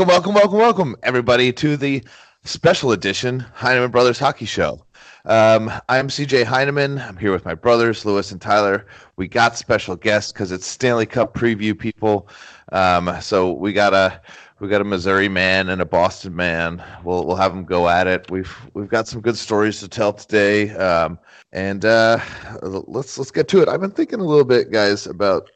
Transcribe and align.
Welcome, 0.00 0.14
welcome, 0.14 0.34
welcome, 0.34 0.58
welcome, 0.58 0.96
everybody, 1.02 1.52
to 1.52 1.76
the 1.76 2.02
special 2.44 2.92
edition 2.92 3.40
Heineman 3.40 3.90
Brothers 3.90 4.18
Hockey 4.18 4.46
Show. 4.46 4.82
Um, 5.26 5.70
I'm 5.90 6.08
CJ 6.08 6.44
Heineman. 6.44 6.98
I'm 6.98 7.18
here 7.18 7.32
with 7.32 7.44
my 7.44 7.54
brothers, 7.54 8.06
Lewis 8.06 8.32
and 8.32 8.40
Tyler. 8.40 8.86
We 9.16 9.28
got 9.28 9.58
special 9.58 9.96
guests 9.96 10.32
because 10.32 10.52
it's 10.52 10.66
Stanley 10.66 11.04
Cup 11.04 11.34
preview, 11.34 11.78
people. 11.78 12.30
Um, 12.72 13.14
so 13.20 13.52
we 13.52 13.74
got 13.74 13.92
a 13.92 14.22
we 14.58 14.68
got 14.68 14.80
a 14.80 14.84
Missouri 14.84 15.28
man 15.28 15.68
and 15.68 15.82
a 15.82 15.84
Boston 15.86 16.34
man. 16.34 16.82
We'll 17.04 17.26
we'll 17.26 17.36
have 17.36 17.52
them 17.52 17.66
go 17.66 17.86
at 17.86 18.06
it. 18.06 18.30
We've 18.30 18.56
we've 18.72 18.88
got 18.88 19.06
some 19.06 19.20
good 19.20 19.36
stories 19.36 19.80
to 19.80 19.88
tell 19.88 20.14
today. 20.14 20.70
Um, 20.76 21.18
and 21.52 21.84
uh, 21.84 22.20
let's 22.62 23.18
let's 23.18 23.30
get 23.30 23.48
to 23.48 23.60
it. 23.60 23.68
I've 23.68 23.82
been 23.82 23.90
thinking 23.90 24.20
a 24.20 24.24
little 24.24 24.46
bit, 24.46 24.72
guys, 24.72 25.06
about 25.06 25.50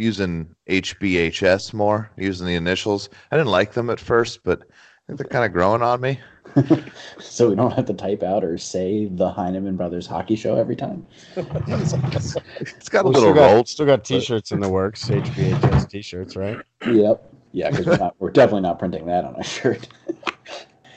using 0.00 0.54
HBHS 0.68 1.72
more, 1.72 2.10
using 2.16 2.46
the 2.46 2.54
initials. 2.54 3.08
I 3.30 3.36
didn't 3.36 3.50
like 3.50 3.72
them 3.72 3.90
at 3.90 4.00
first, 4.00 4.42
but 4.44 4.62
I 4.62 4.64
think 5.06 5.18
they're 5.18 5.28
kind 5.28 5.44
of 5.44 5.52
growing 5.52 5.82
on 5.82 6.00
me. 6.00 6.18
so 7.20 7.48
we 7.50 7.54
don't 7.54 7.72
have 7.72 7.84
to 7.86 7.94
type 7.94 8.22
out 8.22 8.42
or 8.42 8.58
say 8.58 9.06
the 9.06 9.30
Heineman 9.30 9.76
Brothers 9.76 10.06
hockey 10.06 10.36
show 10.36 10.56
every 10.56 10.76
time. 10.76 11.06
it's 11.36 12.88
got 12.88 13.04
a 13.04 13.08
Well, 13.08 13.12
little 13.12 13.12
still 13.12 13.34
got, 13.34 13.52
roll. 13.52 13.64
Still 13.64 13.86
got 13.86 14.04
T-shirts 14.04 14.50
in 14.50 14.60
the 14.60 14.68
works. 14.68 15.08
HBHS 15.08 15.88
T-shirts, 15.88 16.36
right? 16.36 16.58
Yep. 16.86 17.34
Yeah, 17.52 17.70
because 17.70 17.86
we're, 17.86 18.10
we're 18.18 18.30
definitely 18.30 18.62
not 18.62 18.78
printing 18.78 19.06
that 19.06 19.24
on 19.24 19.36
a 19.36 19.42
shirt. 19.42 19.88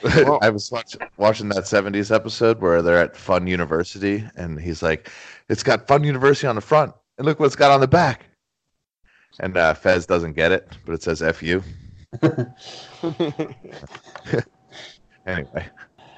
I 0.41 0.50
was 0.50 0.72
watch, 0.72 0.97
watching 1.17 1.50
that 1.50 1.63
70s 1.63 2.13
episode 2.13 2.59
where 2.59 2.81
they're 2.81 3.00
at 3.00 3.16
Fun 3.16 3.47
University, 3.47 4.23
and 4.35 4.59
he's 4.59 4.83
like, 4.83 5.09
It's 5.50 5.63
got 5.63 5.88
Fun 5.88 6.03
University 6.03 6.47
on 6.47 6.56
the 6.56 6.61
front, 6.61 6.94
and 7.17 7.25
look 7.25 7.39
what 7.39 7.47
it's 7.47 7.56
got 7.56 7.72
on 7.72 7.80
the 7.80 7.88
back. 7.88 8.25
And 9.39 9.58
uh, 9.58 9.73
Fez 9.73 10.06
doesn't 10.06 10.34
get 10.34 10.52
it, 10.52 10.67
but 10.86 10.94
it 10.94 11.03
says 11.03 11.23
FU. 11.36 11.62
anyway, 15.25 15.67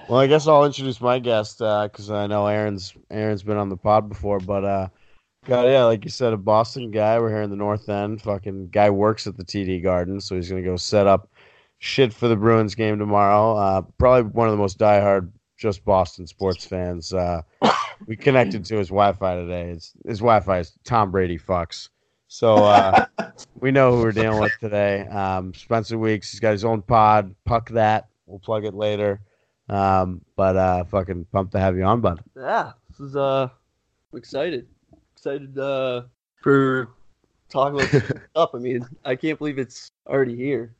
Well, 0.08 0.20
I 0.20 0.28
guess 0.28 0.48
I'll 0.48 0.66
introduce 0.66 1.02
my 1.02 1.18
guest 1.18 1.60
because 1.60 2.12
I 2.12 2.28
know 2.28 2.46
Aaron's 2.46 2.94
Aaron's 3.10 3.42
been 3.44 3.58
on 3.58 3.70
the 3.70 3.78
pod 3.78 4.08
before, 4.08 4.40
but 4.40 4.64
uh, 4.64 4.88
got 5.46 5.66
yeah, 5.66 5.86
like 5.86 6.04
you 6.04 6.12
said, 6.12 6.32
a 6.32 6.38
Boston 6.38 6.92
guy. 6.92 7.20
We're 7.20 7.30
here 7.30 7.42
in 7.42 7.50
the 7.50 7.56
North 7.56 7.90
End. 7.90 8.22
Fucking 8.22 8.68
guy 8.68 8.92
works 8.92 9.26
at 9.26 9.36
the 9.36 9.44
TD 9.44 9.82
Garden, 9.82 10.22
so 10.22 10.36
he's 10.36 10.50
gonna 10.50 10.62
go 10.62 10.76
set 10.76 11.08
up 11.08 11.30
shit 11.80 12.14
for 12.14 12.28
the 12.28 12.36
Bruins 12.36 12.76
game 12.76 13.00
tomorrow. 13.00 13.56
Uh, 13.56 13.82
probably 13.98 14.30
one 14.32 14.48
of 14.48 14.52
the 14.52 14.60
most 14.60 14.78
diehard 14.78 15.32
just 15.58 15.84
Boston 15.86 16.28
sports 16.28 16.66
fans. 16.66 17.12
Uh, 17.12 17.42
we 18.08 18.16
connected 18.16 18.64
to 18.66 18.78
his 18.78 18.90
Wi-Fi 18.90 19.36
today. 19.36 19.72
It's, 19.72 19.94
his 20.06 20.20
Wi-Fi 20.20 20.60
is 20.60 20.74
Tom 20.84 21.10
Brady 21.10 21.40
fucks. 21.40 21.90
So 22.28 22.56
uh, 22.56 23.06
we 23.60 23.72
know 23.72 23.96
who 23.96 24.02
we're 24.02 24.12
dealing 24.12 24.40
with 24.40 24.54
today. 24.60 25.02
Um, 25.08 25.54
Spencer 25.54 25.98
Weeks. 25.98 26.32
He's 26.32 26.40
got 26.40 26.52
his 26.52 26.66
own 26.66 26.82
pod. 26.82 27.34
Puck 27.46 27.70
that. 27.70 28.08
We'll 28.26 28.40
plug 28.40 28.66
it 28.66 28.74
later. 28.74 29.22
Um, 29.70 30.22
but 30.36 30.56
uh, 30.56 30.84
fucking 30.86 31.26
pumped 31.32 31.54
to 31.54 31.60
have 31.60 31.76
you 31.76 31.84
on, 31.84 32.02
bud. 32.02 32.22
Yeah, 32.36 32.74
this 32.90 33.00
is 33.00 33.16
uh, 33.16 33.50
I'm 34.14 34.18
excited. 34.18 34.68
Excited 35.16 35.58
uh 35.58 36.04
for 36.42 36.90
talking 37.50 37.80
about 37.80 38.20
stuff. 38.32 38.52
I 38.54 38.58
mean, 38.60 38.88
I 39.04 39.16
can't 39.16 39.38
believe 39.40 39.58
it's 39.58 39.92
already 40.08 40.36
here. 40.36 40.76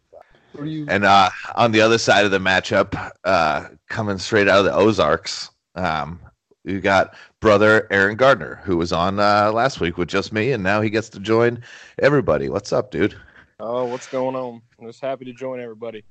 What 0.54 0.68
you? 0.68 0.86
and 0.88 1.04
uh, 1.04 1.30
on 1.56 1.72
the 1.72 1.82
other 1.82 1.98
side 1.98 2.24
of 2.26 2.32
the 2.32 2.40
matchup, 2.40 3.12
uh, 3.24 3.66
coming 3.90 4.18
straight 4.18 4.48
out 4.48 4.60
of 4.60 4.66
the 4.66 4.74
Ozarks, 4.74 5.50
um, 5.76 6.20
you 6.66 6.82
got 6.82 7.16
brother 7.40 7.88
Aaron 7.92 8.16
Gardner, 8.16 8.56
who 8.64 8.78
was 8.78 8.92
on 8.92 9.20
uh, 9.20 9.52
last 9.54 9.80
week 9.80 9.98
with 9.98 10.10
just 10.10 10.34
me, 10.34 10.52
and 10.52 10.64
now 10.64 10.82
he 10.82 10.90
gets 10.90 11.10
to 11.10 11.20
join 11.20 11.62
everybody. 12.00 12.50
What's 12.50 12.74
up, 12.74 12.90
dude? 12.92 13.16
Oh, 13.60 13.86
what's 13.86 14.08
going 14.08 14.36
on? 14.36 14.62
I'm 14.80 14.88
just 14.88 15.02
happy 15.02 15.26
to 15.26 15.34
join 15.34 15.60
everybody. 15.62 16.04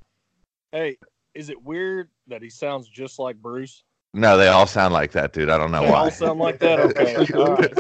Hey, 0.72 0.97
is 1.34 1.50
it 1.50 1.60
weird 1.62 2.09
that 2.28 2.42
he 2.42 2.50
sounds 2.50 2.88
just 2.88 3.19
like 3.19 3.37
Bruce? 3.37 3.82
No, 4.15 4.37
they 4.38 4.48
all 4.48 4.66
sound 4.66 4.94
like 4.94 5.10
that, 5.12 5.32
dude. 5.32 5.50
I 5.50 5.59
don't 5.59 5.72
know 5.72 5.82
They 5.82 5.91
why. 5.91 6.04
all 6.04 6.10
sound 6.10 6.38
like 6.38 6.60
that. 6.60 6.78
Okay. 6.78 7.16
All 7.34 7.56
right. 7.56 7.72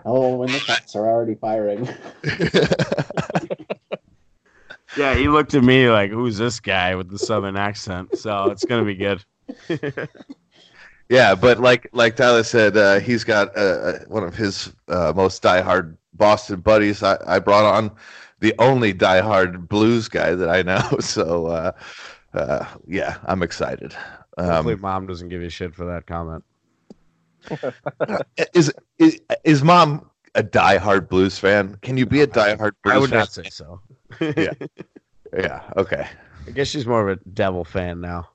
oh, 0.06 0.36
when 0.36 0.52
the 0.52 0.58
shots 0.58 0.96
are 0.96 1.06
already 1.06 1.34
firing. 1.34 1.86
Yeah, 4.96 5.14
he 5.14 5.28
looked 5.28 5.54
at 5.54 5.62
me 5.62 5.88
like, 5.90 6.10
"Who's 6.10 6.38
this 6.38 6.58
guy 6.60 6.94
with 6.94 7.10
the 7.10 7.18
southern 7.18 7.56
accent?" 7.56 8.16
So 8.16 8.46
it's 8.50 8.64
gonna 8.64 8.84
be 8.84 8.94
good. 8.96 9.24
Yeah, 11.08 11.36
but 11.36 11.60
like 11.60 11.88
like 11.92 12.16
Tyler 12.16 12.42
said, 12.42 12.76
uh, 12.76 12.98
he's 12.98 13.22
got 13.22 13.56
uh, 13.56 13.60
uh, 13.60 13.98
one 14.08 14.24
of 14.24 14.34
his 14.34 14.72
uh, 14.88 15.12
most 15.14 15.40
diehard 15.40 15.96
Boston 16.14 16.60
buddies. 16.60 17.02
I, 17.02 17.16
I 17.26 17.38
brought 17.38 17.64
on 17.64 17.92
the 18.40 18.52
only 18.58 18.92
diehard 18.92 19.68
Blues 19.68 20.08
guy 20.08 20.34
that 20.34 20.48
I 20.48 20.62
know. 20.62 20.82
So 21.00 21.46
uh, 21.46 21.72
uh, 22.34 22.66
yeah, 22.88 23.18
I'm 23.24 23.44
excited. 23.44 23.94
Hopefully, 24.36 24.74
Um, 24.74 24.80
mom 24.80 25.06
doesn't 25.06 25.28
give 25.28 25.42
you 25.42 25.48
shit 25.48 25.74
for 25.76 25.84
that 25.86 26.06
comment. 26.06 26.44
is, 28.54 28.72
is 28.98 29.20
is 29.44 29.62
mom 29.62 30.10
a 30.34 30.42
diehard 30.42 31.08
Blues 31.08 31.38
fan? 31.38 31.76
Can 31.82 31.96
you 31.96 32.04
be 32.06 32.22
a 32.22 32.26
diehard 32.26 32.72
Blues 32.82 32.94
I 32.94 32.98
would 32.98 33.10
fan? 33.10 33.18
not 33.20 33.32
say 33.32 33.48
so. 33.48 33.80
Yeah. 34.20 34.52
Yeah. 35.36 35.62
Okay. 35.76 36.06
I 36.46 36.50
guess 36.52 36.68
she's 36.68 36.86
more 36.86 37.06
of 37.06 37.18
a 37.18 37.22
devil 37.30 37.64
fan 37.64 38.00
now. 38.00 38.28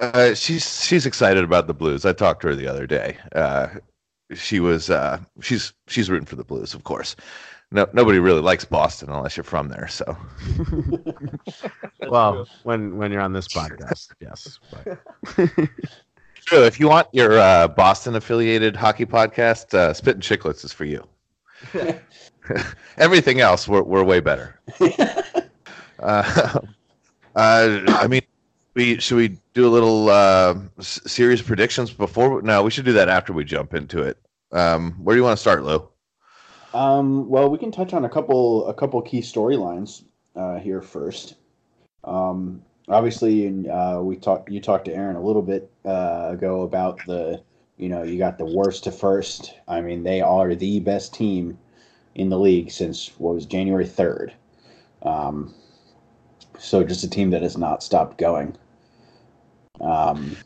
Uh, 0.00 0.34
she's 0.34 0.82
she's 0.84 1.04
excited 1.04 1.44
about 1.44 1.66
the 1.66 1.74
Blues. 1.74 2.06
I 2.06 2.14
talked 2.14 2.40
to 2.42 2.48
her 2.48 2.54
the 2.56 2.66
other 2.66 2.86
day. 2.86 3.18
Uh, 3.32 3.68
she 4.34 4.60
was 4.60 4.88
uh, 4.88 5.20
she's 5.42 5.74
she's 5.88 6.08
rooting 6.10 6.26
for 6.26 6.36
the 6.36 6.44
Blues, 6.44 6.72
of 6.72 6.84
course. 6.84 7.16
No, 7.70 7.86
nobody 7.92 8.18
really 8.18 8.40
likes 8.40 8.64
Boston 8.64 9.10
unless 9.10 9.36
you're 9.36 9.44
from 9.44 9.68
there. 9.68 9.86
So 9.88 10.16
well, 12.08 12.46
true. 12.46 12.46
when 12.64 12.96
when 12.96 13.12
you're 13.12 13.20
on 13.20 13.34
this 13.34 13.46
podcast, 13.46 14.08
yes. 14.20 14.58
But 14.72 14.98
true. 16.34 16.64
If 16.64 16.80
you 16.80 16.88
want 16.88 17.08
your 17.12 17.38
uh, 17.38 17.68
Boston 17.68 18.16
affiliated 18.16 18.74
hockey 18.74 19.06
podcast, 19.06 19.74
uh, 19.74 19.92
Spittin' 19.92 20.22
Chiclets 20.22 20.64
is 20.64 20.72
for 20.72 20.84
you. 20.86 21.06
Everything 22.98 23.40
else, 23.40 23.68
we're 23.68 23.82
we're 23.82 24.04
way 24.04 24.20
better. 24.20 24.58
Uh, 26.02 26.60
uh, 27.36 27.80
I 27.88 28.06
mean, 28.06 28.22
we 28.74 28.98
should 28.98 29.16
we 29.16 29.36
do 29.54 29.66
a 29.66 29.68
little 29.68 30.08
uh, 30.08 30.54
s- 30.78 31.00
series 31.06 31.42
predictions 31.42 31.92
before? 31.92 32.42
No, 32.42 32.62
we 32.62 32.70
should 32.70 32.84
do 32.84 32.92
that 32.94 33.08
after 33.08 33.32
we 33.32 33.44
jump 33.44 33.74
into 33.74 34.02
it. 34.02 34.18
Um, 34.52 34.92
where 34.92 35.14
do 35.14 35.20
you 35.20 35.24
want 35.24 35.36
to 35.36 35.40
start, 35.40 35.62
Lou? 35.64 35.86
Um, 36.72 37.28
well, 37.28 37.50
we 37.50 37.58
can 37.58 37.70
touch 37.72 37.92
on 37.92 38.04
a 38.04 38.08
couple 38.08 38.66
a 38.68 38.74
couple 38.74 39.00
key 39.02 39.20
storylines 39.20 40.04
uh, 40.36 40.58
here 40.58 40.80
first. 40.80 41.34
Um, 42.04 42.62
obviously, 42.88 43.46
and, 43.46 43.68
uh, 43.68 44.00
we 44.02 44.16
talked. 44.16 44.50
You 44.50 44.60
talked 44.60 44.86
to 44.86 44.94
Aaron 44.94 45.16
a 45.16 45.22
little 45.22 45.42
bit 45.42 45.70
uh, 45.84 46.28
ago 46.32 46.62
about 46.62 46.98
the. 47.06 47.42
You 47.80 47.88
know, 47.88 48.02
you 48.02 48.18
got 48.18 48.36
the 48.36 48.44
worst 48.44 48.84
to 48.84 48.92
first. 48.92 49.54
I 49.66 49.80
mean, 49.80 50.02
they 50.02 50.20
are 50.20 50.54
the 50.54 50.80
best 50.80 51.14
team 51.14 51.58
in 52.14 52.28
the 52.28 52.38
league 52.38 52.70
since 52.70 53.08
what 53.16 53.34
was 53.34 53.46
January 53.46 53.86
third. 53.86 54.34
Um, 55.02 55.54
so 56.58 56.84
just 56.84 57.04
a 57.04 57.08
team 57.08 57.30
that 57.30 57.40
has 57.40 57.56
not 57.56 57.82
stopped 57.82 58.18
going. 58.18 58.54
Um, 59.80 60.36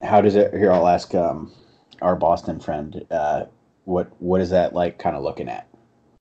how 0.00 0.22
does 0.22 0.34
it? 0.34 0.54
Here, 0.54 0.72
I'll 0.72 0.88
ask 0.88 1.14
um, 1.14 1.52
our 2.00 2.16
Boston 2.16 2.58
friend. 2.58 3.04
Uh, 3.10 3.44
what 3.84 4.10
what 4.18 4.40
is 4.40 4.48
that 4.48 4.72
like 4.72 4.98
kind 4.98 5.14
of 5.14 5.22
looking 5.22 5.50
at 5.50 5.68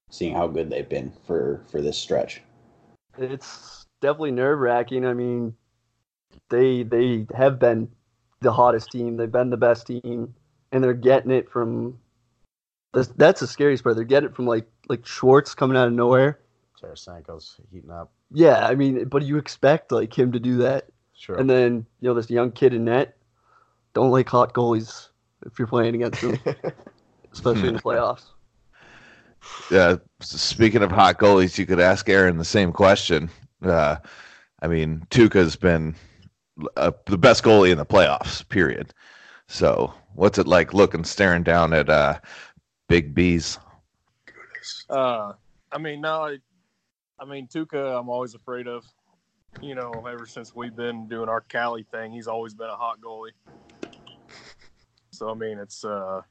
seeing 0.09 0.35
how 0.35 0.47
good 0.47 0.69
they've 0.69 0.89
been 0.89 1.13
for 1.25 1.61
for 1.71 1.81
this 1.81 1.97
stretch 1.97 2.41
It's 3.17 3.85
definitely 4.01 4.31
nerve 4.31 4.59
wracking. 4.59 5.05
I 5.05 5.13
mean, 5.13 5.53
they 6.49 6.83
they 6.83 7.25
have 7.33 7.57
been 7.57 7.87
the 8.41 8.51
hottest 8.51 8.91
team. 8.91 9.15
They've 9.15 9.31
been 9.31 9.49
the 9.49 9.57
best 9.57 9.87
team, 9.87 10.33
and 10.71 10.83
they're 10.83 10.93
getting 10.93 11.31
it 11.31 11.49
from. 11.49 11.97
That's, 12.93 13.07
that's 13.15 13.39
the 13.39 13.47
scariest 13.47 13.83
part. 13.83 13.95
They're 13.95 14.03
getting 14.03 14.29
it 14.29 14.35
from 14.35 14.47
like 14.47 14.67
like 14.89 15.05
Schwartz 15.05 15.53
coming 15.55 15.77
out 15.77 15.87
of 15.87 15.93
nowhere. 15.93 16.39
Tarasenko's 16.81 17.57
heating 17.71 17.91
up. 17.91 18.11
Yeah, 18.33 18.65
I 18.67 18.75
mean, 18.75 19.05
but 19.05 19.23
you 19.23 19.37
expect 19.37 19.91
like 19.91 20.17
him 20.17 20.31
to 20.31 20.39
do 20.39 20.57
that, 20.57 20.87
Sure. 21.13 21.35
and 21.37 21.49
then 21.49 21.85
you 21.99 22.09
know 22.09 22.13
this 22.13 22.29
young 22.29 22.51
kid 22.51 22.73
in 22.73 22.85
net. 22.85 23.17
Don't 23.93 24.11
like 24.11 24.27
hot 24.29 24.53
goalies 24.53 25.09
if 25.45 25.59
you're 25.59 25.67
playing 25.67 25.95
against 25.95 26.21
them, 26.21 26.39
especially 27.33 27.69
in 27.69 27.75
the 27.75 27.81
playoffs. 27.81 28.25
Yeah. 29.71 29.95
speaking 30.21 30.83
of 30.83 30.91
hot 30.91 31.17
goalies, 31.17 31.57
you 31.57 31.65
could 31.65 31.79
ask 31.79 32.07
Aaron 32.07 32.37
the 32.37 32.45
same 32.45 32.71
question. 32.71 33.27
Uh, 33.63 33.95
I 34.61 34.67
mean, 34.67 35.03
Tuukka's 35.09 35.55
been 35.55 35.95
uh, 36.77 36.91
the 37.07 37.17
best 37.17 37.43
goalie 37.43 37.71
in 37.71 37.79
the 37.79 37.85
playoffs. 37.85 38.47
Period. 38.47 38.93
So, 39.47 39.91
what's 40.15 40.37
it 40.37 40.47
like 40.47 40.73
looking 40.73 41.03
staring 41.03 41.43
down 41.43 41.73
at 41.73 41.89
uh, 41.89 42.19
Big 42.89 43.13
B's? 43.13 43.59
Uh, 44.89 45.33
I 45.71 45.77
mean, 45.77 46.01
no, 46.01 46.23
I, 46.23 46.37
I 47.19 47.25
mean 47.25 47.47
Tuukka. 47.47 47.99
I'm 47.99 48.09
always 48.09 48.35
afraid 48.35 48.67
of. 48.67 48.85
You 49.61 49.75
know, 49.75 50.05
ever 50.09 50.25
since 50.25 50.55
we've 50.55 50.75
been 50.75 51.07
doing 51.07 51.29
our 51.29 51.41
Cali 51.41 51.83
thing, 51.83 52.11
he's 52.11 52.27
always 52.27 52.53
been 52.53 52.69
a 52.69 52.75
hot 52.75 52.99
goalie. 53.01 53.31
So 55.11 55.29
I 55.29 55.33
mean, 55.33 55.59
it's 55.59 55.83
uh, 55.85 56.21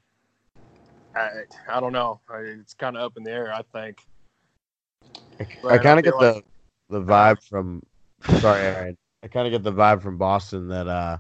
I 1.14 1.28
I 1.68 1.80
don't 1.80 1.92
know. 1.92 2.20
I, 2.28 2.38
it's 2.38 2.74
kind 2.74 2.96
of 2.96 3.02
up 3.02 3.16
in 3.16 3.24
the 3.24 3.30
air. 3.32 3.52
I 3.52 3.62
think. 3.62 3.98
I 5.40 5.44
Right, 5.62 5.78
kind 5.78 5.98
I 5.98 5.98
of 5.98 6.04
get 6.04 6.12
feel 6.12 6.18
the 6.18 6.42
the 6.88 7.00
vibe 7.00 7.42
from. 7.48 7.82
Sorry, 8.34 8.62
Aaron. 8.62 8.96
I 9.22 9.28
kind 9.28 9.46
of 9.46 9.52
get 9.52 9.62
the 9.62 9.72
vibe 9.72 10.02
from 10.02 10.18
Boston 10.18 10.68
that 10.68 10.88
uh, 10.88 11.18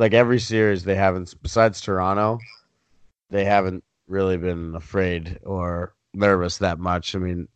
like 0.00 0.14
every 0.14 0.40
series 0.40 0.82
they 0.82 0.94
haven't 0.94 1.34
besides 1.42 1.80
Toronto, 1.80 2.38
they 3.28 3.44
haven't 3.44 3.84
really 4.08 4.38
been 4.38 4.74
afraid 4.74 5.38
or 5.44 5.94
nervous 6.14 6.56
that 6.58 6.78
much. 6.78 7.14
I 7.14 7.18
mean, 7.18 7.46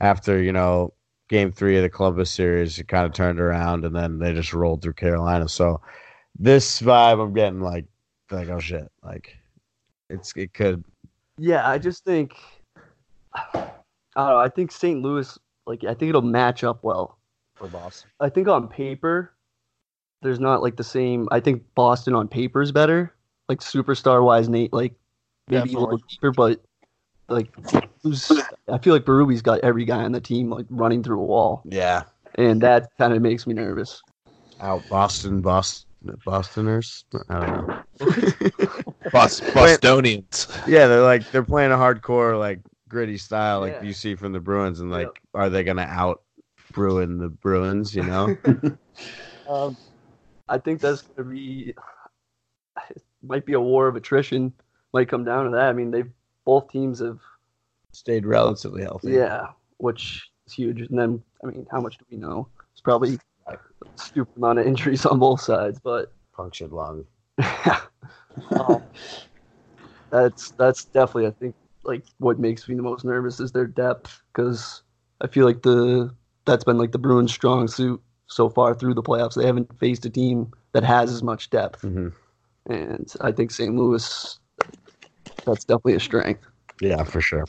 after 0.00 0.42
you 0.42 0.52
know 0.52 0.92
game 1.28 1.52
three 1.52 1.76
of 1.76 1.84
the 1.84 1.88
Columbus 1.88 2.32
series, 2.32 2.78
it 2.80 2.88
kind 2.88 3.06
of 3.06 3.12
turned 3.12 3.38
around 3.38 3.84
and 3.84 3.94
then 3.94 4.18
they 4.18 4.34
just 4.34 4.52
rolled 4.52 4.82
through 4.82 4.94
Carolina. 4.94 5.48
So 5.48 5.80
this 6.36 6.82
vibe, 6.82 7.22
I'm 7.22 7.32
getting 7.32 7.60
like 7.60 7.86
like 8.32 8.48
oh 8.48 8.58
shit, 8.58 8.90
like 9.04 9.36
it's 10.10 10.32
it 10.36 10.52
could 10.52 10.84
Yeah, 11.38 11.66
I 11.68 11.78
just 11.78 12.04
think 12.04 12.34
I 13.34 13.70
don't 14.16 14.28
know. 14.28 14.38
I 14.38 14.48
think 14.48 14.72
St. 14.72 15.00
Louis, 15.00 15.38
like, 15.66 15.84
I 15.84 15.94
think 15.94 16.08
it'll 16.08 16.22
match 16.22 16.64
up 16.64 16.82
well. 16.82 17.18
for 17.56 17.68
Boston. 17.68 18.10
I 18.20 18.28
think 18.28 18.46
on 18.48 18.68
paper, 18.68 19.33
there's 20.24 20.40
not 20.40 20.62
like 20.62 20.76
the 20.76 20.82
same. 20.84 21.28
I 21.30 21.38
think 21.38 21.62
Boston 21.76 22.14
on 22.14 22.26
paper 22.28 22.62
is 22.62 22.72
better, 22.72 23.14
like 23.48 23.60
superstar 23.60 24.24
wise, 24.24 24.48
Nate, 24.48 24.72
like 24.72 24.94
maybe 25.48 25.74
a 25.74 25.78
little 25.78 25.98
Definitely. 25.98 26.08
deeper, 26.10 26.30
but 26.32 26.60
like 27.28 27.48
who's, 28.02 28.30
I 28.68 28.78
feel 28.78 28.94
like 28.94 29.04
Berube's 29.04 29.42
got 29.42 29.60
every 29.60 29.84
guy 29.84 30.02
on 30.02 30.12
the 30.12 30.20
team 30.20 30.50
like 30.50 30.66
running 30.70 31.02
through 31.02 31.20
a 31.20 31.24
wall, 31.24 31.62
Yeah, 31.66 32.04
and 32.36 32.60
that 32.62 32.88
kind 32.98 33.12
of 33.12 33.20
makes 33.22 33.46
me 33.46 33.52
nervous. 33.54 34.02
out 34.60 34.88
Boston, 34.88 35.42
Boston, 35.42 35.86
Bostoners. 36.26 37.04
I 37.28 37.34
don't 37.38 37.52
know. 37.52 37.84
Bos- 39.12 39.42
Bostonians. 39.52 40.48
Yeah, 40.66 40.86
they're 40.86 41.02
like 41.02 41.30
they're 41.30 41.42
playing 41.44 41.72
a 41.72 41.76
hardcore 41.76 42.38
like 42.38 42.60
gritty 42.88 43.18
style 43.18 43.60
like 43.60 43.74
Yeah. 43.74 43.84
you 43.84 43.92
see 43.92 44.14
from 44.14 44.32
the 44.32 44.40
Bruins, 44.40 44.80
and 44.80 44.90
like 44.90 45.20
are 45.34 45.50
they 45.50 45.64
gonna 45.64 45.82
out 45.82 46.22
Bruin 46.72 47.18
the 47.18 47.28
Bruins? 47.28 47.94
You 47.94 48.04
know, 48.04 48.36
Um, 49.46 49.76
I 50.48 50.58
think 50.58 50.80
that's 50.80 51.02
gonna 51.02 51.28
be 51.28 51.74
it 52.90 53.02
might 53.22 53.46
be 53.46 53.54
a 53.54 53.60
war 53.60 53.88
of 53.88 53.96
attrition. 53.96 54.52
Might 54.92 55.08
come 55.08 55.24
down 55.24 55.46
to 55.46 55.50
that. 55.52 55.68
I 55.68 55.72
mean, 55.72 55.90
they 55.90 56.04
both 56.44 56.70
teams 56.70 57.00
have 57.00 57.20
stayed 57.92 58.26
relatively 58.26 58.82
healthy. 58.82 59.12
Yeah, 59.12 59.48
which 59.78 60.30
is 60.46 60.52
huge. 60.52 60.80
And 60.82 60.98
then, 60.98 61.22
I 61.42 61.48
mean, 61.48 61.66
how 61.70 61.80
much 61.80 61.98
do 61.98 62.04
we 62.10 62.16
know? 62.16 62.48
It's 62.72 62.80
probably 62.80 63.18
a 63.48 63.56
stupid 63.96 64.36
amount 64.36 64.60
of 64.60 64.66
injuries 64.66 65.04
on 65.06 65.18
both 65.18 65.40
sides, 65.40 65.80
but 65.82 66.12
punctured 66.36 66.72
lung. 66.72 67.04
um, 68.50 68.82
that's 70.10 70.50
that's 70.52 70.84
definitely 70.86 71.26
I 71.26 71.32
think 71.32 71.56
like 71.82 72.04
what 72.18 72.38
makes 72.38 72.68
me 72.68 72.76
the 72.76 72.82
most 72.82 73.04
nervous 73.04 73.40
is 73.40 73.50
their 73.50 73.66
depth 73.66 74.22
because 74.32 74.82
I 75.20 75.26
feel 75.26 75.44
like 75.44 75.62
the 75.62 76.14
that's 76.44 76.64
been 76.64 76.78
like 76.78 76.92
the 76.92 76.98
Bruins' 76.98 77.32
strong 77.32 77.66
suit 77.66 78.00
so 78.34 78.48
far 78.48 78.74
through 78.74 78.94
the 78.94 79.02
playoffs. 79.02 79.34
They 79.34 79.46
haven't 79.46 79.78
faced 79.78 80.04
a 80.06 80.10
team 80.10 80.50
that 80.72 80.82
has 80.82 81.12
as 81.12 81.22
much 81.22 81.50
depth, 81.50 81.82
hmm 81.82 82.08
and 82.66 83.12
I 83.20 83.30
think 83.30 83.50
St. 83.50 83.74
Louis 83.74 84.38
that's 85.44 85.64
definitely 85.66 85.94
a 85.94 86.00
strength. 86.00 86.46
Yeah, 86.80 87.04
for 87.04 87.20
sure. 87.20 87.44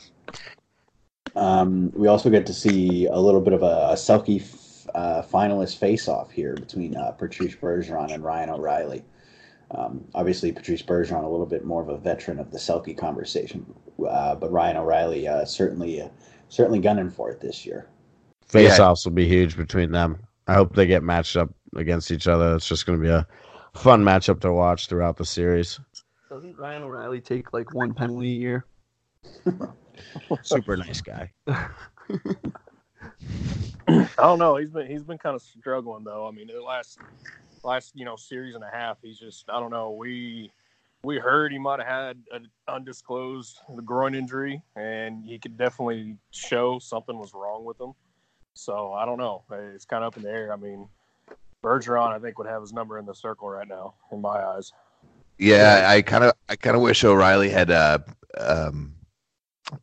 Um, 1.34 1.90
we 1.94 2.06
also 2.06 2.28
get 2.28 2.46
to 2.46 2.52
see 2.52 3.06
a 3.06 3.18
little 3.18 3.40
bit 3.40 3.54
of 3.54 3.62
a, 3.62 3.88
a 3.90 3.94
Selke 3.94 4.42
f- 4.42 4.86
uh, 4.94 5.22
finalist 5.22 5.78
face-off 5.78 6.30
here 6.30 6.54
between 6.54 6.96
uh, 6.96 7.12
Patrice 7.12 7.54
Bergeron 7.54 8.12
and 8.12 8.22
Ryan 8.22 8.50
O'Reilly. 8.50 9.04
Um, 9.70 10.04
obviously, 10.14 10.52
Patrice 10.52 10.82
Bergeron 10.82 11.24
a 11.24 11.28
little 11.28 11.46
bit 11.46 11.64
more 11.64 11.80
of 11.82 11.88
a 11.88 11.96
veteran 11.96 12.38
of 12.38 12.50
the 12.50 12.58
Selke 12.58 12.96
conversation, 12.96 13.64
uh, 14.06 14.34
but 14.34 14.52
Ryan 14.52 14.76
O'Reilly 14.76 15.26
uh, 15.26 15.46
certainly 15.46 16.02
uh, 16.02 16.08
certainly 16.50 16.78
gunning 16.78 17.10
for 17.10 17.30
it 17.30 17.40
this 17.40 17.64
year. 17.64 17.88
Face 18.46 18.78
offs 18.78 19.06
will 19.06 19.12
be 19.12 19.26
huge 19.26 19.56
between 19.56 19.92
them. 19.92 20.18
I 20.46 20.54
hope 20.54 20.74
they 20.74 20.86
get 20.86 21.02
matched 21.02 21.36
up 21.36 21.50
against 21.74 22.10
each 22.10 22.28
other. 22.28 22.54
It's 22.54 22.68
just 22.68 22.86
going 22.86 22.98
to 22.98 23.02
be 23.02 23.10
a 23.10 23.26
fun 23.74 24.02
matchup 24.02 24.40
to 24.40 24.52
watch 24.52 24.88
throughout 24.88 25.16
the 25.16 25.24
series. 25.24 25.80
Doesn't 26.30 26.58
Ryan 26.58 26.82
O'Reilly 26.82 27.20
take 27.20 27.52
like 27.52 27.74
one 27.74 27.94
penalty 27.94 28.32
a 28.32 28.38
year? 28.38 28.66
Super 30.42 30.76
nice 30.76 31.00
guy. 31.00 31.32
I 31.48 31.68
don't 34.18 34.38
know. 34.38 34.56
He's 34.56 34.70
been 34.70 34.86
he's 34.86 35.04
been 35.04 35.18
kind 35.18 35.36
of 35.36 35.42
struggling 35.42 36.04
though. 36.04 36.26
I 36.26 36.30
mean, 36.32 36.48
the 36.48 36.60
last 36.60 36.98
last 37.62 37.92
you 37.94 38.04
know 38.04 38.16
series 38.16 38.54
and 38.54 38.64
a 38.64 38.70
half, 38.70 38.98
he's 39.02 39.18
just 39.18 39.48
I 39.48 39.60
don't 39.60 39.70
know. 39.70 39.92
We 39.92 40.50
we 41.02 41.18
heard 41.18 41.52
he 41.52 41.58
might 41.58 41.78
have 41.78 41.88
had 41.88 42.22
an 42.32 42.48
undisclosed 42.66 43.60
groin 43.84 44.14
injury, 44.14 44.60
and 44.74 45.24
he 45.24 45.38
could 45.38 45.56
definitely 45.56 46.16
show 46.30 46.78
something 46.80 47.16
was 47.16 47.32
wrong 47.34 47.64
with 47.64 47.80
him. 47.80 47.92
So 48.56 48.92
I 48.92 49.04
don't 49.04 49.18
know. 49.18 49.42
It's 49.74 49.84
kind 49.84 50.02
of 50.02 50.08
up 50.08 50.16
in 50.16 50.22
the 50.22 50.30
air. 50.30 50.52
I 50.52 50.56
mean, 50.56 50.88
Bergeron, 51.62 52.12
I 52.12 52.18
think 52.18 52.38
would 52.38 52.48
have 52.48 52.62
his 52.62 52.72
number 52.72 52.98
in 52.98 53.04
the 53.04 53.14
circle 53.14 53.50
right 53.50 53.68
now, 53.68 53.94
in 54.12 54.20
my 54.20 54.42
eyes. 54.42 54.72
Yeah, 55.38 55.84
I 55.86 56.00
kind 56.00 56.24
of, 56.24 56.32
I 56.48 56.56
kind 56.56 56.74
of 56.74 56.82
wish 56.82 57.04
O'Reilly 57.04 57.50
had. 57.50 57.70
Uh, 57.70 57.98
um, 58.38 58.94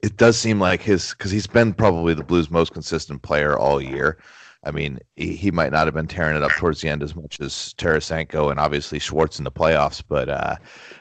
it 0.01 0.17
does 0.17 0.37
seem 0.37 0.59
like 0.59 0.81
his 0.81 1.11
because 1.11 1.29
he's 1.29 1.45
been 1.45 1.73
probably 1.73 2.15
the 2.15 2.23
Blues' 2.23 2.49
most 2.49 2.73
consistent 2.73 3.21
player 3.21 3.57
all 3.57 3.79
year. 3.79 4.17
I 4.63 4.71
mean, 4.71 4.99
he, 5.17 5.35
he 5.35 5.51
might 5.51 5.71
not 5.71 5.85
have 5.85 5.93
been 5.93 6.07
tearing 6.07 6.35
it 6.35 6.41
up 6.41 6.51
towards 6.53 6.81
the 6.81 6.89
end 6.89 7.03
as 7.03 7.15
much 7.15 7.39
as 7.41 7.75
Tarasenko 7.77 8.49
and 8.49 8.59
obviously 8.59 8.97
Schwartz 8.97 9.37
in 9.37 9.43
the 9.43 9.51
playoffs, 9.51 10.01
but 10.07 10.29
uh, 10.29 10.55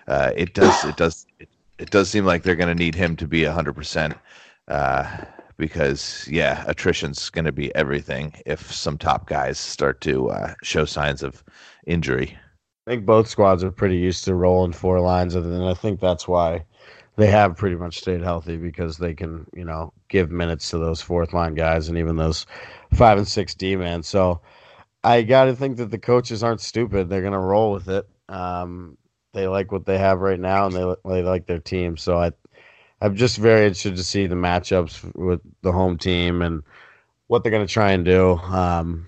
uh, 0.09 0.33
it 0.37 0.53
does, 0.53 0.85
it 0.85 0.97
does, 0.97 1.27
it, 1.39 1.49
it 1.79 1.91
does 1.91 2.11
seem 2.11 2.27
like 2.27 2.43
they're 2.43 2.57
going 2.57 2.77
to 2.77 2.85
need 2.85 2.95
him 2.95 3.17
to 3.17 3.27
be 3.27 3.45
hundred 3.45 3.75
percent. 3.75 4.15
Uh, 4.69 5.07
because 5.63 6.27
yeah, 6.29 6.65
attrition's 6.67 7.31
going 7.31 7.45
to 7.45 7.53
be 7.53 7.73
everything 7.77 8.35
if 8.47 8.73
some 8.73 8.99
top 8.99 9.29
guys 9.29 9.61
start 9.61 10.01
to 10.01 10.29
uh, 10.29 10.55
show 10.65 10.85
signs 10.85 11.23
of 11.23 11.45
injury. 11.87 12.37
I 12.85 12.91
think 12.91 13.07
both 13.07 13.29
squads 13.29 13.63
are 13.63 13.71
pretty 13.71 13.97
used 13.97 14.25
to 14.25 14.35
rolling 14.35 14.73
four 14.73 14.99
lines, 14.99 15.37
and 15.37 15.65
I 15.65 15.75
think 15.75 16.01
that's 16.01 16.27
why 16.27 16.65
they 17.15 17.29
have 17.29 17.57
pretty 17.57 17.77
much 17.77 17.99
stayed 17.99 18.23
healthy 18.23 18.57
because 18.57 18.99
they 18.99 19.15
can, 19.15 19.47
you 19.55 19.65
know, 19.65 19.93
give 20.09 20.33
minutes 20.33 20.69
to 20.71 20.79
those 20.79 21.01
fourth 21.01 21.33
line 21.33 21.55
guys 21.55 21.89
and 21.89 21.97
even 21.97 22.17
those 22.17 22.45
five 22.93 23.17
and 23.17 23.29
six 23.29 23.55
D 23.55 23.77
men. 23.77 24.03
So 24.03 24.41
I 25.05 25.23
got 25.23 25.45
to 25.45 25.55
think 25.55 25.77
that 25.77 25.93
the 25.93 25.99
coaches 25.99 26.43
aren't 26.43 26.61
stupid; 26.61 27.09
they're 27.09 27.21
going 27.21 27.35
to 27.35 27.39
roll 27.39 27.71
with 27.71 27.89
it. 27.89 28.09
Um, 28.29 28.99
they 29.33 29.47
like 29.47 29.71
what 29.71 29.87
they 29.87 29.99
have 29.99 30.23
right 30.23 30.41
now, 30.41 30.67
and 30.67 30.75
they 30.75 30.95
they 31.09 31.23
like 31.23 31.47
their 31.47 31.61
team. 31.61 31.97
So 31.97 32.19
I, 32.19 32.33
I'm 33.03 33.17
just 33.17 33.37
very 33.37 33.67
interested 33.67 33.97
to 33.97 34.05
see 34.05 34.29
the 34.29 34.37
matchups 34.37 35.15
with 35.17 35.41
the 35.63 35.73
home 35.73 35.99
team 35.99 36.41
and 36.41 36.63
what 37.27 37.43
they're 37.43 37.51
going 37.51 37.67
to 37.67 37.73
try 37.73 37.91
and 37.91 38.05
do. 38.05 38.35
Um, 38.39 39.07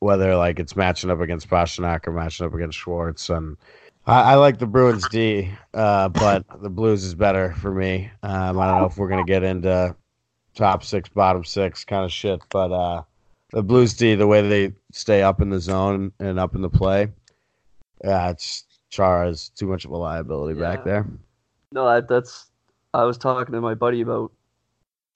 whether 0.00 0.36
like 0.36 0.58
it's 0.58 0.76
matching 0.76 1.10
up 1.10 1.20
against 1.20 1.48
Pastrnak 1.48 2.06
or 2.06 2.12
matching 2.12 2.46
up 2.46 2.54
against 2.54 2.78
Schwartz. 2.78 3.30
And 3.30 3.56
I, 4.04 4.32
I 4.32 4.34
like 4.34 4.58
the 4.58 4.66
Bruins 4.66 5.08
D, 5.08 5.50
uh, 5.74 6.08
but 6.08 6.44
the 6.60 6.68
Blues 6.68 7.04
is 7.04 7.14
better 7.14 7.54
for 7.54 7.72
me. 7.72 8.10
Um, 8.22 8.58
I 8.58 8.66
don't 8.66 8.80
know 8.80 8.86
if 8.86 8.98
we're 8.98 9.08
gonna 9.08 9.24
get 9.24 9.42
into 9.42 9.94
top 10.54 10.84
six, 10.84 11.08
bottom 11.08 11.44
six 11.44 11.84
kind 11.84 12.04
of 12.04 12.12
shit, 12.12 12.42
but 12.50 12.72
uh, 12.72 13.02
the 13.52 13.62
Blues 13.62 13.94
D, 13.94 14.16
the 14.16 14.26
way 14.26 14.46
they 14.46 14.74
stay 14.92 15.22
up 15.22 15.40
in 15.40 15.50
the 15.50 15.60
zone 15.60 16.12
and 16.18 16.38
up 16.38 16.54
in 16.54 16.62
the 16.62 16.70
play, 16.70 17.08
yeah, 18.04 18.30
it's 18.30 18.64
Chara 18.90 19.28
is 19.28 19.50
too 19.50 19.66
much 19.66 19.84
of 19.84 19.92
a 19.92 19.96
liability 19.96 20.58
back 20.58 20.84
there. 20.84 21.06
No, 21.72 21.86
that, 21.86 22.08
that's. 22.08 22.46
I 22.96 23.04
was 23.04 23.18
talking 23.18 23.52
to 23.52 23.60
my 23.60 23.74
buddy 23.74 24.00
about 24.00 24.32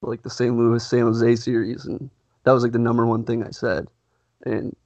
like 0.02 0.22
the 0.22 0.30
St. 0.30 0.56
Louis 0.56 0.86
San 0.86 1.00
Jose 1.00 1.36
series, 1.36 1.86
and 1.86 2.10
that 2.44 2.52
was 2.52 2.62
like 2.62 2.72
the 2.72 2.78
number 2.78 3.06
one 3.06 3.24
thing 3.24 3.42
I 3.42 3.50
said. 3.50 3.88
And 4.44 4.76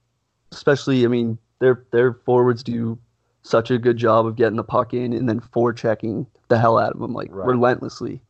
especially, 0.51 1.03
I 1.03 1.09
mean, 1.09 1.37
their 1.59 1.85
their 1.91 2.13
forwards 2.13 2.63
do 2.63 2.97
such 3.43 3.69
a 3.69 3.77
good 3.77 3.97
job 3.97 4.25
of 4.25 4.37
getting 4.37 4.55
the 4.55 4.63
puck 4.63 4.93
in 4.93 5.13
and 5.13 5.27
then 5.27 5.39
forechecking 5.41 6.25
the 6.47 6.57
hell 6.57 6.77
out 6.77 6.93
of 6.93 6.99
them 6.99 7.13
like 7.13 7.29
Right. 7.31 7.47
relentlessly, 7.47 8.21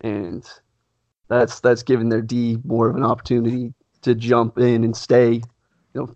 and 0.00 0.42
that's 1.28 1.60
that's 1.60 1.82
giving 1.82 2.08
their 2.08 2.22
D 2.22 2.58
more 2.64 2.88
of 2.88 2.96
an 2.96 3.04
opportunity 3.04 3.74
to 4.02 4.14
jump 4.14 4.58
in 4.58 4.84
and 4.84 4.96
stay, 4.96 5.34
you 5.34 5.42
know, 5.94 6.10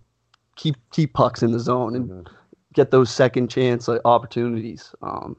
keep 0.55 0.75
keep 0.91 1.13
pucks 1.13 1.43
in 1.43 1.51
the 1.51 1.59
zone 1.59 1.95
and 1.95 2.09
Mhm. 2.09 2.27
get 2.73 2.91
those 2.91 3.09
second 3.11 3.49
chance 3.49 3.87
like, 3.87 4.01
opportunities. 4.05 4.93
Um, 5.01 5.35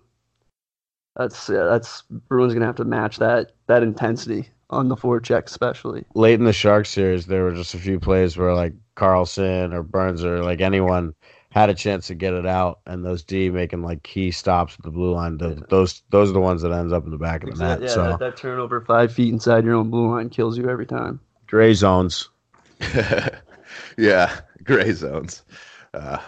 that's 1.20 1.48
yeah, 1.48 1.64
that's 1.64 2.02
Bruins 2.28 2.54
gonna 2.54 2.66
have 2.66 2.76
to 2.76 2.84
match 2.84 3.18
that 3.18 3.52
that 3.66 3.82
intensity 3.82 4.48
on 4.70 4.88
the 4.88 4.96
forecheck, 4.96 5.44
especially. 5.46 6.04
late 6.14 6.34
in 6.38 6.44
the 6.44 6.52
Shark 6.52 6.86
series, 6.86 7.26
there 7.26 7.42
were 7.44 7.52
just 7.54 7.74
a 7.74 7.78
few 7.78 7.98
plays 8.00 8.36
where 8.36 8.54
like 8.54 8.72
Karlsson 8.96 9.72
or 9.74 9.82
Burns 9.82 10.24
or 10.24 10.42
like 10.42 10.60
anyone 10.60 11.14
had 11.50 11.68
a 11.68 11.74
chance 11.74 12.06
to 12.06 12.14
get 12.14 12.32
it 12.32 12.46
out, 12.46 12.78
and 12.86 13.04
those 13.04 13.24
D 13.24 13.50
making 13.50 13.82
like 13.82 14.02
key 14.04 14.30
stops 14.30 14.76
with 14.76 14.84
the 14.84 14.90
blue 14.92 15.12
line. 15.12 15.38
th- 15.38 15.58
Those 15.68 16.02
those 16.10 16.30
are 16.30 16.34
the 16.34 16.40
ones 16.40 16.62
that 16.62 16.70
ends 16.72 16.92
up 16.92 17.04
in 17.04 17.10
the 17.10 17.18
back 17.18 17.42
of 17.42 17.50
the 17.56 17.64
net. 17.64 17.82
yeah, 17.82 17.88
so 17.88 18.02
that, 18.10 18.18
that 18.20 18.36
turnover 18.36 18.80
five 18.80 19.12
feet 19.12 19.32
inside 19.32 19.64
your 19.64 19.74
own 19.74 19.90
blue 19.90 20.08
line 20.08 20.30
kills 20.30 20.56
you 20.56 20.68
every 20.70 20.86
time. 20.86 21.18
gray 21.46 21.74
zones. 21.74 22.28
yeah, 23.98 24.40
gray 24.64 24.92
zones. 24.92 25.42
Uh, 25.94 26.18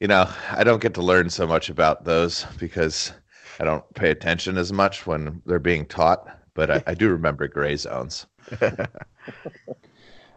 you 0.00 0.06
know, 0.08 0.28
I 0.50 0.64
don't 0.64 0.80
get 0.82 0.94
to 0.94 1.02
learn 1.02 1.30
so 1.30 1.46
much 1.46 1.70
about 1.70 2.04
those 2.04 2.44
because 2.58 3.12
I 3.60 3.64
don't 3.64 3.84
pay 3.94 4.10
attention 4.10 4.56
as 4.56 4.72
much 4.72 5.06
when 5.06 5.42
they're 5.46 5.58
being 5.58 5.86
taught. 5.86 6.28
But 6.54 6.70
I, 6.70 6.82
I 6.88 6.94
do 6.94 7.08
remember 7.10 7.46
gray 7.46 7.76
zones. 7.76 8.26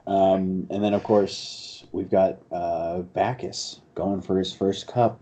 Um, 0.07 0.67
and 0.69 0.83
then, 0.83 0.93
of 0.93 1.03
course, 1.03 1.85
we've 1.91 2.09
got 2.09 2.39
uh, 2.51 2.99
Backes 2.99 3.81
going 3.95 4.21
for 4.21 4.37
his 4.37 4.53
first 4.53 4.87
cup 4.87 5.19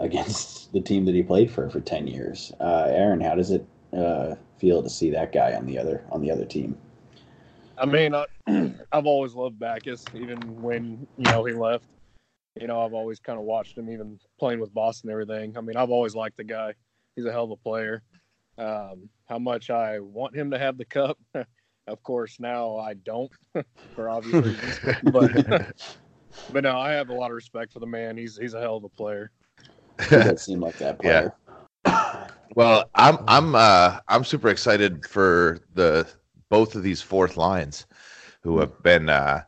against 0.00 0.72
the 0.72 0.80
team 0.80 1.04
that 1.06 1.14
he 1.14 1.22
played 1.22 1.50
for 1.50 1.68
for 1.70 1.80
ten 1.80 2.06
years. 2.06 2.52
Uh, 2.60 2.86
Aaron, 2.88 3.20
how 3.20 3.34
does 3.34 3.50
it 3.50 3.66
uh, 3.96 4.34
feel 4.58 4.82
to 4.82 4.90
see 4.90 5.10
that 5.10 5.32
guy 5.32 5.54
on 5.54 5.66
the 5.66 5.78
other 5.78 6.04
on 6.10 6.20
the 6.20 6.30
other 6.30 6.44
team? 6.44 6.76
I 7.78 7.86
mean, 7.86 8.14
I, 8.14 8.26
I've 8.92 9.06
always 9.06 9.34
loved 9.34 9.58
Backes, 9.58 10.04
even 10.14 10.60
when 10.60 11.06
you 11.16 11.30
know 11.30 11.44
he 11.44 11.54
left. 11.54 11.86
You 12.60 12.66
know, 12.66 12.84
I've 12.84 12.94
always 12.94 13.20
kind 13.20 13.38
of 13.38 13.44
watched 13.44 13.78
him, 13.78 13.88
even 13.88 14.18
playing 14.40 14.58
with 14.58 14.74
Boston 14.74 15.10
and 15.10 15.20
everything. 15.20 15.56
I 15.56 15.60
mean, 15.60 15.76
I've 15.76 15.90
always 15.90 16.16
liked 16.16 16.36
the 16.36 16.44
guy. 16.44 16.74
He's 17.18 17.26
a 17.26 17.32
hell 17.32 17.46
of 17.46 17.50
a 17.50 17.56
player. 17.56 18.00
Um, 18.58 19.08
how 19.28 19.40
much 19.40 19.70
I 19.70 19.98
want 19.98 20.36
him 20.36 20.52
to 20.52 20.58
have 20.58 20.78
the 20.78 20.84
cup, 20.84 21.18
of 21.88 22.02
course, 22.04 22.38
now 22.38 22.76
I 22.76 22.94
don't, 22.94 23.32
for 23.96 24.08
obvious 24.08 24.34
reasons. 24.34 24.78
But 25.02 25.32
but 26.52 26.62
no, 26.62 26.78
I 26.78 26.92
have 26.92 27.08
a 27.08 27.12
lot 27.12 27.32
of 27.32 27.34
respect 27.34 27.72
for 27.72 27.80
the 27.80 27.88
man. 27.88 28.16
He's 28.16 28.36
he's 28.36 28.54
a 28.54 28.60
hell 28.60 28.76
of 28.76 28.84
a 28.84 28.88
player. 28.88 29.32
He 30.08 30.14
does 30.14 30.44
seem 30.44 30.60
like 30.60 30.78
that 30.78 31.00
player. 31.00 31.34
Well, 32.54 32.88
I'm 32.94 33.18
I'm 33.26 33.56
uh 33.56 33.98
I'm 34.06 34.22
super 34.22 34.48
excited 34.48 35.04
for 35.04 35.58
the 35.74 36.08
both 36.50 36.76
of 36.76 36.84
these 36.84 37.02
fourth 37.02 37.36
lines 37.36 37.84
who 38.42 38.60
have 38.60 38.80
been 38.84 39.08
uh 39.08 39.42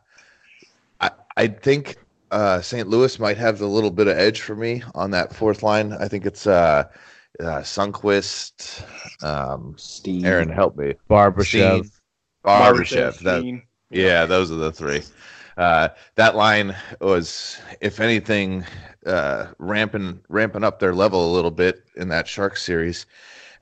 I 0.99 1.11
I 1.37 1.47
think 1.47 1.95
uh 2.31 2.59
St. 2.59 2.89
Louis 2.89 3.17
might 3.17 3.37
have 3.37 3.59
the 3.59 3.67
little 3.67 3.91
bit 3.91 4.07
of 4.07 4.17
edge 4.17 4.41
for 4.41 4.57
me 4.57 4.83
on 4.93 5.11
that 5.11 5.33
fourth 5.33 5.63
line. 5.63 5.93
I 5.93 6.09
think 6.09 6.25
it's 6.25 6.47
uh 6.47 6.83
uh 7.41 7.61
Sundqvist, 7.61 8.83
um 9.23 9.75
Steve. 9.77 10.25
Aaron 10.25 10.49
help 10.49 10.77
me. 10.77 10.95
Barbashev. 11.09 11.85
Steen, 11.85 11.91
Barbashev. 12.45 13.19
That, 13.19 13.39
Steen. 13.39 13.63
yeah, 13.89 14.25
those 14.25 14.51
are 14.51 14.55
the 14.55 14.71
three. 14.71 15.01
Uh, 15.57 15.89
that 16.15 16.35
line 16.35 16.75
was, 17.01 17.59
if 17.81 17.99
anything, 17.99 18.65
uh, 19.05 19.47
ramping 19.59 20.19
ramping 20.29 20.63
up 20.63 20.79
their 20.79 20.93
level 20.93 21.31
a 21.31 21.33
little 21.33 21.51
bit 21.51 21.83
in 21.97 22.07
that 22.09 22.27
Shark 22.27 22.57
series. 22.57 23.05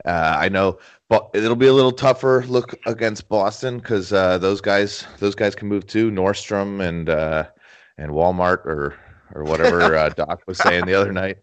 Uh, 0.05 0.37
I 0.39 0.49
know, 0.49 0.79
but 1.09 1.29
it'll 1.33 1.55
be 1.55 1.67
a 1.67 1.73
little 1.73 1.91
tougher 1.91 2.45
look 2.47 2.79
against 2.85 3.27
Boston 3.27 3.79
because 3.79 4.13
uh, 4.13 4.37
those 4.37 4.61
guys 4.61 5.05
those 5.17 5.35
guys 5.35 5.55
can 5.55 5.67
move 5.67 5.87
too. 5.87 6.11
Nordstrom 6.11 6.81
and 6.81 7.09
uh, 7.09 7.47
and 7.97 8.11
Walmart 8.11 8.65
or 8.65 8.95
or 9.33 9.43
whatever 9.43 9.95
uh, 9.95 10.09
Doc 10.15 10.41
was 10.47 10.57
saying 10.57 10.85
the 10.85 10.93
other 10.93 11.11
night. 11.11 11.37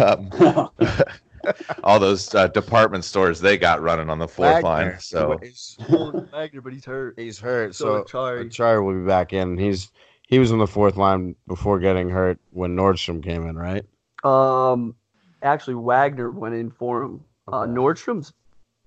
um, 0.00 0.30
all 1.84 1.98
those 1.98 2.34
uh, 2.34 2.48
department 2.48 3.04
stores 3.04 3.40
they 3.40 3.56
got 3.56 3.80
running 3.82 4.10
on 4.10 4.18
the 4.18 4.28
fourth 4.28 4.62
line. 4.62 4.96
So 5.00 5.38
he's, 5.42 5.76
Wagner, 6.32 6.60
but 6.60 6.72
he's 6.72 6.84
hurt. 6.84 7.18
he's 7.18 7.38
hurt. 7.38 7.74
So, 7.74 8.04
So, 8.06 8.18
Acciari. 8.18 8.48
Acciari 8.48 8.84
will 8.84 9.00
be 9.00 9.06
back 9.06 9.32
in. 9.32 9.56
He's 9.58 9.90
he 10.28 10.38
was 10.38 10.52
on 10.52 10.58
the 10.58 10.66
fourth 10.66 10.96
line 10.96 11.34
before 11.48 11.78
getting 11.80 12.08
hurt 12.08 12.38
when 12.50 12.76
Nordstrom 12.76 13.22
came 13.22 13.46
in, 13.48 13.56
right? 13.56 13.84
Um, 14.22 14.94
actually, 15.42 15.74
Wagner 15.74 16.30
went 16.30 16.54
in 16.54 16.70
for 16.70 17.02
him. 17.02 17.24
Uh, 17.48 17.62
Nordstrom's 17.66 18.32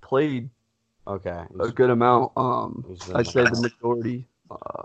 played 0.02 0.50
Okay. 1.06 1.44
a 1.60 1.68
good 1.70 1.90
amount. 1.90 2.32
Um, 2.38 2.86
I'd 3.14 3.28
say 3.28 3.44
the 3.44 3.50
the- 3.50 3.62
majority. 3.62 4.26
Uh, 4.50 4.84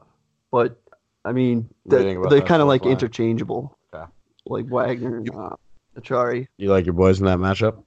but 0.50 0.80
I 1.28 1.32
mean, 1.32 1.68
What 1.84 1.98
they 1.98 2.14
they're 2.14 2.40
kind 2.40 2.62
of 2.62 2.68
like 2.68 2.82
line? 2.84 2.92
interchangeable. 2.92 3.76
Okay. 3.92 4.04
Like 4.46 4.66
Wagner 4.66 5.18
and 5.18 5.30
uh, 5.34 5.50
Acciari. 5.98 6.48
You 6.56 6.70
like 6.70 6.86
your 6.86 6.94
boys 6.94 7.20
in 7.20 7.26
that 7.26 7.38
matchup? 7.38 7.82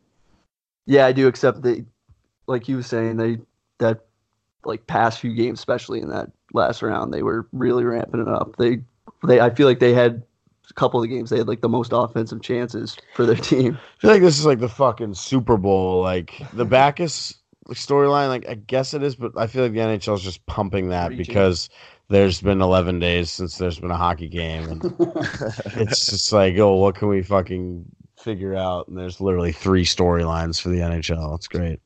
Yeah, 0.85 1.05
I 1.07 1.11
do. 1.11 1.27
Except 1.27 1.61
they, 1.61 1.85
like 2.47 2.67
you 2.67 2.75
were 2.77 2.83
saying, 2.83 3.17
they 3.17 3.39
that 3.79 4.01
like 4.63 4.85
past 4.85 5.19
few 5.19 5.33
games, 5.33 5.59
especially 5.59 6.01
in 6.01 6.09
that 6.09 6.31
last 6.53 6.81
round, 6.81 7.13
they 7.13 7.23
were 7.23 7.47
really 7.51 7.83
ramping 7.83 8.21
it 8.21 8.27
up. 8.27 8.55
They, 8.57 8.81
they, 9.25 9.39
I 9.39 9.49
feel 9.49 9.67
like 9.67 9.79
they 9.79 9.93
had 9.93 10.21
a 10.69 10.73
couple 10.73 11.01
of 11.03 11.09
the 11.09 11.13
games 11.15 11.29
they 11.31 11.37
had 11.39 11.47
like 11.47 11.61
the 11.61 11.69
most 11.69 11.91
offensive 11.93 12.41
chances 12.41 12.95
for 13.15 13.25
their 13.25 13.35
team. 13.51 13.77
I 13.97 14.01
feel 14.01 14.11
like 14.11 14.21
this 14.21 14.37
is 14.37 14.45
like 14.45 14.59
the 14.59 14.69
fucking 14.69 15.15
Super 15.15 15.57
Bowl. 15.57 16.01
Like 16.01 16.41
the 16.53 16.65
Backes 16.65 17.35
storyline, 17.69 18.27
like 18.27 18.47
I 18.47 18.55
guess 18.55 18.93
it 18.93 19.01
is, 19.01 19.15
but 19.15 19.31
I 19.37 19.47
feel 19.47 19.63
like 19.63 19.73
the 19.73 19.79
NHL 19.79 20.15
is 20.15 20.21
just 20.21 20.45
pumping 20.45 20.89
that 20.89 21.09
Reaching. 21.09 21.25
because 21.25 21.69
there's 22.11 22.41
been 22.41 22.61
11 22.61 22.99
days 22.99 23.31
since 23.31 23.57
there's 23.57 23.79
been 23.79 23.89
a 23.89 23.97
hockey 23.97 24.27
game, 24.27 24.69
and 24.69 24.95
it's 25.77 26.05
just 26.09 26.31
like, 26.33 26.57
oh, 26.57 26.75
what 26.75 26.95
can 26.95 27.07
we 27.07 27.23
fucking 27.23 27.85
figure 28.19 28.53
out? 28.53 28.87
And 28.87 28.97
there's 28.97 29.21
literally 29.21 29.53
three 29.53 29.85
storylines 29.85 30.61
for 30.61 30.69
the 30.69 30.79
NHL. 30.79 31.35
It's 31.35 31.47
great. 31.47 31.79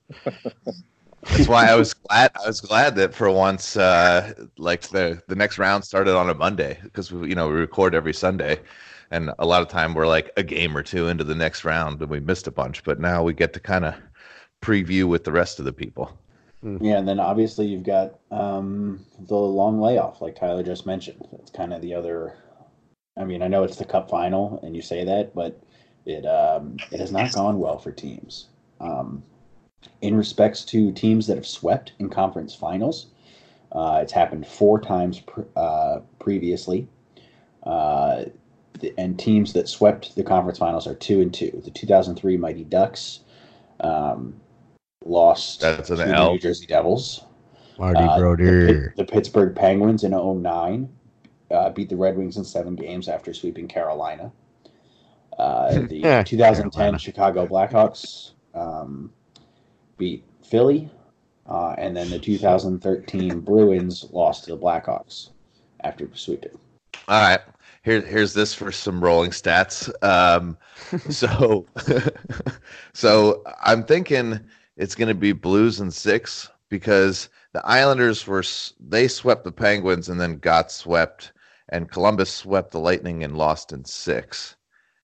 That's 1.24 1.48
why 1.48 1.68
I 1.68 1.76
was 1.76 1.94
glad. 1.94 2.32
I 2.44 2.48
was 2.48 2.60
glad 2.60 2.96
that 2.96 3.14
for 3.14 3.32
once, 3.32 3.78
uh, 3.78 4.34
like 4.58 4.82
the 4.90 5.22
the 5.28 5.36
next 5.36 5.58
round 5.58 5.84
started 5.84 6.16
on 6.16 6.30
a 6.30 6.34
Monday 6.34 6.80
because 6.84 7.12
you 7.12 7.36
know 7.36 7.48
we 7.48 7.56
record 7.56 7.96
every 7.96 8.14
Sunday, 8.14 8.60
and 9.12 9.32
a 9.40 9.46
lot 9.46 9.62
of 9.62 9.68
time 9.68 9.94
we're 9.94 10.08
like 10.08 10.32
a 10.38 10.44
game 10.44 10.76
or 10.76 10.84
two 10.84 11.08
into 11.08 11.24
the 11.24 11.36
next 11.36 11.66
round 11.66 12.02
and 12.02 12.10
we 12.10 12.20
missed 12.20 12.48
a 12.48 12.52
bunch. 12.52 12.84
But 12.84 13.00
now 13.00 13.24
we 13.24 13.34
get 13.34 13.54
to 13.54 13.60
kind 13.60 13.86
of 13.86 13.96
preview 14.62 15.06
with 15.06 15.24
the 15.24 15.32
rest 15.32 15.60
of 15.60 15.66
the 15.66 15.74
people. 15.74 16.18
Yeah, 16.66 16.98
and 16.98 17.08
then 17.08 17.20
obviously 17.20 17.68
you've 17.68 17.84
got 17.84 18.20
um, 18.32 19.06
the 19.20 19.36
long 19.36 19.80
layoff, 19.80 20.20
like 20.22 20.36
Tyler 20.36 20.64
just 20.64 20.86
mentioned. 20.86 21.28
It's 21.34 21.52
kind 21.52 21.72
of 21.72 21.82
the 21.82 21.94
other. 21.94 22.38
I 23.18 23.24
mean, 23.24 23.44
I 23.44 23.48
know 23.48 23.64
it's 23.64 23.78
the 23.78 23.86
Cup 23.86 24.10
final, 24.10 24.60
and 24.64 24.76
you 24.76 24.82
say 24.82 25.04
that, 25.04 25.36
but 25.36 25.62
it 26.06 26.26
um, 26.26 26.78
it 26.92 27.00
has 27.00 27.12
not 27.12 27.34
gone 27.34 27.60
well 27.60 27.78
for 27.78 27.92
teams. 27.92 28.48
Um, 28.80 29.24
in 30.02 30.16
respects 30.16 30.66
to 30.66 30.92
teams 30.92 31.28
that 31.28 31.38
have 31.38 31.46
swept 31.46 31.94
in 32.00 32.10
conference 32.10 32.56
finals, 32.56 33.08
uh, 33.72 34.00
it's 34.02 34.14
happened 34.14 34.48
four 34.48 34.82
times 34.82 35.22
uh, 35.56 36.00
previously. 36.18 36.88
Uh, 37.62 38.26
and 38.98 39.18
teams 39.18 39.54
that 39.54 39.70
swept 39.70 40.16
the 40.16 40.24
conference 40.24 40.58
finals 40.58 40.88
are 40.88 40.96
two 40.96 41.22
and 41.22 41.34
two. 41.34 41.62
The 41.64 41.72
2003 41.72 42.38
Mighty 42.38 42.64
Ducks 42.64 43.22
um, 43.80 44.40
lost 45.04 45.62
That's 45.62 45.90
an 45.90 45.98
to 45.98 46.06
the 46.06 46.16
L. 46.16 46.32
New 46.32 46.40
Jersey 46.40 46.66
Devils. 46.66 47.26
Marty 47.78 48.00
Uh, 48.00 48.16
the, 48.16 48.22
Brodeur. 48.22 48.94
The 48.96 49.06
Pittsburgh 49.06 49.56
Penguins 49.56 50.04
in 50.04 50.12
09 50.12 50.90
uh, 51.52 51.70
beat 51.72 51.90
the 51.90 51.96
Red 51.96 52.18
Wings 52.18 52.38
in 52.38 52.44
seven 52.44 52.76
games 52.76 53.08
after 53.08 53.34
sweeping 53.34 53.68
Carolina. 53.68 54.32
Uh, 55.38 55.74
the 55.88 55.98
Yeah, 55.98 56.24
2010 56.24 56.72
Carolina. 56.72 57.00
Chicago 57.00 57.48
Blackhawks 57.48 58.32
um, 58.54 59.12
beat 59.98 60.24
Philly, 60.44 60.90
uh, 61.48 61.76
and 61.78 61.96
then 61.96 62.10
the 62.10 62.20
2013 62.20 63.42
Bruins 63.42 64.06
lost 64.12 64.46
to 64.46 64.52
the 64.52 64.58
Blackhawks 64.58 65.30
after 65.84 66.10
sweeping. 66.14 66.58
All 67.08 67.22
right. 67.22 67.42
Here, 67.84 68.02
here's 68.02 68.34
this 68.34 68.52
for 68.52 68.72
some 68.72 69.04
rolling 69.04 69.30
stats. 69.30 69.92
Um, 70.04 70.58
so, 71.12 71.68
so 72.94 73.44
I'm 73.64 73.84
thinking 73.84 74.40
it's 74.78 74.96
going 74.96 75.08
to 75.08 75.16
be 75.16 75.32
Blues 75.32 75.80
and 75.80 75.94
six 75.94 76.50
because 76.70 77.30
the 77.54 77.66
Islanders 77.66 78.28
were 78.28 78.44
they 78.80 79.08
swept 79.08 79.44
the 79.44 79.52
Penguins 79.52 80.10
and 80.10 80.20
then 80.20 80.38
got 80.38 80.72
swept, 80.72 81.32
and 81.70 81.90
Columbus 81.90 82.30
swept 82.32 82.72
the 82.72 82.80
Lightning 82.80 83.24
and 83.24 83.38
lost 83.38 83.72
in 83.72 83.86
six. 83.86 84.56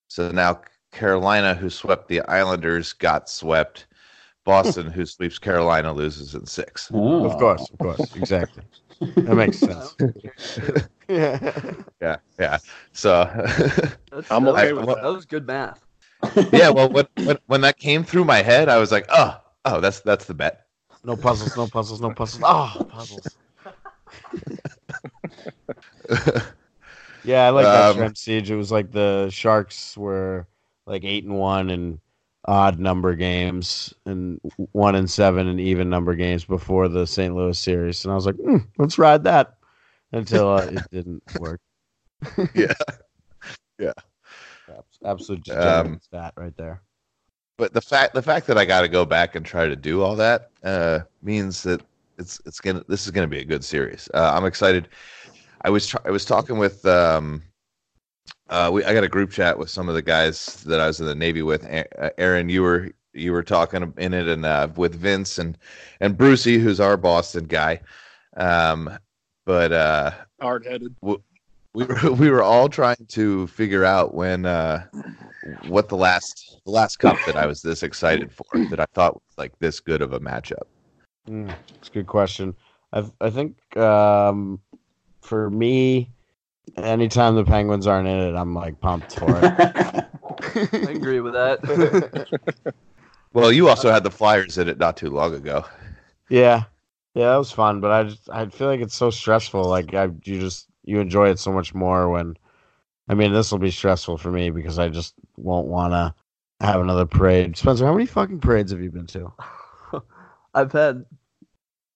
So 0.08 0.32
now 0.32 0.62
Carolina, 0.92 1.54
who 1.56 1.70
swept 1.70 2.08
the 2.08 2.22
Islanders, 2.22 2.94
got 2.94 3.30
swept. 3.30 3.88
Hmm. 4.46 4.52
Boston, 4.52 4.88
who 4.88 5.06
sweeps 5.06 5.38
Carolina, 5.38 5.94
loses 5.94 6.34
in 6.34 6.46
six. 6.48 6.90
Oh. 6.92 7.26
Of 7.26 7.38
course, 7.38 7.70
of 7.70 7.78
course, 7.78 8.16
exactly. 8.16 8.64
That 9.00 9.36
makes 9.36 9.60
sense. 9.60 9.96
yeah. 11.08 11.52
Yeah, 12.02 12.16
yeah. 12.40 12.58
So. 12.92 13.26
That's, 14.12 14.32
I'm 14.32 14.44
that 14.46 14.52
okay 14.56 14.74
was, 14.74 14.86
with 14.86 14.96
that 14.96 15.04
that. 15.04 15.14
was 15.14 15.26
good 15.26 15.48
math. 15.48 15.86
yeah, 16.52 16.70
well, 16.70 16.90
when, 16.90 17.08
when 17.24 17.38
when 17.48 17.62
that 17.62 17.78
came 17.78 18.04
through 18.04 18.26
my 18.26 18.42
head, 18.42 18.70
I 18.70 18.78
was 18.78 18.92
like, 18.92 19.06
oh, 19.10 19.41
oh, 19.66 19.80
that's 19.80 20.02
that's 20.02 20.26
the 20.26 20.34
bet. 20.34 20.66
No 21.04 21.16
puzzles, 21.16 21.56
no 21.58 21.68
puzzles, 21.68 22.02
no 22.02 22.12
puzzles. 22.12 22.44
Oh, 22.46 22.86
puzzles. 22.90 23.38
Yeah, 27.24 27.46
I 27.46 27.50
like 27.52 27.66
that 27.66 27.90
Um, 27.92 27.98
Trent 27.98 28.18
Siege. 28.18 28.50
It 28.50 28.56
was 28.56 28.72
like 28.72 28.92
the 28.92 29.30
Sharks 29.30 29.96
were 29.96 30.48
like 30.88 31.04
eight 31.04 31.24
and 31.24 31.38
one 31.38 31.70
and 31.70 32.00
odd 32.46 32.80
number 32.80 33.16
games 33.16 33.94
and 34.06 34.40
one 34.72 34.96
and 34.96 35.10
seven 35.10 35.48
and 35.48 35.60
even 35.60 35.90
number 35.90 36.16
games 36.16 36.44
before 36.46 36.88
the 36.88 37.06
St. 37.06 37.36
Louis 37.36 37.58
series, 37.58 38.04
and 38.04 38.12
I 38.12 38.16
was 38.16 38.26
like, 38.26 38.38
hmm, 38.38 38.58
let's 38.80 38.98
ride 38.98 39.24
that 39.26 39.58
until 40.12 40.50
uh, 40.50 40.66
it 40.66 40.82
didn't 40.92 41.24
work. 41.40 41.62
Yeah. 42.54 42.74
Yeah. 43.80 43.94
Abs- 44.70 45.00
Absolute 45.04 45.50
Um, 45.50 46.00
stat 46.02 46.34
right 46.38 46.56
there. 46.56 46.82
But 47.62 47.74
the 47.74 47.82
fact 47.82 48.16
the 48.16 48.24
fact 48.24 48.48
that 48.48 48.58
I 48.58 48.66
got 48.66 48.82
to 48.82 48.88
go 48.88 49.06
back 49.06 49.36
and 49.36 49.46
try 49.46 49.68
to 49.68 49.76
do 49.76 50.02
all 50.02 50.16
that 50.16 50.50
uh, 50.64 51.02
means 51.22 51.62
that 51.62 51.84
it's 52.18 52.42
it's 52.44 52.60
gonna 52.60 52.84
this 52.88 53.06
is 53.06 53.12
gonna 53.12 53.28
be 53.28 53.38
a 53.38 53.46
good 53.46 53.64
series. 53.64 54.10
Uh, 54.16 54.32
I'm 54.34 54.46
excited. 54.46 54.88
I 55.62 55.70
was 55.70 55.94
I 56.04 56.10
was 56.10 56.26
talking 56.26 56.58
with 56.58 56.84
um, 56.88 57.44
uh, 58.50 58.72
we 58.74 58.84
I 58.84 58.96
got 58.96 59.04
a 59.04 59.08
group 59.08 59.30
chat 59.30 59.60
with 59.60 59.70
some 59.70 59.90
of 59.90 59.94
the 59.94 60.02
guys 60.02 60.64
that 60.64 60.80
I 60.80 60.88
was 60.88 61.02
in 61.02 61.06
the 61.06 61.14
Navy 61.14 61.44
with. 61.44 61.64
Uh, 61.64 62.10
Aaron, 62.18 62.50
you 62.50 62.64
were 62.64 62.90
you 63.14 63.32
were 63.32 63.44
talking 63.44 63.94
in 63.96 64.16
it, 64.16 64.28
and 64.28 64.44
uh, 64.44 64.68
with 64.76 64.96
Vince 64.96 65.38
and 65.38 65.56
and 66.00 66.18
Brucey, 66.18 66.58
who's 66.58 66.80
our 66.80 66.98
Boston 66.98 67.46
guy. 67.46 67.80
Um, 68.38 68.90
but 69.46 69.72
uh, 69.72 70.14
Hard 70.42 70.66
headed. 70.66 70.96
We 71.74 71.86
were 71.86 72.12
we 72.14 72.30
were 72.30 72.44
all 72.44 72.70
trying 72.70 73.06
to 73.10 73.48
figure 73.48 73.86
out 73.86 74.14
when 74.14 74.46
uh, 74.46 74.86
what 75.68 75.90
the 75.90 75.98
last 75.98 76.60
the 76.66 76.72
last 76.72 76.98
cup 76.98 77.18
that 77.26 77.38
I 77.38 77.46
was 77.46 77.62
this 77.62 77.84
excited 77.84 78.32
for 78.32 78.46
that 78.70 78.80
I 78.80 78.86
thought 78.94 79.16
was 79.16 79.38
like 79.38 79.58
this 79.60 79.80
good 79.80 80.02
of 80.02 80.14
a 80.14 80.20
matchup. 80.20 80.64
Mm, 81.28 81.54
it's 81.76 81.90
a 81.90 81.92
good 81.92 82.08
question. 82.08 82.56
I 82.94 83.06
I 83.20 83.30
think 83.30 83.78
um, 83.78 84.60
for 85.22 85.50
me, 85.50 86.12
anytime 86.78 87.36
the 87.36 87.46
Penguins 87.46 87.88
aren't 87.88 88.08
in 88.08 88.20
it, 88.20 88.36
I'm 88.36 88.54
like 88.54 88.80
pumped 88.80 89.18
for 89.18 89.38
it. 89.38 89.44
I 90.74 90.92
agree 90.92 91.20
with 91.22 91.34
that. 91.34 92.28
Well, 93.34 93.54
you 93.54 93.70
also 93.70 93.90
had 93.90 94.04
the 94.04 94.12
Flyers 94.12 94.58
in 94.58 94.68
it 94.68 94.78
not 94.78 94.98
too 94.98 95.10
long 95.10 95.34
ago. 95.34 95.64
yeah, 96.30 96.66
yeah, 97.14 97.30
that 97.30 97.38
was 97.38 97.50
fun. 97.50 97.80
But 97.80 97.92
I 97.92 98.04
just 98.04 98.30
I 98.30 98.46
feel 98.48 98.68
like 98.68 98.82
it's 98.82 98.94
so 98.94 99.10
stressful. 99.10 99.64
Like 99.64 99.94
I 99.94 100.10
you 100.26 100.40
just 100.40 100.68
you 100.84 101.00
enjoy 101.00 101.30
it 101.30 101.40
so 101.40 101.52
much 101.52 101.74
more 101.74 102.10
when. 102.10 102.38
I 103.08 103.14
mean, 103.14 103.34
this 103.34 103.52
will 103.52 103.60
be 103.60 103.72
stressful 103.72 104.20
for 104.20 104.32
me 104.32 104.52
because 104.52 104.80
I 104.80 104.88
just 104.88 105.16
won't 105.36 105.68
want 105.68 105.92
to 105.92 106.14
have 106.66 106.80
another 106.80 107.06
parade. 107.06 107.58
Spencer, 107.58 107.86
how 107.86 107.94
many 107.94 108.06
fucking 108.06 108.40
parades 108.40 108.72
have 108.72 108.82
you 108.82 108.92
been 108.92 109.08
to? 109.08 109.34
I've 110.54 110.72
had 110.72 111.06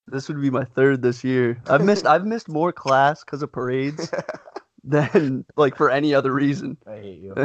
this 0.07 0.27
would 0.27 0.41
be 0.41 0.49
my 0.49 0.63
third 0.63 1.01
this 1.01 1.23
year. 1.23 1.61
I've 1.67 1.83
missed 1.83 2.05
I've 2.05 2.25
missed 2.25 2.49
more 2.49 2.71
class 2.71 3.23
because 3.23 3.41
of 3.41 3.51
parades 3.51 4.11
than 4.83 5.45
like 5.55 5.75
for 5.75 5.89
any 5.89 6.13
other 6.13 6.31
reason. 6.31 6.77
I 6.87 6.95
hate 6.97 7.19
you. 7.19 7.35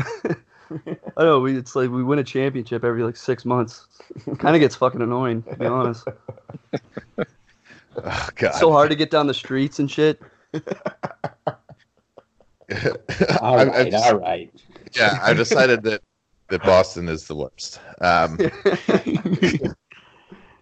I 1.16 1.24
know 1.24 1.40
we 1.40 1.56
it's 1.56 1.74
like 1.74 1.90
we 1.90 2.04
win 2.04 2.18
a 2.18 2.24
championship 2.24 2.84
every 2.84 3.02
like 3.02 3.16
six 3.16 3.44
months. 3.44 3.86
Kind 4.38 4.54
of 4.54 4.60
gets 4.60 4.76
fucking 4.76 5.02
annoying 5.02 5.42
to 5.44 5.56
be 5.56 5.66
honest. 5.66 6.06
Oh, 7.96 8.28
God. 8.36 8.54
so 8.54 8.70
hard 8.70 8.90
to 8.90 8.96
get 8.96 9.10
down 9.10 9.26
the 9.26 9.34
streets 9.34 9.80
and 9.80 9.90
shit. 9.90 10.22
All 10.54 10.60
I- 13.42 13.64
right, 13.64 13.74
I 13.86 13.90
just- 13.90 14.04
all 14.12 14.18
right. 14.18 14.50
yeah, 14.94 15.18
I 15.22 15.32
decided 15.34 15.82
that 15.84 16.02
that 16.48 16.62
Boston 16.64 17.08
is 17.08 17.26
the 17.28 17.34
worst. 17.36 17.80
Um, 18.00 18.36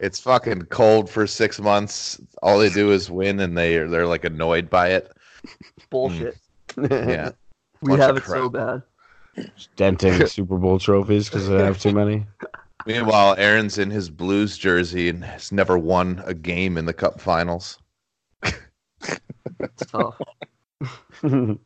it's 0.00 0.21
fucking 0.21 0.62
cold 0.64 1.09
for 1.09 1.26
six 1.26 1.59
months. 1.59 2.21
All 2.42 2.59
they 2.59 2.68
do 2.68 2.90
is 2.92 3.11
win, 3.11 3.40
and 3.40 3.57
they 3.57 3.78
they're 3.78 4.07
like 4.07 4.25
annoyed 4.25 4.68
by 4.71 4.88
it. 4.90 5.11
Bullshit. 5.90 6.37
Yeah, 6.90 7.30
We 7.80 7.90
Bunch 7.90 8.00
have 8.02 8.16
of 8.16 8.23
it 8.25 8.26
so 8.26 8.49
bad. 8.49 8.83
denting 9.76 10.26
Super 10.26 10.59
Bowl 10.59 10.78
trophies 10.78 11.28
because 11.28 11.49
they 11.49 11.57
have 11.59 11.78
too 11.80 11.92
many. 11.92 12.26
Meanwhile, 12.87 13.35
Aaron's 13.38 13.78
in 13.78 13.90
his 13.90 14.09
Blues 14.11 14.57
jersey 14.59 15.09
and 15.09 15.25
has 15.25 15.52
never 15.52 15.76
won 15.78 16.23
a 16.26 16.35
game 16.35 16.76
in 16.78 16.87
the 16.87 16.92
Cup 16.92 17.21
Finals. 17.21 17.78
It's 19.61 19.87
tough. 19.87 20.21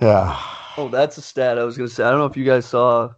yeah. 0.00 0.40
Oh, 0.76 0.88
that's 0.90 1.18
a 1.18 1.22
stat 1.22 1.58
I 1.58 1.64
was 1.64 1.76
gonna 1.76 1.88
say. 1.88 2.04
I 2.04 2.10
don't 2.10 2.18
know 2.18 2.26
if 2.26 2.36
you 2.36 2.44
guys 2.44 2.66
saw 2.66 3.12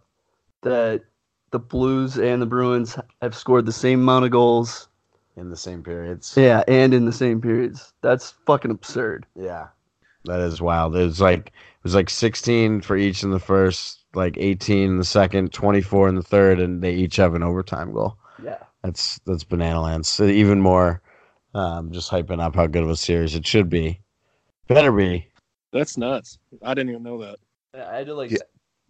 that 0.61 1.03
the 1.51 1.59
Blues 1.59 2.17
and 2.17 2.41
the 2.41 2.45
Bruins 2.45 2.97
have 3.21 3.35
scored 3.35 3.65
the 3.65 3.71
same 3.71 4.01
amount 4.01 4.25
of 4.25 4.31
goals. 4.31 4.89
In 5.37 5.49
the 5.49 5.57
same 5.57 5.83
periods. 5.83 6.33
Yeah, 6.35 6.63
and 6.67 6.93
in 6.93 7.05
the 7.05 7.11
same 7.11 7.41
periods. 7.41 7.93
That's 8.01 8.31
fucking 8.45 8.71
absurd. 8.71 9.25
Yeah. 9.35 9.67
That 10.25 10.39
is 10.41 10.61
wild. 10.61 10.95
It 10.95 11.03
was 11.03 11.21
like 11.21 11.47
it 11.47 11.83
was 11.83 11.95
like 11.95 12.09
16 12.09 12.81
for 12.81 12.97
each 12.97 13.23
in 13.23 13.31
the 13.31 13.39
first, 13.39 13.99
like 14.13 14.37
18 14.37 14.91
in 14.91 14.97
the 14.97 15.05
second, 15.05 15.53
24 15.53 16.09
in 16.09 16.15
the 16.15 16.23
third, 16.23 16.59
and 16.59 16.81
they 16.81 16.93
each 16.93 17.17
have 17.17 17.35
an 17.35 17.43
overtime 17.43 17.93
goal. 17.93 18.17
Yeah. 18.43 18.57
That's 18.83 19.19
that's 19.25 19.43
banana 19.43 19.81
lands. 19.81 20.09
So 20.09 20.25
even 20.25 20.61
more, 20.61 21.01
um, 21.55 21.91
just 21.91 22.11
hyping 22.11 22.41
up 22.41 22.55
how 22.55 22.67
good 22.67 22.83
of 22.83 22.89
a 22.89 22.95
series 22.95 23.33
it 23.33 23.47
should 23.47 23.69
be. 23.69 24.01
Better 24.67 24.91
be. 24.91 25.27
That's 25.71 25.97
nuts. 25.97 26.37
I 26.61 26.73
didn't 26.73 26.89
even 26.91 27.03
know 27.03 27.19
that. 27.19 27.37
I 27.73 27.97
had 27.97 28.07
to 28.07 28.13
like 28.13 28.31
Yeah. 28.31 28.37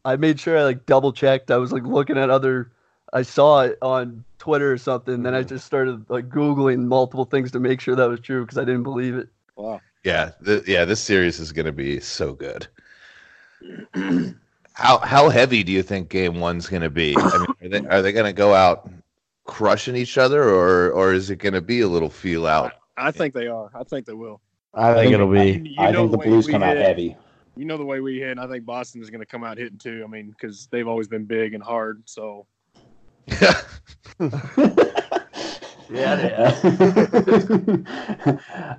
I 0.03 0.15
made 0.15 0.39
sure 0.39 0.57
I 0.57 0.63
like 0.63 0.85
double 0.85 1.13
checked. 1.13 1.51
I 1.51 1.57
was 1.57 1.71
like 1.71 1.83
looking 1.83 2.17
at 2.17 2.29
other 2.29 2.71
I 3.13 3.21
saw 3.21 3.61
it 3.61 3.77
on 3.81 4.25
Twitter 4.39 4.71
or 4.71 4.77
something, 4.77 5.23
then 5.23 5.33
I 5.33 5.43
just 5.43 5.65
started 5.65 6.09
like 6.09 6.27
googling 6.27 6.85
multiple 6.85 7.25
things 7.25 7.51
to 7.51 7.59
make 7.59 7.79
sure 7.79 7.95
that 7.95 8.09
was 8.09 8.19
true 8.19 8.41
because 8.41 8.57
I 8.57 8.65
didn't 8.65 8.83
believe 8.83 9.15
it. 9.15 9.29
Wow. 9.55 9.79
Yeah, 10.03 10.31
th- 10.43 10.67
yeah, 10.67 10.85
this 10.85 10.99
series 10.99 11.39
is 11.39 11.51
going 11.51 11.65
to 11.65 11.71
be 11.71 11.99
so 11.99 12.33
good. 12.33 12.67
how 14.73 14.97
how 14.99 15.29
heavy 15.29 15.63
do 15.63 15.71
you 15.71 15.81
think 15.81 16.09
Game 16.09 16.39
One's 16.39 16.67
going 16.67 16.81
to 16.81 16.89
be? 16.89 17.15
I 17.17 17.37
mean, 17.39 17.55
are 17.61 17.69
they 17.69 17.87
are 17.87 18.01
they 18.01 18.11
going 18.11 18.25
to 18.25 18.33
go 18.33 18.53
out 18.53 18.89
crushing 19.45 19.95
each 19.95 20.17
other, 20.17 20.43
or 20.43 20.91
or 20.91 21.13
is 21.13 21.29
it 21.29 21.37
going 21.37 21.53
to 21.53 21.61
be 21.61 21.81
a 21.81 21.87
little 21.87 22.09
feel 22.09 22.45
out? 22.45 22.73
I 22.97 23.11
think 23.11 23.33
they 23.33 23.47
are. 23.47 23.69
I 23.73 23.83
think 23.83 24.05
they 24.05 24.13
will. 24.13 24.41
I 24.73 24.93
think 24.93 25.03
think- 25.03 25.13
it'll 25.13 25.31
be. 25.31 25.69
You 25.69 25.75
I 25.79 25.91
know 25.91 26.01
think 26.01 26.11
the 26.11 26.17
way 26.17 26.25
Blues 26.27 26.47
we 26.47 26.53
come 26.53 26.63
out 26.63 26.77
heavy. 26.77 27.15
You 27.55 27.65
know 27.65 27.77
the 27.77 27.85
way 27.85 28.01
we 28.01 28.19
hit. 28.19 28.31
and 28.31 28.39
I 28.39 28.47
think 28.47 28.65
Boston 28.65 29.01
is 29.01 29.09
going 29.09 29.21
to 29.21 29.25
come 29.25 29.43
out 29.43 29.57
hitting 29.57 29.77
too. 29.77 30.03
I 30.03 30.11
mean, 30.11 30.29
because 30.29 30.67
they've 30.71 30.87
always 30.87 31.07
been 31.07 31.25
big 31.25 31.53
and 31.53 31.63
hard. 31.63 32.03
So 32.05 32.45
Yeah, 35.89 36.15
they 36.15 36.33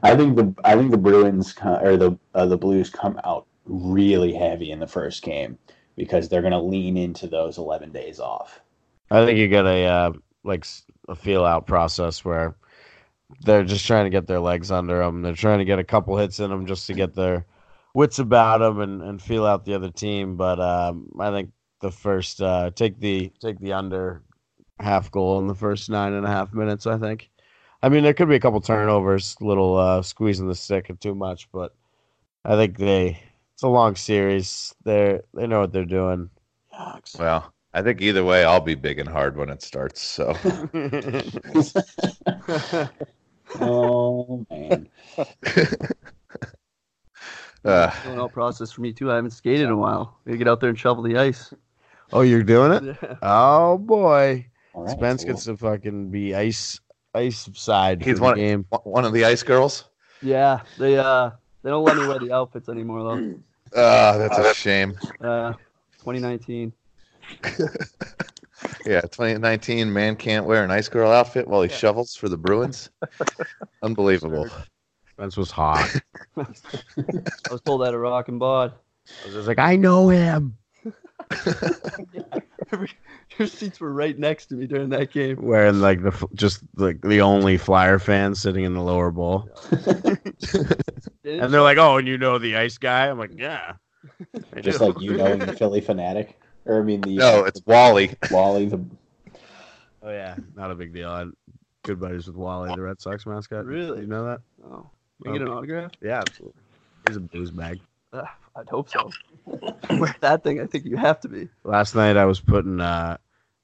I 0.03 0.17
think 0.17 0.37
the 0.37 0.55
I 0.65 0.75
think 0.75 0.91
the 0.91 0.99
Bruins 0.99 1.53
come, 1.53 1.81
or 1.83 1.97
the 1.97 2.19
uh, 2.35 2.47
the 2.47 2.59
Blues 2.59 2.91
come 2.91 3.21
out 3.25 3.47
really 3.65 4.35
heavy 4.35 4.71
in 4.73 4.81
the 4.81 4.87
first 4.87 5.23
game 5.23 5.59
because 5.97 6.29
they're 6.29 6.41
going 6.41 6.53
to 6.53 6.61
lean 6.61 6.97
into 6.97 7.27
those 7.27 7.59
11 7.59 7.91
days 7.93 8.21
off. 8.21 8.61
I 9.11 9.25
think 9.25 9.39
you 9.39 9.49
get 9.49 9.67
a 9.67 9.85
uh, 9.85 10.13
like 10.47 10.67
a 11.09 11.15
feel 11.15 11.45
out 11.45 11.67
process 11.67 12.25
where 12.25 12.57
they're 13.41 13.65
just 13.65 13.87
trying 13.87 14.05
to 14.05 14.11
get 14.11 14.27
their 14.27 14.41
legs 14.41 14.71
under 14.71 14.99
them. 14.99 15.23
They're 15.23 15.35
trying 15.35 15.59
to 15.59 15.65
get 15.65 15.79
a 15.79 15.85
couple 15.85 16.17
hits 16.17 16.41
in 16.41 16.51
them 16.51 16.67
just 16.67 16.87
to 16.87 16.95
get 16.95 17.15
their 17.15 17.45
wits 17.95 18.19
about 18.19 18.59
them 18.59 18.81
and, 18.81 19.03
and 19.03 19.21
feel 19.21 19.45
out 19.45 19.65
the 19.65 19.75
other 19.75 19.91
team. 19.91 20.37
But 20.37 20.61
um, 20.61 21.11
I 21.19 21.31
think 21.31 21.51
the 21.81 21.91
first 21.91 22.41
uh, 22.41 22.71
take 22.75 23.01
the 23.01 23.33
take 23.41 23.59
the 23.59 23.73
under 23.73 24.23
half 24.79 25.11
goal 25.11 25.39
in 25.39 25.47
the 25.47 25.55
first 25.55 25.91
nine 25.91 26.13
and 26.13 26.27
a 26.27 26.31
half 26.31 26.53
minutes. 26.53 26.87
I 26.87 26.99
think. 26.99 27.31
I 27.83 27.89
mean, 27.89 28.05
there 28.05 28.15
could 28.15 28.29
be 28.29 28.37
a 28.37 28.41
couple 28.41 28.61
turnovers, 28.61 29.37
little 29.41 29.77
uh, 29.77 30.03
squeezing 30.03 30.49
the 30.49 30.55
stick 30.55 30.89
and 30.89 31.01
too 31.01 31.15
much, 31.15 31.49
but 31.53 31.75
I 32.45 32.57
think 32.57 32.79
they. 32.79 33.21
It's 33.55 33.63
a 33.63 33.69
long 33.69 33.97
series. 33.97 34.75
They 34.85 35.21
they 35.33 35.47
know 35.47 35.61
what 35.61 35.73
they're 35.73 35.87
doing. 35.87 36.29
Yucks. 36.75 37.19
Well, 37.19 37.53
I 37.77 37.83
think 37.83 38.01
either 38.01 38.25
way, 38.25 38.43
I'll 38.43 38.61
be 38.61 38.75
big 38.75 38.99
and 38.99 39.09
hard 39.09 39.37
when 39.37 39.51
it 39.51 39.61
starts. 39.61 40.01
So 40.03 40.33
oh 43.61 44.47
man. 44.51 44.89
uh, 47.65 47.91
Filling 47.91 48.19
out 48.19 48.33
process 48.33 48.73
for 48.73 48.81
me 48.81 48.93
too. 48.95 49.13
I 49.13 49.17
haven't 49.17 49.33
skated 49.33 49.67
in 49.67 49.71
a 49.71 49.77
while. 49.77 50.19
Gotta 50.25 50.39
get 50.39 50.49
out 50.49 50.61
there 50.61 50.71
and 50.71 50.79
shovel 50.79 51.03
the 51.03 51.19
ice. 51.19 51.53
oh, 52.15 52.23
you're 52.23 52.43
doing 52.43 52.73
it? 52.73 52.97
Yeah. 53.03 53.17
Oh 53.23 53.77
boy, 53.79 54.47
All 54.73 54.85
right, 54.85 54.97
Spence 54.97 55.23
cool. 55.25 55.35
gets 55.35 55.45
to 55.45 55.57
fucking 55.59 56.11
be 56.11 56.35
ice 56.35 56.81
ice 57.15 57.49
side 57.55 58.03
He's 58.03 58.19
one- 58.21 58.37
the 58.37 58.41
game. 58.43 58.65
one 58.85 59.05
of 59.05 59.13
the 59.13 59.27
ice 59.27 59.43
girls. 59.43 59.85
Yeah, 60.23 60.61
they 60.79 60.97
uh 60.97 61.31
they 61.63 61.69
don't 61.71 61.85
let 61.85 61.97
me 61.99 62.07
wear 62.07 62.19
the 62.21 62.33
outfits 62.33 62.71
anymore 62.71 63.03
though. 63.03 63.35
Uh, 63.79 64.17
that's 64.17 64.39
a 64.39 64.55
shame. 64.55 64.97
Uh 65.21 65.53
2019. 65.99 66.73
Yeah, 68.87 69.01
2019 69.03 69.93
man 69.93 70.17
can't 70.17 70.47
wear 70.47 70.63
an 70.65 70.71
ice 70.71 70.89
girl 70.89 71.11
outfit 71.11 71.49
while 71.49 71.63
he 71.63 71.69
shovels 71.69 72.15
for 72.15 72.29
the 72.29 72.37
Bruins. 72.37 72.89
Unbelievable. 73.83 74.49
Spence 75.13 75.37
was 75.37 75.51
hot. 75.51 75.91
I 76.37 76.47
was 77.51 77.61
told 77.63 77.83
that 77.83 77.95
at 77.95 77.99
Rock 77.99 78.29
and 78.29 78.39
Bod. 78.39 78.73
I 79.23 79.27
was 79.27 79.35
just 79.35 79.49
like, 79.49 79.59
I 79.59 79.77
know 79.77 80.09
him. 80.09 80.57
Your 83.39 83.49
seats 83.49 83.81
were 83.81 83.93
right 83.93 84.17
next 84.19 84.47
to 84.47 84.55
me 84.55 84.67
during 84.67 84.91
that 84.91 85.11
game. 85.11 85.43
Wearing 85.43 85.81
like 85.81 86.03
the 86.03 86.29
just 86.35 86.61
like 86.77 87.01
the 87.03 87.21
only 87.21 87.57
Flyer 87.57 87.99
fan 87.99 88.35
sitting 88.35 88.65
in 88.65 88.75
the 88.75 88.83
lower 88.83 89.11
bowl, 89.11 89.49
and 91.25 91.53
they're 91.53 91.63
like, 91.63 91.79
"Oh, 91.79 91.97
and 91.99 92.07
you 92.07 92.19
know 92.19 92.39
the 92.39 92.57
ice 92.57 92.79
guy?" 92.79 93.09
I'm 93.09 93.19
like, 93.19 93.33
"Yeah." 93.37 93.75
I 94.55 94.61
Just 94.61 94.81
like 94.81 95.01
you 95.01 95.15
know 95.15 95.37
the 95.37 95.53
Phillie 95.53 95.81
Phanatic, 95.81 96.35
or 96.67 96.81
I 96.81 96.83
mean 96.83 97.01
the 97.01 97.17
No, 97.17 97.45
it's 97.45 97.63
Wally. 97.65 98.15
Wally. 98.31 98.67
The 98.67 98.85
oh 100.03 100.11
yeah, 100.11 100.37
not 100.55 100.71
a 100.71 100.75
big 100.75 100.93
deal. 100.93 101.11
I'm 101.11 101.37
good 101.85 102.01
buddies 102.01 102.27
with 102.27 102.37
Wally, 102.37 102.75
the 102.75 102.83
Red 102.83 103.01
Sox 103.01 103.25
mascot. 103.25 103.65
Really? 103.65 104.01
You 104.01 104.07
know 104.07 104.25
that? 104.27 104.41
Oh, 104.65 104.91
can 105.23 105.33
I 105.33 105.39
get 105.39 105.47
an 105.47 105.53
autograph? 105.53 105.93
Yeah, 106.03 106.19
absolutely. 106.19 106.61
He's 107.07 107.17
a 107.17 107.21
booze 107.21 107.51
bag. 107.51 107.81
Uh, 108.13 108.25
I'd 108.57 108.69
hope 108.69 108.89
so. 108.89 109.11
Wear 109.91 110.15
that 110.21 110.43
thing. 110.43 110.61
I 110.61 110.67
think 110.67 110.85
you 110.85 110.97
have 110.97 111.21
to 111.21 111.29
be. 111.29 111.49
Last 111.65 111.95
night 111.95 112.17
I 112.17 112.25
was 112.25 112.41
putting 112.41 112.81
uh, 112.81 113.17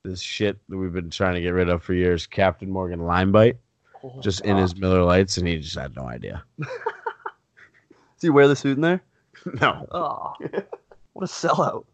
this 0.05 0.21
shit 0.21 0.59
that 0.69 0.77
we've 0.77 0.93
been 0.93 1.11
trying 1.11 1.35
to 1.35 1.41
get 1.41 1.51
rid 1.51 1.69
of 1.69 1.83
for 1.83 1.95
years, 1.95 2.27
Captain 2.27 2.71
Morgan 2.71 3.01
Lime 3.01 3.33
Bite, 3.33 3.57
just 4.21 4.43
in 4.43 4.57
his 4.57 4.77
Miller 4.77 5.03
Lites, 5.03 5.38
and 5.38 5.47
he 5.47 5.59
just 5.59 5.77
had 5.77 5.97
no 5.97 6.05
idea. 6.05 6.43
Does 6.59 6.69
he 8.21 8.31
wear 8.31 8.49
the 8.49 8.57
suit 8.57 8.77
in 8.77 8.83
there? 8.83 9.03
No. 9.61 9.87
Oh, 9.91 10.35
what 11.15 11.25
a 11.25 11.33
sellout. 11.33 11.85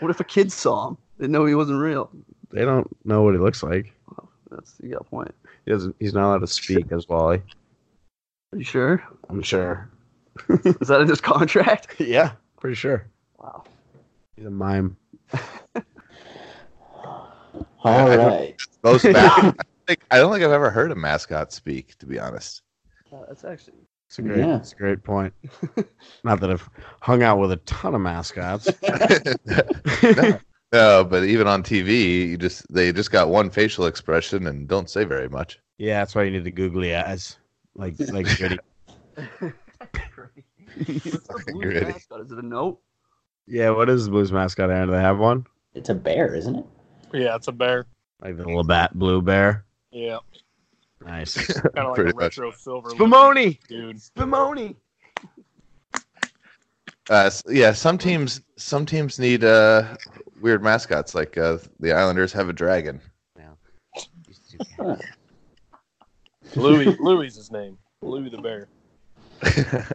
What 0.00 0.10
if 0.10 0.20
a 0.20 0.24
kid 0.24 0.52
saw 0.52 0.88
him? 0.88 0.98
They 1.18 1.26
know 1.28 1.44
he 1.44 1.54
wasn't 1.54 1.80
real. 1.80 2.10
They 2.50 2.64
don't 2.64 2.88
know 3.06 3.22
what 3.22 3.34
he 3.34 3.40
looks 3.40 3.62
like. 3.62 3.92
That's 4.50 4.74
you 4.82 4.90
got 4.90 5.00
a 5.02 5.04
point. 5.04 5.34
He 5.64 5.70
doesn't. 5.70 5.96
He's 5.98 6.12
not 6.12 6.28
allowed 6.28 6.40
to 6.40 6.46
speak 6.46 6.92
as 6.92 7.08
Wally. 7.08 7.42
Are 8.52 8.58
you 8.58 8.64
sure? 8.64 9.02
I'm 9.30 9.42
sure. 9.42 9.90
Is 10.48 10.88
that 10.88 11.00
in 11.00 11.08
his 11.08 11.20
contract? 11.20 11.96
yeah, 12.00 12.32
pretty 12.60 12.74
sure. 12.74 13.06
Wow. 13.38 13.64
He's 14.36 14.46
a 14.46 14.50
mime. 14.50 14.96
All 17.84 18.08
right. 18.08 18.54
Most 18.82 19.04
ma- 19.04 19.12
I, 19.14 19.52
think, 19.86 20.00
I 20.10 20.18
don't 20.18 20.32
think 20.32 20.44
I've 20.44 20.52
ever 20.52 20.70
heard 20.70 20.92
a 20.92 20.94
mascot 20.94 21.52
speak, 21.52 21.96
to 21.98 22.06
be 22.06 22.18
honest. 22.18 22.62
Uh, 23.12 23.24
that's 23.28 23.44
actually 23.44 23.74
It's 24.12 24.18
a 24.18 24.22
great. 24.22 24.38
Yeah. 24.40 24.56
It's 24.58 24.72
a 24.72 24.76
great 24.76 25.02
point. 25.02 25.32
not 26.22 26.38
that 26.40 26.50
I've 26.50 26.68
hung 27.00 27.22
out 27.22 27.38
with 27.38 27.50
a 27.50 27.56
ton 27.56 27.94
of 27.94 28.02
mascots. 28.02 28.68
no, 30.02 30.38
no, 30.70 31.02
but 31.04 31.24
even 31.24 31.46
on 31.46 31.62
TV, 31.62 32.28
you 32.28 32.36
just 32.36 32.70
they 32.70 32.92
just 32.92 33.10
got 33.10 33.30
one 33.30 33.48
facial 33.48 33.86
expression 33.86 34.46
and 34.48 34.68
don't 34.68 34.90
say 34.90 35.04
very 35.04 35.30
much. 35.30 35.58
yeah, 35.78 36.00
that's 36.00 36.14
why 36.14 36.24
you 36.24 36.30
need 36.30 36.44
the 36.44 36.50
googly 36.50 36.94
eyes, 36.94 37.38
like 37.74 37.94
like 38.12 38.26
Gritty. 38.36 38.58
What's 39.16 39.54
the 41.46 41.52
blue 41.52 41.68
Ready. 41.70 41.86
mascot? 41.86 42.20
Is 42.20 42.32
it 42.32 42.38
a 42.38 42.46
note? 42.46 42.80
Yeah, 43.46 43.70
what 43.70 43.88
is 43.88 44.04
the 44.04 44.10
Blues 44.10 44.30
mascot? 44.30 44.68
Aaron, 44.70 44.88
do 44.88 44.92
they 44.94 45.00
have 45.00 45.18
one? 45.18 45.46
It's 45.74 45.88
a 45.88 45.94
bear, 45.94 46.34
isn't 46.34 46.54
it? 46.56 46.66
Yeah, 47.14 47.34
it's 47.36 47.48
a 47.48 47.52
bear. 47.52 47.86
Like 48.20 48.36
the 48.36 48.44
little 48.44 48.62
bat 48.62 48.92
Blue 48.94 49.22
Bear. 49.22 49.64
Yeah, 49.90 50.18
Nice. 51.06 51.34
kind 51.60 51.78
of 51.78 51.84
like 51.86 51.94
Pretty 51.94 52.10
a 52.10 52.14
much. 52.14 52.22
retro 52.38 52.52
silver. 52.52 52.90
Spumoni. 52.90 53.58
dude. 53.68 53.96
Spumoni. 53.98 54.76
Uh, 57.10 57.14
s- 57.26 57.42
yeah, 57.48 57.72
some 57.72 57.98
teams 57.98 58.40
some 58.56 58.86
teams 58.86 59.18
need 59.18 59.42
uh, 59.44 59.96
weird 60.40 60.62
mascots. 60.62 61.14
Like 61.14 61.36
uh, 61.36 61.58
the 61.80 61.92
Islanders 61.92 62.32
have 62.32 62.48
a 62.48 62.52
dragon. 62.52 63.00
Louis, 66.56 66.96
Louis 67.00 67.26
is 67.28 67.36
his 67.36 67.50
name. 67.50 67.78
Louis 68.02 68.28
the 68.30 68.38
bear. 68.38 68.68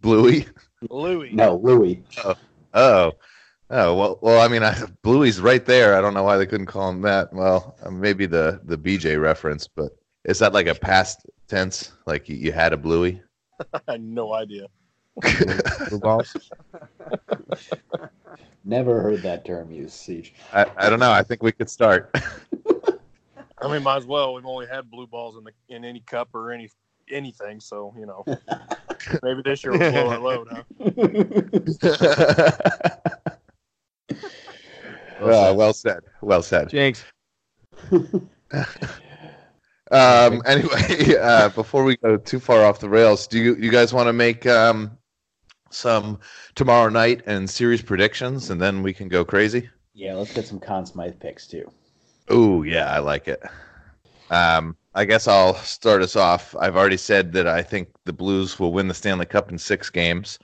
Bluey. 0.00 0.46
Louis. 0.90 1.32
No, 1.32 1.56
Louis. 1.56 2.02
Oh, 2.24 2.34
oh, 2.74 3.12
Oh 3.74 3.94
well, 3.94 4.18
well. 4.20 4.40
I 4.42 4.48
mean, 4.48 4.62
I, 4.62 4.74
Bluey's 5.02 5.40
right 5.40 5.64
there. 5.64 5.96
I 5.96 6.02
don't 6.02 6.12
know 6.12 6.24
why 6.24 6.36
they 6.36 6.44
couldn't 6.44 6.66
call 6.66 6.90
him 6.90 7.00
that. 7.02 7.32
Well, 7.32 7.74
uh, 7.82 7.90
maybe 7.90 8.26
the 8.26 8.60
the 8.64 8.76
BJ 8.76 9.18
reference, 9.20 9.66
but 9.66 9.96
is 10.24 10.38
that 10.38 10.52
like 10.52 10.66
a 10.66 10.74
past 10.74 11.26
tense? 11.48 11.92
Like 12.06 12.28
you, 12.28 12.36
you 12.36 12.52
had 12.52 12.72
a 12.72 12.76
Bluey? 12.76 13.20
I 13.74 13.80
had 13.88 14.02
no 14.02 14.34
idea. 14.34 14.66
Blue 15.88 15.98
balls. 15.98 16.34
Never 18.64 19.00
heard 19.00 19.22
that 19.22 19.44
term 19.44 19.70
used, 19.70 19.94
Siege. 19.94 20.32
I, 20.52 20.66
I 20.76 20.88
don't 20.88 21.00
know. 21.00 21.12
I 21.12 21.22
think 21.22 21.42
we 21.42 21.52
could 21.52 21.68
start. 21.68 22.14
I 23.60 23.70
mean, 23.70 23.82
might 23.82 23.98
as 23.98 24.06
well. 24.06 24.34
We've 24.34 24.46
only 24.46 24.66
had 24.66 24.90
blue 24.90 25.06
balls 25.06 25.36
in 25.36 25.44
the 25.44 25.52
in 25.68 25.84
any 25.84 26.00
cup 26.00 26.34
or 26.34 26.50
any 26.50 26.70
anything, 27.10 27.60
so 27.60 27.94
you 27.98 28.06
know, 28.06 28.24
maybe 29.22 29.42
this 29.42 29.62
year 29.62 29.72
we'll 29.76 29.90
blow 29.92 30.08
our 30.08 30.18
load, 30.18 30.48
huh? 30.50 30.62
Uh, 35.20 35.54
well 35.54 35.72
said. 35.72 36.00
Well 36.20 36.42
said. 36.42 36.68
Jinx. 36.68 37.04
Um, 39.92 40.42
anyway, 40.46 41.16
uh, 41.20 41.50
before 41.50 41.84
we 41.84 41.96
go 41.98 42.16
too 42.16 42.40
far 42.40 42.64
off 42.64 42.80
the 42.80 42.88
rails, 42.88 43.26
do 43.26 43.38
you 43.38 43.54
you 43.56 43.70
guys 43.70 43.92
want 43.92 44.08
to 44.08 44.12
make 44.12 44.46
um, 44.46 44.96
some 45.70 46.18
tomorrow 46.54 46.88
night 46.88 47.22
and 47.26 47.48
series 47.48 47.82
predictions, 47.82 48.50
and 48.50 48.60
then 48.60 48.82
we 48.82 48.92
can 48.92 49.08
go 49.08 49.24
crazy? 49.24 49.68
yeah, 49.94 50.14
let's 50.14 50.32
get 50.32 50.46
some 50.46 50.58
Conn 50.58 50.86
Smythe 50.86 51.20
picks 51.20 51.46
too. 51.46 51.70
Oh 52.28 52.62
yeah, 52.62 52.92
I 52.92 52.98
like 52.98 53.28
it. 53.28 53.42
Um, 54.30 54.76
I 54.94 55.04
guess 55.04 55.28
I'll 55.28 55.54
start 55.56 56.02
us 56.02 56.16
off. 56.16 56.56
I've 56.58 56.76
already 56.76 56.96
said 56.96 57.32
that 57.32 57.46
I 57.46 57.62
think 57.62 57.88
the 58.04 58.12
Blues 58.12 58.58
will 58.58 58.72
win 58.72 58.88
the 58.88 58.94
Stanley 58.94 59.26
Cup 59.26 59.50
in 59.50 59.58
six 59.58 59.90
games. 59.90 60.38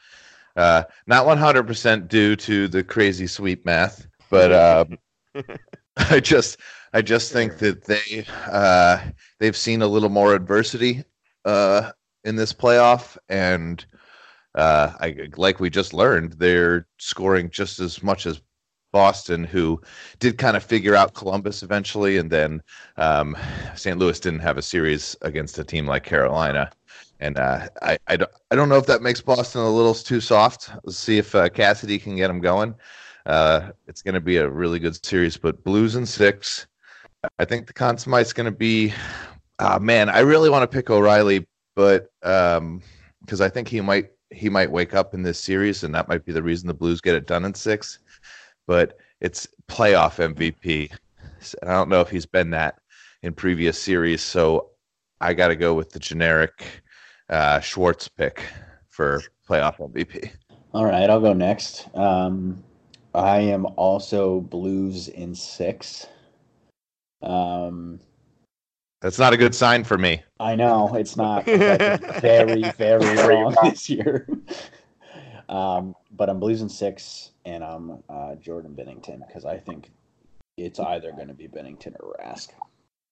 Uh, 0.56 0.82
not 1.06 1.26
100% 1.26 2.08
due 2.08 2.34
to 2.36 2.68
the 2.68 2.82
crazy 2.82 3.26
sweep 3.26 3.64
math, 3.64 4.06
but 4.30 4.52
um, 4.52 4.98
I 5.96 6.20
just 6.20 6.58
I 6.92 7.02
just 7.02 7.32
think 7.32 7.58
that 7.58 7.84
they 7.84 8.24
uh, 8.46 8.98
they've 9.38 9.56
seen 9.56 9.82
a 9.82 9.86
little 9.86 10.08
more 10.08 10.34
adversity 10.34 11.04
uh, 11.44 11.92
in 12.24 12.36
this 12.36 12.52
playoff, 12.52 13.16
and 13.28 13.84
uh, 14.54 14.92
I 15.00 15.28
like 15.36 15.60
we 15.60 15.70
just 15.70 15.92
learned 15.92 16.34
they're 16.34 16.86
scoring 16.98 17.50
just 17.50 17.80
as 17.80 18.02
much 18.02 18.26
as 18.26 18.40
Boston, 18.92 19.44
who 19.44 19.80
did 20.18 20.38
kind 20.38 20.56
of 20.56 20.62
figure 20.62 20.94
out 20.94 21.14
Columbus 21.14 21.62
eventually, 21.62 22.16
and 22.16 22.30
then 22.30 22.62
um, 22.96 23.36
St. 23.74 23.98
Louis 23.98 24.18
didn't 24.18 24.40
have 24.40 24.58
a 24.58 24.62
series 24.62 25.16
against 25.22 25.58
a 25.58 25.64
team 25.64 25.86
like 25.86 26.04
Carolina. 26.04 26.70
And 27.20 27.38
uh, 27.38 27.68
I, 27.82 27.98
I, 28.06 28.16
don't, 28.16 28.30
I 28.50 28.54
don't 28.54 28.68
know 28.68 28.76
if 28.76 28.86
that 28.86 29.02
makes 29.02 29.20
Boston 29.20 29.60
a 29.60 29.70
little 29.70 29.94
too 29.94 30.20
soft. 30.20 30.70
Let's 30.84 30.98
see 30.98 31.18
if 31.18 31.34
uh, 31.34 31.48
Cassidy 31.48 31.98
can 31.98 32.16
get 32.16 32.28
them 32.28 32.40
going. 32.40 32.74
Uh, 33.26 33.70
it's 33.86 34.02
going 34.02 34.14
to 34.14 34.20
be 34.20 34.38
a 34.38 34.48
really 34.48 34.78
good 34.78 35.04
series, 35.04 35.36
but 35.36 35.62
Blues 35.64 35.96
and 35.96 36.08
six. 36.08 36.66
I 37.38 37.44
think 37.44 37.66
the 37.66 37.72
Conn 37.72 37.98
Smythe's 37.98 38.32
going 38.32 38.50
to 38.50 38.56
be. 38.56 38.92
Uh, 39.58 39.78
man, 39.80 40.08
I 40.08 40.20
really 40.20 40.50
want 40.50 40.62
to 40.62 40.74
pick 40.74 40.88
O'Reilly, 40.88 41.46
but 41.74 42.10
because 42.20 43.40
I 43.40 43.48
think 43.48 43.68
he 43.68 43.80
might 43.80 44.10
he 44.30 44.48
might 44.48 44.70
wake 44.70 44.94
up 44.94 45.14
in 45.14 45.22
this 45.22 45.40
series, 45.40 45.82
and 45.84 45.94
that 45.94 46.08
might 46.08 46.24
be 46.24 46.32
the 46.32 46.42
reason 46.42 46.68
the 46.68 46.74
Blues 46.74 47.00
get 47.00 47.14
it 47.14 47.26
done 47.26 47.44
in 47.44 47.54
six 47.54 47.98
but 48.68 48.98
it's 49.20 49.48
playoff 49.66 50.22
MVP. 50.22 50.92
I 51.64 51.66
don't 51.66 51.88
know 51.88 52.00
if 52.00 52.10
he's 52.10 52.26
been 52.26 52.50
that 52.50 52.76
in 53.22 53.32
previous 53.32 53.80
series, 53.80 54.22
so 54.22 54.68
I 55.20 55.34
got 55.34 55.48
to 55.48 55.56
go 55.56 55.74
with 55.74 55.90
the 55.90 55.98
generic 55.98 56.82
uh, 57.30 57.58
Schwartz 57.58 58.06
pick 58.06 58.44
for 58.88 59.22
playoff 59.48 59.78
MVP. 59.78 60.30
All 60.74 60.84
right, 60.84 61.10
I'll 61.10 61.20
go 61.20 61.32
next. 61.32 61.88
Um, 61.96 62.62
I 63.14 63.38
am 63.38 63.66
also 63.76 64.40
Blues 64.40 65.08
in 65.08 65.34
six. 65.34 66.06
Um, 67.22 68.00
That's 69.00 69.18
not 69.18 69.32
a 69.32 69.36
good 69.36 69.54
sign 69.54 69.84
for 69.84 69.98
me. 69.98 70.22
I 70.40 70.54
know 70.54 70.94
it's 70.94 71.16
not 71.16 71.44
very, 71.46 72.70
very 72.70 73.16
wrong 73.16 73.56
this 73.62 73.88
year. 73.88 74.28
Um, 75.48 75.94
but 76.10 76.28
I'm 76.28 76.38
Blues 76.38 76.60
in 76.60 76.68
six, 76.68 77.30
and 77.46 77.64
I'm 77.64 78.02
uh, 78.10 78.34
Jordan 78.34 78.76
Binnington 78.78 79.26
because 79.26 79.46
I 79.46 79.56
think 79.56 79.90
it's 80.58 80.78
either 80.78 81.12
going 81.12 81.28
to 81.28 81.34
be 81.34 81.48
Binnington 81.48 81.94
or 82.00 82.16
Rask. 82.22 82.48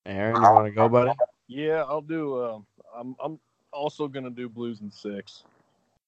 Aaron, 0.04 0.36
you 0.36 0.42
want 0.42 0.66
to 0.66 0.70
go, 0.70 0.88
buddy? 0.88 1.12
Yeah, 1.48 1.84
I'll 1.88 2.02
do. 2.02 2.44
Um, 2.44 2.66
I'm 2.94 3.16
I'm 3.22 3.40
also 3.72 4.06
gonna 4.08 4.30
do 4.30 4.48
Blues 4.48 4.80
in 4.80 4.90
six, 4.90 5.44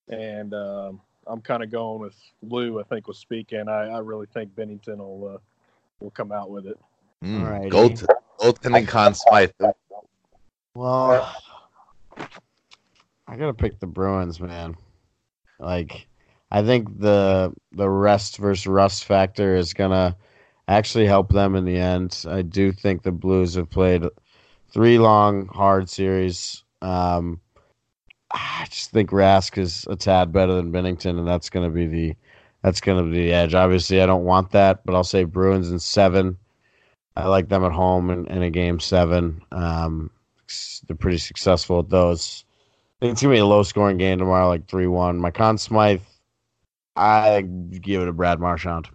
and 0.08 0.52
um, 0.54 1.00
I'm 1.26 1.40
kind 1.40 1.62
of 1.62 1.70
going 1.70 2.00
with 2.00 2.16
Lou. 2.42 2.80
I 2.80 2.82
think 2.84 3.08
was 3.08 3.18
speaking. 3.18 3.68
I, 3.68 3.88
I 3.88 3.98
really 3.98 4.26
think 4.26 4.54
Binnington 4.54 4.98
will 4.98 5.34
uh, 5.34 5.38
will 6.00 6.10
come 6.10 6.32
out 6.32 6.50
with 6.50 6.66
it. 6.66 6.78
Mm, 7.24 7.42
Alrighty. 7.42 7.70
gold, 7.70 8.06
goaltending 8.40 8.86
Conn 8.86 9.14
Smythe. 9.14 9.50
Well, 10.74 11.34
I 13.26 13.36
gotta 13.36 13.54
pick 13.54 13.80
the 13.80 13.86
Bruins, 13.86 14.40
man. 14.40 14.76
Like, 15.58 16.06
I 16.50 16.62
think 16.62 17.00
the 17.00 17.52
the 17.72 17.88
rest 17.88 18.38
versus 18.38 18.66
rust 18.66 19.04
factor 19.04 19.56
is 19.56 19.74
gonna 19.74 20.16
actually 20.68 21.06
help 21.06 21.32
them 21.32 21.56
in 21.56 21.64
the 21.64 21.76
end. 21.76 22.24
I 22.28 22.42
do 22.42 22.72
think 22.72 23.02
the 23.02 23.12
Blues 23.12 23.54
have 23.54 23.70
played 23.70 24.04
three 24.72 24.98
long, 24.98 25.48
hard 25.48 25.90
series. 25.90 26.62
Um, 26.80 27.40
I 28.30 28.66
just 28.70 28.90
think 28.90 29.10
Rask 29.10 29.58
is 29.58 29.86
a 29.88 29.96
tad 29.96 30.32
better 30.32 30.54
than 30.54 30.72
Binnington, 30.72 31.18
and 31.18 31.26
that's 31.26 31.50
gonna 31.50 31.70
be 31.70 31.86
the 31.86 32.16
that's 32.62 32.80
gonna 32.80 33.04
be 33.04 33.26
the 33.26 33.32
edge. 33.32 33.54
Obviously, 33.54 34.00
I 34.00 34.06
don't 34.06 34.24
want 34.24 34.50
that, 34.52 34.84
but 34.84 34.94
I'll 34.94 35.04
say 35.04 35.24
Bruins 35.24 35.70
in 35.72 35.78
seven. 35.80 36.36
I 37.18 37.26
like 37.26 37.48
them 37.48 37.64
at 37.64 37.72
home 37.72 38.10
in, 38.10 38.26
in 38.26 38.42
a 38.42 38.50
game 38.50 38.78
seven. 38.78 39.42
Um, 39.50 40.10
they're 40.86 40.96
pretty 40.96 41.18
successful 41.18 41.80
at 41.80 41.90
those. 41.90 42.44
I 43.00 43.04
think 43.04 43.12
it's 43.12 43.22
gonna 43.22 43.34
be 43.34 43.40
a 43.40 43.46
low 43.46 43.64
scoring 43.64 43.98
game 43.98 44.18
tomorrow, 44.18 44.48
like 44.48 44.68
three 44.68 44.86
one. 44.86 45.18
My 45.18 45.32
Conn 45.32 45.58
Smythe, 45.58 46.02
I 46.96 47.42
give 47.42 48.02
it 48.02 48.06
to 48.06 48.12
Brad 48.12 48.38
Marchand. 48.38 48.88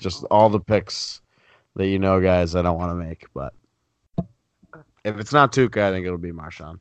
Just 0.00 0.24
all 0.30 0.48
the 0.48 0.60
picks 0.60 1.20
that 1.74 1.88
you 1.88 1.98
know, 1.98 2.20
guys. 2.20 2.54
I 2.54 2.62
don't 2.62 2.78
want 2.78 2.92
to 2.92 2.94
make, 2.94 3.26
but 3.34 3.52
if 5.04 5.18
it's 5.18 5.32
not 5.32 5.52
Tuukka, 5.52 5.82
I 5.82 5.90
think 5.90 6.06
it'll 6.06 6.18
be 6.18 6.32
Marchand. 6.32 6.78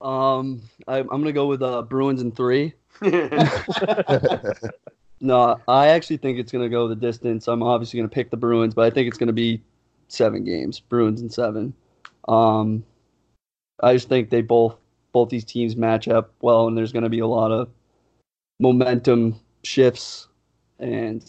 Um, 0.00 0.62
I, 0.88 0.98
I'm 0.98 1.06
gonna 1.06 1.32
go 1.32 1.46
with 1.46 1.62
uh, 1.62 1.82
Bruins 1.82 2.22
in 2.22 2.32
three. 2.32 2.72
No, 5.22 5.60
I 5.68 5.88
actually 5.88 6.16
think 6.16 6.40
it's 6.40 6.50
gonna 6.50 6.68
go 6.68 6.88
the 6.88 6.96
distance. 6.96 7.46
I'm 7.46 7.62
obviously 7.62 7.98
gonna 7.98 8.08
pick 8.08 8.30
the 8.30 8.36
Bruins, 8.36 8.74
but 8.74 8.84
I 8.84 8.90
think 8.90 9.06
it's 9.06 9.16
gonna 9.16 9.32
be 9.32 9.62
seven 10.12 10.44
games. 10.44 10.80
Bruins 10.80 11.22
in 11.22 11.30
seven. 11.30 11.74
Um, 12.28 12.84
I 13.82 13.94
just 13.94 14.08
think 14.08 14.30
they 14.30 14.42
both 14.42 14.76
both 15.12 15.28
these 15.28 15.44
teams 15.44 15.76
match 15.76 16.08
up 16.08 16.32
well, 16.40 16.68
and 16.68 16.76
there's 16.76 16.92
gonna 16.92 17.08
be 17.08 17.20
a 17.20 17.26
lot 17.26 17.50
of 17.52 17.68
momentum 18.60 19.40
shifts, 19.64 20.28
and 20.78 21.24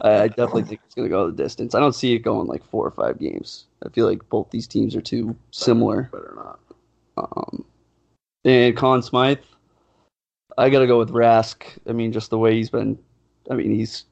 I, 0.00 0.22
I 0.22 0.28
definitely 0.28 0.64
think 0.64 0.80
it's 0.84 0.94
going 0.94 1.08
to 1.08 1.10
go 1.10 1.30
the 1.30 1.42
distance. 1.42 1.74
I 1.74 1.80
don't 1.80 1.94
see 1.94 2.14
it 2.14 2.20
going 2.20 2.46
like 2.46 2.64
four 2.64 2.86
or 2.86 2.90
five 2.90 3.18
games. 3.18 3.66
I 3.84 3.88
feel 3.90 4.06
like 4.06 4.28
both 4.28 4.50
these 4.50 4.66
teams 4.66 4.94
are 4.94 5.00
too 5.00 5.36
similar. 5.50 6.08
Better 6.12 6.34
not. 6.36 6.60
Um, 7.16 7.64
and 8.44 8.76
Conn 8.76 9.02
Smythe, 9.02 9.38
I 10.56 10.70
got 10.70 10.80
to 10.80 10.86
go 10.86 10.98
with 10.98 11.10
Rask. 11.10 11.62
I 11.88 11.92
mean, 11.92 12.12
just 12.12 12.30
the 12.30 12.38
way 12.38 12.54
he's 12.54 12.70
been. 12.70 12.98
I 13.50 13.54
mean, 13.54 13.74
he's 13.74 14.04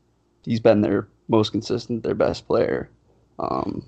he's 0.44 0.61
been 0.61 0.81
their 0.81 1.09
most 1.29 1.53
consistent, 1.53 2.03
their 2.03 2.14
best 2.14 2.47
player. 2.47 2.90
Um, 3.38 3.85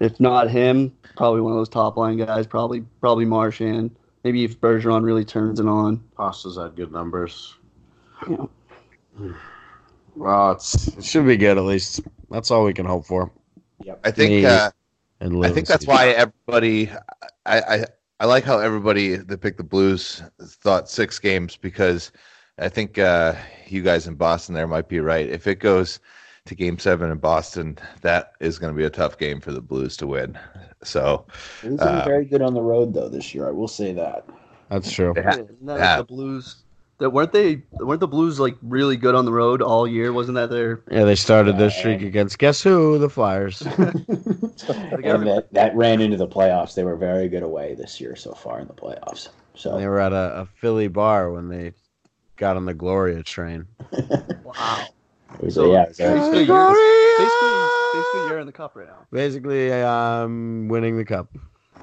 if 0.00 0.18
not 0.18 0.50
him, 0.50 0.96
probably 1.16 1.40
one 1.40 1.52
of 1.52 1.58
those 1.58 1.68
top 1.68 1.96
line 1.96 2.16
guys. 2.16 2.46
Probably 2.46 2.82
probably 3.00 3.24
Marchand. 3.24 3.94
Maybe 4.24 4.44
if 4.44 4.60
Bergeron 4.60 5.04
really 5.04 5.24
turns 5.24 5.60
it 5.60 5.66
on. 5.66 6.02
Pasta's 6.16 6.56
had 6.56 6.74
good 6.76 6.90
numbers. 6.92 7.54
You 8.28 8.50
know, 9.18 9.34
Well, 10.16 10.52
it's 10.52 10.88
it 10.88 11.04
should 11.04 11.26
be 11.26 11.36
good 11.36 11.58
at 11.58 11.64
least. 11.64 12.00
That's 12.30 12.50
all 12.50 12.64
we 12.64 12.72
can 12.72 12.86
hope 12.86 13.04
for. 13.06 13.30
I 14.04 14.10
think 14.10 14.44
uh, 14.44 14.70
And 15.20 15.44
I 15.44 15.50
think 15.50 15.66
that's 15.66 15.86
why 15.86 16.10
everybody. 16.10 16.90
I, 17.46 17.60
I 17.60 17.84
I 18.20 18.26
like 18.26 18.44
how 18.44 18.58
everybody 18.58 19.16
that 19.16 19.40
picked 19.40 19.58
the 19.58 19.64
Blues 19.64 20.22
thought 20.40 20.88
six 20.88 21.18
games 21.18 21.56
because 21.56 22.12
I 22.58 22.68
think 22.68 22.96
uh, 22.98 23.34
you 23.66 23.82
guys 23.82 24.06
in 24.06 24.14
Boston 24.14 24.54
there 24.54 24.68
might 24.68 24.88
be 24.88 25.00
right. 25.00 25.28
If 25.28 25.46
it 25.46 25.58
goes 25.58 25.98
to 26.46 26.54
Game 26.54 26.78
Seven 26.78 27.10
in 27.10 27.18
Boston, 27.18 27.78
that 28.02 28.32
is 28.40 28.58
going 28.58 28.72
to 28.72 28.76
be 28.76 28.84
a 28.84 28.90
tough 28.90 29.16
game 29.18 29.40
for 29.40 29.52
the 29.52 29.62
Blues 29.62 29.96
to 29.98 30.06
win. 30.06 30.38
So 30.82 31.24
Blues 31.62 31.80
have 31.80 31.88
been 31.90 31.98
Uh, 32.00 32.04
very 32.04 32.24
good 32.26 32.42
on 32.42 32.52
the 32.54 32.60
road 32.60 32.92
though 32.92 33.08
this 33.08 33.34
year. 33.34 33.48
I 33.48 33.50
will 33.50 33.68
say 33.68 33.92
that. 33.94 34.28
That's 34.68 34.92
true. 34.92 35.14
Yeah. 35.16 35.34
Isn't 35.34 35.66
that 35.66 35.78
Yeah. 35.78 35.96
like 35.96 36.06
the 36.08 36.14
Blues? 36.14 36.56
That 36.98 37.10
weren't 37.10 37.32
they? 37.32 37.62
Weren't 37.72 38.00
the 38.00 38.06
Blues 38.08 38.38
like 38.38 38.56
really 38.62 38.96
good 38.96 39.14
on 39.14 39.24
the 39.24 39.32
road 39.32 39.62
all 39.62 39.86
year? 39.88 40.12
Wasn't 40.12 40.34
that 40.36 40.50
their? 40.50 40.82
Yeah, 40.90 41.04
they 41.04 41.14
started 41.16 41.56
their 41.56 41.70
Yeah. 41.70 41.78
streak 41.78 42.02
against 42.02 42.38
guess 42.38 42.62
who? 42.62 42.98
The 42.98 43.08
Flyers. 43.08 43.62
and 43.78 45.26
that, 45.26 45.48
that 45.52 45.74
ran 45.74 46.00
into 46.02 46.16
the 46.18 46.28
playoffs. 46.28 46.74
They 46.74 46.84
were 46.84 46.96
very 46.96 47.28
good 47.28 47.42
away 47.42 47.74
this 47.74 48.00
year 48.00 48.16
so 48.16 48.32
far 48.32 48.60
in 48.60 48.66
the 48.68 48.74
playoffs. 48.74 49.28
So 49.54 49.78
They 49.78 49.86
were 49.86 49.98
at 49.98 50.12
a, 50.12 50.42
a 50.42 50.46
Philly 50.46 50.88
bar 50.88 51.32
when 51.32 51.48
they 51.48 51.72
got 52.36 52.56
on 52.56 52.66
the 52.66 52.74
Gloria 52.74 53.22
train. 53.22 53.66
Wow. 54.44 54.86
It 55.38 55.44
was, 55.46 55.54
So- 55.54 55.72
yeah, 55.72 55.82
it 55.82 55.88
was 55.88 55.96
very- 55.98 56.14
Basically, 56.18 56.44
you're, 56.44 56.70
basically, 57.18 57.50
basically, 57.94 58.28
you're 58.28 58.38
in 58.40 58.46
the 58.46 58.52
cup 58.52 58.72
right 58.76 58.86
now. 58.86 59.06
Basically, 59.10 59.72
I'm 59.72 60.68
winning 60.68 60.96
the 60.96 61.04
cup. 61.04 61.28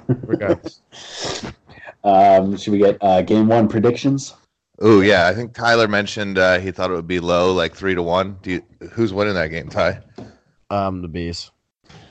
Regardless. 0.07 0.81
um, 2.03 2.57
should 2.57 2.71
we 2.73 2.79
get 2.79 2.97
uh, 3.01 3.21
game 3.21 3.47
one 3.47 3.67
predictions? 3.67 4.33
Oh 4.79 5.01
yeah, 5.01 5.27
I 5.27 5.33
think 5.35 5.53
Tyler 5.53 5.87
mentioned 5.87 6.37
uh, 6.39 6.59
he 6.59 6.71
thought 6.71 6.89
it 6.89 6.95
would 6.95 7.07
be 7.07 7.19
low, 7.19 7.53
like 7.53 7.75
three 7.75 7.93
to 7.93 8.01
one. 8.01 8.37
Do 8.41 8.51
you, 8.51 8.63
who's 8.91 9.13
winning 9.13 9.35
that 9.35 9.47
game, 9.49 9.69
Ty? 9.69 9.99
um, 10.71 11.01
the 11.03 11.07
bees. 11.07 11.51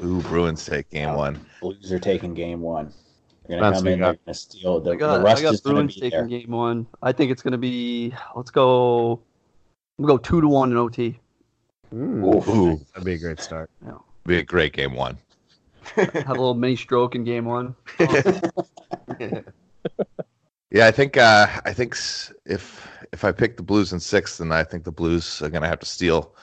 Ooh, 0.04 0.20
Bruins 0.22 0.64
take 0.64 0.88
game 0.90 1.08
Oh. 1.10 1.16
one. 1.16 1.44
Blues 1.60 1.90
are 1.92 1.98
taking 1.98 2.32
game 2.32 2.60
one. 2.60 2.92
They're 3.48 3.58
gonna 3.58 3.70
That's 3.72 3.82
come 3.82 3.88
in. 3.88 4.00
They're 4.00 4.14
gonna 4.24 4.34
steal. 4.34 4.80
The, 4.80 4.92
I 4.92 4.96
got, 4.96 5.18
the 5.18 5.24
rust 5.24 5.40
I 5.40 5.42
got 5.42 5.54
is 5.54 5.60
Bruins 5.62 5.94
be 5.96 6.00
taking 6.02 6.18
there. 6.20 6.28
game 6.28 6.50
one. 6.50 6.86
I 7.02 7.10
think 7.12 7.32
it's 7.32 7.42
going 7.42 7.52
to 7.52 7.58
be. 7.58 8.14
Let's 8.36 8.50
go. 8.50 9.20
We'll 9.98 10.06
go 10.06 10.16
two 10.18 10.40
to 10.40 10.46
one 10.48 10.70
in 10.70 10.76
OT. 10.78 11.18
Mm, 11.92 12.48
Ooh, 12.48 12.80
that'd 12.92 13.04
be 13.04 13.14
a 13.14 13.18
great 13.18 13.40
start. 13.40 13.70
Yeah. 13.84 13.98
be 14.26 14.38
a 14.38 14.42
great 14.42 14.72
game 14.72 14.94
one. 14.94 15.18
Have 15.94 16.28
a 16.28 16.30
little 16.30 16.54
mini 16.54 16.76
stroke 16.76 17.14
in 17.14 17.24
game 17.24 17.44
one. 17.46 17.74
Yeah, 20.70 20.86
I 20.86 20.92
think 20.92 21.16
uh, 21.16 21.48
I 21.64 21.72
think 21.72 21.96
if 22.46 22.88
if 23.12 23.24
I 23.24 23.32
pick 23.32 23.56
the 23.56 23.62
Blues 23.62 23.92
in 23.92 23.98
six, 23.98 24.38
then 24.38 24.52
I 24.52 24.62
think 24.62 24.84
the 24.84 24.92
Blues 24.92 25.42
are 25.42 25.50
going 25.50 25.62
to 25.62 25.68
have 25.68 25.80
to 25.80 25.86
steal 25.86 26.34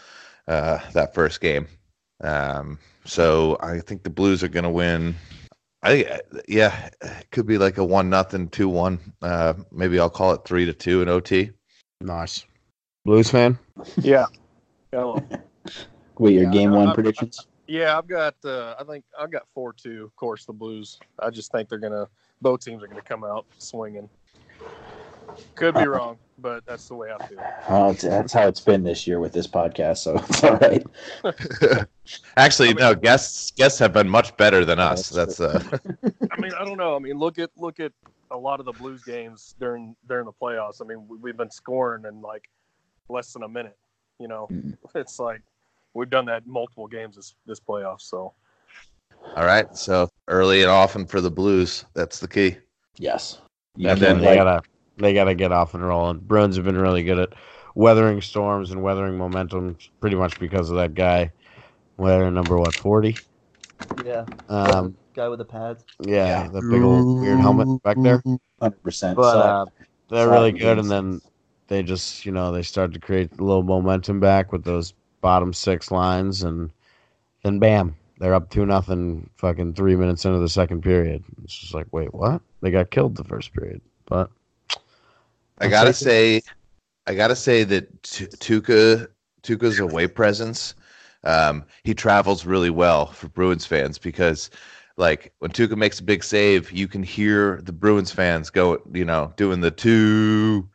uh, 0.49 0.79
that 0.91 1.13
first 1.13 1.39
game. 1.39 1.67
Um, 2.21 2.77
so 3.05 3.57
I 3.61 3.79
think 3.79 4.03
the 4.03 4.09
Blues 4.09 4.43
are 4.43 4.49
going 4.49 4.65
to 4.65 4.69
win. 4.69 5.15
I 5.81 6.19
yeah, 6.47 6.89
it 7.01 7.31
could 7.31 7.45
be 7.45 7.57
like 7.57 7.77
a 7.77 7.85
one 7.85 8.09
nothing, 8.09 8.49
two 8.49 8.67
one. 8.67 8.99
Uh, 9.21 9.53
maybe 9.71 9.97
I'll 9.97 10.09
call 10.09 10.33
it 10.33 10.41
three 10.43 10.65
to 10.65 10.73
two 10.73 11.01
in 11.01 11.07
OT. 11.07 11.51
Nice. 12.01 12.45
Blues 13.05 13.29
fan? 13.29 13.57
Yeah. 13.97 14.25
Hello. 14.91 15.21
Wait, 16.17 16.33
your 16.33 16.43
Yeah, 16.45 16.51
game 16.51 16.73
I- 16.73 16.77
one 16.77 16.87
I- 16.89 16.93
predictions? 16.95 17.47
Yeah, 17.67 17.97
I've 17.97 18.07
got. 18.07 18.35
Uh, 18.45 18.75
I 18.79 18.85
think 18.85 19.03
I've 19.19 19.29
got 19.29 19.43
four 19.53 19.73
two. 19.73 20.05
Of 20.05 20.15
course, 20.15 20.45
the 20.45 20.53
Blues. 20.53 20.97
I 21.19 21.29
just 21.29 21.51
think 21.51 21.67
they're 21.67 21.77
gonna. 21.79 22.07
Both 22.41 22.63
teams 22.63 22.81
are 22.81 22.87
gonna 22.87 23.01
come 23.01 23.25
out 23.25 23.45
swinging. 23.57 24.09
Could 25.55 25.75
be 25.75 25.85
wrong, 25.85 26.17
but 26.39 26.65
that's 26.65 26.87
the 26.87 26.95
way 26.95 27.09
I 27.11 27.27
feel. 27.27 27.43
Well, 27.69 27.89
it's, 27.91 28.03
that's 28.03 28.31
how 28.31 28.47
it's 28.47 28.61
been 28.61 28.83
this 28.83 29.05
year 29.05 29.19
with 29.19 29.33
this 29.33 29.47
podcast, 29.47 29.97
so 29.97 30.15
it's 30.29 30.43
all 30.45 30.55
right. 30.55 30.85
Actually, 32.37 32.69
I 32.69 32.73
mean- 32.73 32.79
no 32.83 32.95
guests 32.95 33.51
guests 33.51 33.77
have 33.79 33.91
been 33.91 34.07
much 34.07 34.35
better 34.37 34.63
than 34.63 34.79
us. 34.79 35.09
That's 35.09 35.35
That's 35.35 35.73
uh, 35.73 35.77
I 36.31 36.39
mean, 36.39 36.53
I 36.57 36.63
don't 36.63 36.77
know. 36.77 36.95
I 36.95 36.99
mean, 36.99 37.17
look 37.19 37.37
at 37.37 37.49
look 37.57 37.81
at 37.81 37.91
a 38.31 38.37
lot 38.37 38.61
of 38.61 38.65
the 38.65 38.71
Blues 38.71 39.03
games 39.03 39.55
during 39.59 39.93
during 40.07 40.23
the 40.23 40.31
playoffs. 40.31 40.81
I 40.81 40.85
mean, 40.85 41.05
we- 41.09 41.17
we've 41.17 41.37
been 41.37 41.51
scoring 41.51 42.05
in 42.05 42.21
like 42.21 42.49
less 43.09 43.33
than 43.33 43.43
a 43.43 43.49
minute. 43.49 43.75
You 44.19 44.27
know, 44.27 44.47
Mhm. 44.51 44.77
it's 44.95 45.19
like 45.19 45.41
we've 45.93 46.09
done 46.09 46.25
that 46.25 46.45
multiple 46.47 46.87
games 46.87 47.15
this 47.15 47.35
this 47.45 47.59
playoff. 47.59 48.01
So 48.01 48.33
all 49.35 49.45
right. 49.45 49.75
So 49.75 50.09
early 50.27 50.61
and 50.61 50.71
often 50.71 51.05
for 51.05 51.21
the 51.21 51.31
Blues. 51.31 51.85
That's 51.93 52.19
the 52.19 52.27
key. 52.27 52.57
Yes. 52.97 53.41
You 53.75 53.89
And 53.89 53.99
then 53.99 54.19
they 54.19 54.27
like- 54.27 54.37
gotta 54.37 54.61
they 54.97 55.13
gotta 55.13 55.35
get 55.35 55.51
off 55.51 55.73
and 55.75 55.85
rolling. 55.85 56.19
Bruins 56.19 56.55
have 56.55 56.65
been 56.65 56.77
really 56.77 57.03
good 57.03 57.19
at 57.19 57.33
weathering 57.75 58.19
storms 58.21 58.71
and 58.71 58.81
weathering 58.81 59.17
momentum, 59.17 59.77
pretty 59.99 60.15
much 60.15 60.39
because 60.39 60.71
of 60.71 60.77
that 60.77 60.95
guy. 60.95 61.31
Weather 61.97 62.29
number 62.31 62.57
what 62.57 62.75
forty? 62.75 63.15
Yeah. 64.03 64.25
Um, 64.49 64.97
Guy 65.13 65.27
with 65.29 65.39
the 65.39 65.45
pads. 65.45 65.83
yeah, 66.01 66.43
Yeah. 66.43 66.47
the 66.49 66.61
big 66.61 66.81
old 66.81 67.21
weird 67.21 67.39
helmet 67.39 67.81
back 67.83 67.97
there. 67.99 68.21
100%. 68.59 69.15
But 69.15 69.31
So, 69.31 69.39
uh, 69.39 69.65
they're 70.09 70.25
Solid 70.25 70.31
really 70.31 70.51
good, 70.51 70.77
games. 70.77 70.91
and 70.91 70.91
then 70.91 71.21
they 71.67 71.83
just 71.83 72.25
you 72.25 72.31
know 72.31 72.51
they 72.51 72.63
start 72.63 72.93
to 72.93 72.99
create 72.99 73.31
a 73.37 73.43
little 73.43 73.63
momentum 73.63 74.19
back 74.19 74.51
with 74.51 74.63
those 74.63 74.93
bottom 75.21 75.53
six 75.53 75.91
lines, 75.91 76.43
and 76.43 76.69
then 77.43 77.59
bam, 77.59 77.95
they're 78.19 78.33
up 78.33 78.49
two 78.49 78.65
nothing. 78.65 79.29
Fucking 79.37 79.73
three 79.73 79.95
minutes 79.95 80.25
into 80.25 80.39
the 80.39 80.49
second 80.49 80.81
period, 80.81 81.23
it's 81.43 81.57
just 81.57 81.73
like 81.73 81.87
wait, 81.91 82.13
what? 82.13 82.41
They 82.61 82.71
got 82.71 82.91
killed 82.91 83.15
the 83.15 83.23
first 83.23 83.53
period, 83.53 83.81
but 84.05 84.29
I 85.59 85.67
gotta 85.67 85.93
say, 85.93 86.41
I 87.05 87.15
gotta 87.15 87.35
say 87.35 87.63
that 87.63 88.01
Tuukka 88.03 89.07
Tuukka's 89.43 89.79
away 89.79 90.07
presence. 90.07 90.75
Um, 91.23 91.65
he 91.83 91.93
travels 91.93 92.45
really 92.45 92.69
well 92.69 93.07
for 93.07 93.27
Bruins 93.29 93.65
fans 93.65 93.97
because, 93.97 94.49
like, 94.97 95.33
when 95.39 95.51
Tuukka 95.51 95.75
makes 95.75 95.99
a 95.99 96.03
big 96.03 96.23
save, 96.23 96.71
you 96.71 96.87
can 96.87 97.03
hear 97.03 97.59
the 97.63 97.71
Bruins 97.73 98.11
fans 98.11 98.49
go, 98.49 98.81
you 98.93 99.03
know, 99.03 99.33
doing 99.35 99.61
the 99.61 99.71
two, 99.71 100.69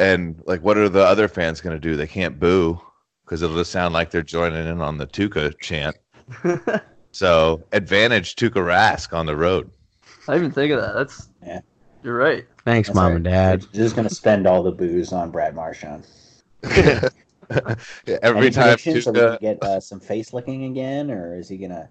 and 0.00 0.42
like, 0.46 0.62
what 0.62 0.76
are 0.76 0.88
the 0.88 1.04
other 1.04 1.28
fans 1.28 1.60
gonna 1.60 1.78
do? 1.78 1.94
They 1.96 2.08
can't 2.08 2.40
boo 2.40 2.80
because 3.24 3.42
it'll 3.42 3.56
just 3.56 3.70
sound 3.70 3.94
like 3.94 4.10
they're 4.10 4.22
joining 4.22 4.66
in 4.66 4.80
on 4.80 4.98
the 4.98 5.06
Tuukka 5.06 5.58
chant. 5.60 5.96
So 7.12 7.62
advantage 7.72 8.36
Tuukka 8.36 8.54
Rask 8.54 9.12
on 9.12 9.26
the 9.26 9.36
road. 9.36 9.70
I 10.28 10.34
didn't 10.34 10.44
even 10.44 10.52
think 10.52 10.72
of 10.72 10.80
that. 10.80 10.94
That's. 10.94 11.28
Yeah. 11.44 11.60
You're 12.02 12.16
right. 12.16 12.46
thanks, 12.64 12.88
that's 12.88 12.96
mom 12.96 13.10
all 13.10 13.16
and 13.16 13.24
dad. 13.24 13.62
They're 13.72 13.82
just 13.82 13.94
going 13.94 14.08
to 14.08 14.14
spend 14.14 14.46
all 14.46 14.62
the 14.62 14.72
booze 14.72 15.12
on 15.12 15.30
Brad 15.30 15.54
Marchand. 15.54 16.06
Yeah, 16.62 17.08
Every 18.06 18.46
Any 18.46 18.50
time 18.50 18.76
predictions? 18.76 19.06
Are 19.06 19.12
we 19.12 19.18
gonna 19.20 19.36
Tuukka, 19.36 19.40
get 19.40 19.62
uh, 19.62 19.80
some 19.80 20.00
face 20.00 20.32
licking 20.32 20.64
again, 20.64 21.10
or 21.10 21.36
is 21.36 21.48
he 21.48 21.56
gonna? 21.56 21.88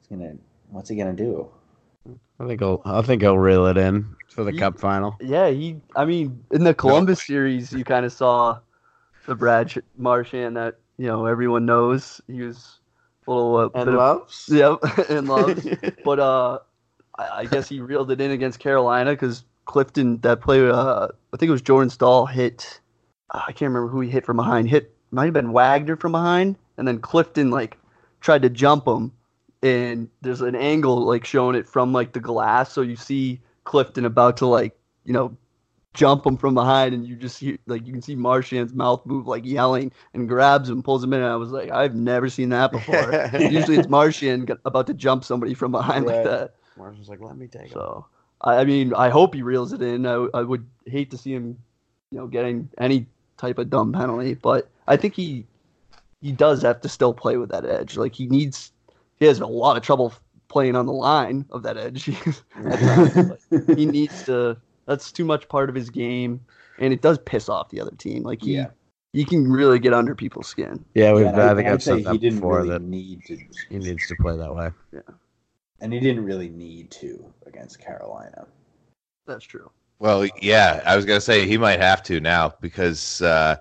He's 0.00 0.16
gonna. 0.16 0.36
What's 0.70 0.88
he 0.88 0.96
gonna 0.96 1.12
do? 1.12 1.48
I 2.38 2.46
think 2.46 2.60
he'll 2.60 2.82
I 2.84 3.02
think 3.02 3.22
he'll 3.22 3.38
reel 3.38 3.66
it 3.66 3.76
in 3.76 4.14
for 4.28 4.44
the 4.44 4.52
Ye- 4.52 4.58
cup 4.58 4.78
final. 4.78 5.16
Yeah, 5.20 5.48
he. 5.48 5.76
I 5.94 6.04
mean, 6.04 6.44
in 6.50 6.64
the 6.64 6.74
Columbus 6.74 7.24
series, 7.26 7.72
you 7.72 7.84
kind 7.84 8.04
of 8.04 8.12
saw 8.12 8.58
the 9.26 9.34
Brad 9.34 9.72
Marchand 9.96 10.56
that 10.56 10.76
you 10.98 11.06
know 11.06 11.26
everyone 11.26 11.66
knows. 11.66 12.20
He 12.26 12.42
was 12.42 12.78
a 13.26 13.30
little 13.30 13.56
uh, 13.56 13.68
of- 13.74 13.88
loves. 13.88 14.48
Yep, 14.52 14.78
and 15.10 15.28
loves. 15.28 15.66
but 16.04 16.18
uh, 16.18 16.58
I, 17.18 17.28
I 17.40 17.44
guess 17.46 17.68
he 17.68 17.80
reeled 17.80 18.10
it 18.10 18.20
in 18.20 18.30
against 18.30 18.58
Carolina 18.58 19.12
because 19.12 19.44
Clifton 19.64 20.18
that 20.20 20.40
play. 20.40 20.68
Uh, 20.68 21.08
I 21.32 21.36
think 21.36 21.48
it 21.48 21.52
was 21.52 21.62
Jordan 21.62 21.90
Staal 21.90 22.26
hit. 22.26 22.80
uh, 23.30 23.42
I 23.46 23.52
can't 23.52 23.70
remember 23.72 23.88
who 23.88 24.00
he 24.00 24.10
hit 24.10 24.24
from 24.26 24.36
behind. 24.36 24.68
Hit 24.68 24.94
might 25.10 25.24
have 25.26 25.34
been 25.34 25.52
Wagner 25.52 25.96
from 25.96 26.12
behind, 26.12 26.56
and 26.76 26.86
then 26.86 26.98
Clifton 27.00 27.50
like 27.50 27.78
tried 28.20 28.42
to 28.42 28.50
jump 28.50 28.86
him, 28.86 29.12
and 29.62 30.08
there's 30.20 30.40
an 30.40 30.54
angle 30.54 31.04
like 31.04 31.24
showing 31.24 31.56
it 31.56 31.66
from 31.66 31.92
like 31.92 32.12
the 32.12 32.20
glass, 32.20 32.72
so 32.72 32.82
you 32.82 32.96
see 32.96 33.40
Clifton 33.64 34.04
about 34.04 34.36
to 34.38 34.46
like 34.46 34.76
you 35.04 35.12
know 35.12 35.36
jump 35.94 36.26
him 36.26 36.36
from 36.36 36.54
behind, 36.54 36.94
and 36.94 37.06
you 37.06 37.16
just 37.16 37.40
hear 37.40 37.56
like 37.66 37.86
you 37.86 37.92
can 37.92 38.02
see 38.02 38.14
Marchand's 38.14 38.74
mouth 38.74 39.04
move 39.06 39.26
like 39.26 39.44
yelling 39.44 39.90
and 40.14 40.28
grabs 40.28 40.68
him, 40.68 40.82
pulls 40.82 41.02
him 41.02 41.12
in. 41.12 41.22
And 41.22 41.30
I 41.30 41.36
was 41.36 41.50
like, 41.50 41.70
I've 41.70 41.94
never 41.94 42.28
seen 42.28 42.50
that 42.50 42.70
before. 42.70 43.30
Usually 43.40 43.76
it's 43.76 43.88
Martian 43.88 44.46
about 44.64 44.86
to 44.88 44.94
jump 44.94 45.24
somebody 45.24 45.54
from 45.54 45.72
behind 45.72 46.06
like 46.06 46.24
that. 46.24 46.54
Marshall's 46.76 47.08
like, 47.08 47.20
let 47.20 47.36
me 47.36 47.46
take 47.46 47.66
it. 47.66 47.72
So 47.72 48.06
I, 48.42 48.56
I 48.58 48.64
mean, 48.64 48.94
I 48.94 49.08
hope 49.08 49.34
he 49.34 49.42
reels 49.42 49.72
it 49.72 49.82
in. 49.82 50.06
I, 50.06 50.26
I 50.34 50.42
would 50.42 50.66
hate 50.86 51.10
to 51.10 51.18
see 51.18 51.32
him, 51.32 51.58
you 52.10 52.18
know, 52.18 52.26
getting 52.26 52.68
any 52.78 53.06
type 53.36 53.58
of 53.58 53.70
dumb 53.70 53.92
penalty, 53.92 54.34
but 54.34 54.68
I 54.86 54.96
think 54.96 55.14
he 55.14 55.46
he 56.22 56.32
does 56.32 56.62
have 56.62 56.80
to 56.80 56.88
still 56.88 57.12
play 57.12 57.36
with 57.36 57.50
that 57.50 57.64
edge. 57.64 57.96
Like 57.96 58.14
he 58.14 58.26
needs, 58.26 58.72
he 59.18 59.26
has 59.26 59.40
a 59.40 59.46
lot 59.46 59.76
of 59.76 59.82
trouble 59.82 60.12
playing 60.48 60.76
on 60.76 60.86
the 60.86 60.92
line 60.92 61.44
of 61.50 61.62
that 61.64 61.76
edge. 61.76 62.08
at 62.08 62.78
times, 62.78 63.46
but 63.50 63.76
he 63.78 63.86
needs 63.86 64.22
to. 64.24 64.56
That's 64.86 65.10
too 65.10 65.24
much 65.24 65.48
part 65.48 65.68
of 65.68 65.74
his 65.74 65.90
game, 65.90 66.40
and 66.78 66.92
it 66.92 67.02
does 67.02 67.18
piss 67.18 67.48
off 67.48 67.70
the 67.70 67.80
other 67.80 67.90
team. 67.96 68.22
Like 68.22 68.40
he, 68.42 68.54
Yeah. 68.54 68.68
he 69.12 69.24
can 69.24 69.50
really 69.50 69.78
get 69.80 69.92
under 69.92 70.14
people's 70.14 70.46
skin. 70.46 70.84
Yeah, 70.94 71.12
we've, 71.12 71.24
Yeah, 71.24 71.32
and 71.32 71.42
I, 71.42 71.50
I, 71.50 71.54
think 71.56 71.66
I'd 71.68 71.72
I've 71.74 71.82
said 71.82 71.98
he 71.98 72.04
that 72.04 72.20
didn't 72.20 72.36
before 72.38 72.58
really 72.58 72.68
that 72.70 72.82
need 72.82 73.24
to, 73.26 73.36
he 73.68 73.78
needs 73.78 74.06
to 74.06 74.14
play 74.20 74.36
that 74.36 74.54
way. 74.54 74.70
Yeah, 74.92 75.00
and 75.80 75.92
he 75.92 75.98
didn't 76.00 76.24
really 76.24 76.48
need 76.50 76.90
to 76.92 77.24
against 77.46 77.80
Carolina. 77.80 78.46
That's 79.26 79.44
true. 79.44 79.70
Well, 79.98 80.26
yeah, 80.40 80.82
I 80.86 80.94
was 80.94 81.04
gonna 81.04 81.20
say 81.20 81.46
he 81.48 81.58
might 81.58 81.80
have 81.80 82.02
to 82.04 82.20
now 82.20 82.54
because 82.60 83.22
uh, 83.22 83.56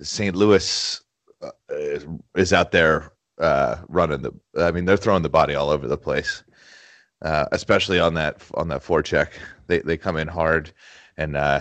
St. 0.00 0.34
Louis 0.34 1.00
uh, 1.42 1.50
is- 1.68 2.06
is 2.36 2.52
out 2.54 2.70
there 2.72 3.12
uh, 3.42 3.76
running 3.88 4.22
the. 4.22 4.32
I 4.58 4.70
mean, 4.70 4.86
they're 4.86 4.96
throwing 4.96 5.22
the 5.22 5.28
body 5.28 5.54
all 5.54 5.70
over 5.70 5.86
the 5.86 5.98
place, 5.98 6.44
uh, 7.20 7.46
especially 7.52 8.00
on 8.00 8.14
that 8.14 8.42
on 8.54 8.68
that 8.68 8.82
forecheck. 8.82 9.32
They 9.66 9.80
they 9.80 9.96
come 9.96 10.16
in 10.16 10.28
hard, 10.28 10.72
and 11.16 11.36
uh, 11.36 11.60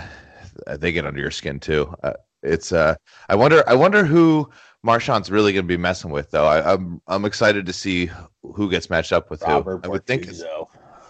they 0.78 0.92
get 0.92 1.06
under 1.06 1.20
your 1.20 1.32
skin 1.32 1.60
too. 1.60 1.94
Uh, 2.04 2.14
it's. 2.44 2.72
Uh, 2.72 2.96
I 3.28 3.36
wonder. 3.36 3.64
I 3.68 3.76
wonder 3.76 4.06
who 4.06 4.50
Marchand's 4.84 5.32
really 5.32 5.54
going 5.54 5.66
to 5.66 5.68
be 5.68 5.78
messing 5.78 6.12
with, 6.12 6.32
though. 6.32 6.46
I, 6.46 6.74
I'm 6.74 7.02
I'm 7.08 7.26
excited 7.26 7.66
to 7.66 7.74
see 7.74 8.10
who 8.42 8.70
gets 8.70 8.90
matched 8.90 9.12
up 9.12 9.30
with 9.30 9.42
Robert 9.42 9.82
who. 9.82 9.82
I 9.84 9.88
would 9.90 10.06
think. 10.06 10.28
Bortuzzo. 10.28 10.68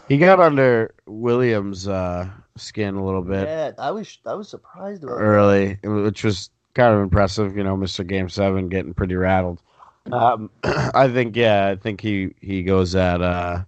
He 0.10 0.17
got 0.17 0.41
under 0.41 0.93
Williams' 1.05 1.88
uh, 1.88 2.27
skin 2.57 2.95
a 2.95 3.05
little 3.05 3.21
bit 3.21 3.47
Yeah, 3.47 3.71
I 3.77 3.91
was 3.91 4.17
I 4.25 4.34
was 4.34 4.49
surprised 4.49 5.03
about 5.03 5.15
that. 5.15 5.23
early, 5.23 5.79
which 5.84 6.25
was 6.25 6.49
kind 6.73 6.93
of 6.93 7.01
impressive. 7.01 7.55
You 7.55 7.63
know, 7.63 7.77
Mister 7.77 8.03
Game 8.03 8.27
Seven 8.27 8.67
getting 8.67 8.93
pretty 8.93 9.15
rattled. 9.15 9.62
Um, 10.11 10.49
I 10.63 11.09
think, 11.09 11.35
yeah, 11.35 11.67
I 11.67 11.75
think 11.75 12.01
he 12.01 12.33
he 12.41 12.63
goes 12.63 12.95
at. 12.95 13.21
Uh, 13.21 13.63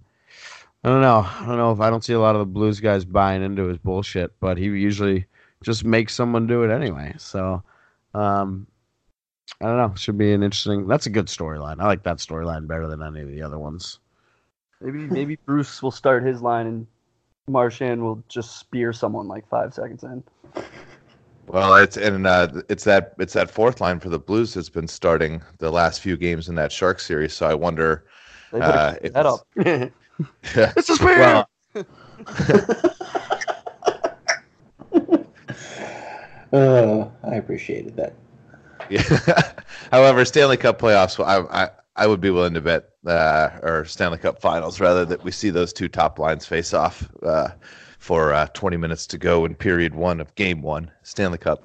I 0.84 0.90
don't 0.90 1.02
know. 1.02 1.26
I 1.26 1.46
don't 1.46 1.58
know 1.58 1.72
if 1.72 1.80
I 1.80 1.90
don't 1.90 2.04
see 2.04 2.14
a 2.14 2.20
lot 2.20 2.36
of 2.36 2.40
the 2.40 2.46
Blues 2.46 2.80
guys 2.80 3.06
buying 3.06 3.42
into 3.42 3.68
his 3.68 3.78
bullshit, 3.78 4.38
but 4.40 4.58
he 4.58 4.66
usually 4.66 5.26
just 5.64 5.86
makes 5.86 6.14
someone 6.14 6.46
do 6.46 6.64
it 6.64 6.74
anyway. 6.74 7.14
So, 7.18 7.64
um, 8.14 8.68
I 9.62 9.66
don't 9.66 9.78
know. 9.78 9.94
Should 9.96 10.18
be 10.18 10.34
an 10.34 10.44
interesting. 10.44 10.88
That's 10.88 11.06
a 11.06 11.10
good 11.10 11.28
storyline. 11.28 11.80
I 11.80 11.86
like 11.86 12.04
that 12.04 12.18
storyline 12.18 12.68
better 12.68 12.88
than 12.88 13.02
any 13.02 13.22
of 13.22 13.30
the 13.30 13.42
other 13.42 13.58
ones. 13.58 14.00
Maybe 14.82 15.00
maybe 15.08 15.38
Bruce 15.46 15.82
will 15.82 15.92
start 15.92 16.24
his 16.24 16.42
line 16.42 16.68
and 16.68 16.88
Marchand 17.48 18.02
will 18.02 18.22
just 18.28 18.58
spear 18.58 18.92
someone 18.92 19.28
like 19.30 19.48
five 19.48 19.74
seconds 19.74 20.04
in. 20.04 20.24
Well, 21.48 21.76
it's 21.76 21.98
and 21.98 22.26
uh, 22.26 22.62
it's 22.70 22.84
that 22.86 23.14
it's 23.20 23.34
that 23.34 23.52
fourth 23.52 23.82
line 23.82 24.00
for 24.00 24.10
the 24.10 24.20
Blues 24.20 24.54
that's 24.54 24.70
been 24.70 24.88
starting 24.88 25.42
the 25.60 25.72
last 25.72 26.02
few 26.02 26.18
games 26.18 26.48
in 26.50 26.56
that 26.56 26.72
Shark 26.72 27.00
series. 27.00 27.34
So 27.34 27.46
I 27.48 27.54
wonder. 27.54 28.06
Uh, 28.54 28.96
if 29.02 29.14
that 29.14 29.26
up. 29.26 29.48
It's 30.44 30.90
a 30.90 30.96
spear. 30.96 31.18
Well, 31.20 31.50
Uh, 36.54 37.10
I 37.24 37.36
appreciated 37.36 37.96
that. 37.98 38.14
yeah. 38.90 39.02
However, 39.92 40.24
Stanley 40.24 40.58
Cup 40.58 40.80
playoffs, 40.80 41.24
I 41.24 41.64
I, 41.66 41.70
I 41.96 42.08
would 42.08 42.22
be 42.22 42.30
willing 42.30 42.54
to 42.54 42.62
bet, 42.62 42.90
uh, 43.08 43.50
or 43.64 43.86
Stanley 43.86 44.20
Cup 44.20 44.40
Finals 44.40 44.80
rather, 44.80 45.04
that 45.06 45.24
we 45.24 45.32
see 45.32 45.50
those 45.50 45.74
two 45.74 45.88
top 45.90 46.20
lines 46.20 46.46
face 46.46 46.74
off 46.76 47.10
uh, 47.24 47.50
for 48.04 48.34
uh, 48.34 48.48
20 48.48 48.76
minutes 48.76 49.08
to 49.08 49.18
go 49.18 49.46
in 49.46 49.56
period 49.56 49.96
one 49.96 50.20
of 50.20 50.36
Game 50.36 50.62
One, 50.62 50.92
Stanley 51.04 51.38
Cup. 51.38 51.64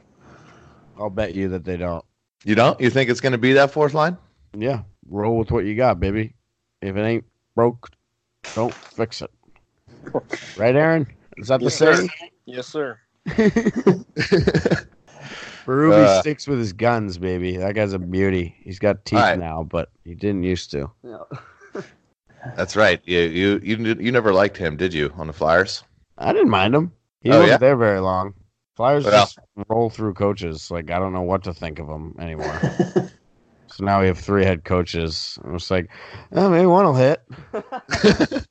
I'll 0.97 1.11
bet 1.11 1.35
you 1.35 1.49
that 1.49 1.65
they 1.65 1.77
don't. 1.77 2.05
You 2.45 2.55
don't? 2.55 2.81
You 2.81 2.91
think 2.91 3.11
it's 3.11 3.21
going 3.21 3.33
to 3.33 3.39
be 3.39 3.55
that 3.55 3.73
fourth 3.73 3.93
line? 3.93 4.17
Yeah, 4.57 4.83
roll 5.11 5.37
with 5.37 5.51
what 5.51 5.65
you 5.65 5.75
got, 5.75 5.99
baby. 5.99 6.35
If 6.81 6.97
it 6.97 7.01
ain't 7.03 7.25
broke, 7.57 7.91
don't 8.55 8.73
fix 8.95 9.21
it. 9.21 9.33
Right, 10.57 10.77
Aaron? 10.77 11.09
Is 11.39 11.49
that 11.49 11.59
the 11.59 11.65
Yes, 11.65 11.75
sir. 11.75 12.07
Yes, 12.47 12.69
sir. 12.69 13.01
Berube 15.67 15.93
Uh, 15.93 16.21
sticks 16.21 16.47
with 16.47 16.61
his 16.61 16.73
guns, 16.73 17.19
baby. 17.19 17.57
That 17.57 17.75
guy's 17.75 17.93
a 17.95 17.99
beauty. 17.99 18.55
He's 18.63 18.79
got 18.79 19.05
teeth 19.05 19.19
All 19.19 19.25
right. 19.25 19.39
now, 19.39 19.65
but 19.65 19.91
he 20.05 20.15
didn't 20.15 20.45
used 20.45 20.71
to. 20.71 20.89
Yeah. 21.03 21.83
That's 22.57 22.77
right. 22.77 23.01
You 23.05 23.19
you 23.23 23.61
you 23.61 23.97
you 23.99 24.13
never 24.13 24.33
liked 24.33 24.57
him, 24.57 24.77
did 24.77 24.95
you, 24.95 25.13
on 25.17 25.27
the 25.27 25.33
Flyers? 25.33 25.83
I 26.19 26.33
didn't 26.33 26.51
mind 26.51 26.75
him. 26.75 26.93
He 27.21 27.31
Oh, 27.31 27.35
wasn't 27.37 27.51
yeah? 27.53 27.57
there 27.59 27.77
very 27.77 28.01
long. 28.01 28.35
Flyers 28.77 29.05
Well- 29.05 29.25
just 29.25 29.39
roll 29.69 29.91
through 29.91 30.15
coaches. 30.15 30.71
Like 30.71 30.91
I 30.91 30.99
don't 30.99 31.13
know 31.13 31.23
what 31.23 31.43
to 31.45 31.55
think 31.55 31.79
of 31.79 31.87
them 31.89 32.15
anymore. 32.19 32.59
so 33.69 33.85
now 33.85 34.01
we 34.01 34.07
have 34.09 34.19
three 34.19 34.45
head 34.45 34.65
coaches. 34.65 35.39
I'm 35.45 35.59
just 35.59 35.71
like, 35.71 35.91
oh, 36.33 36.49
maybe 36.51 36.67
one 36.67 36.85
will 36.85 36.95
hit. 36.95 37.23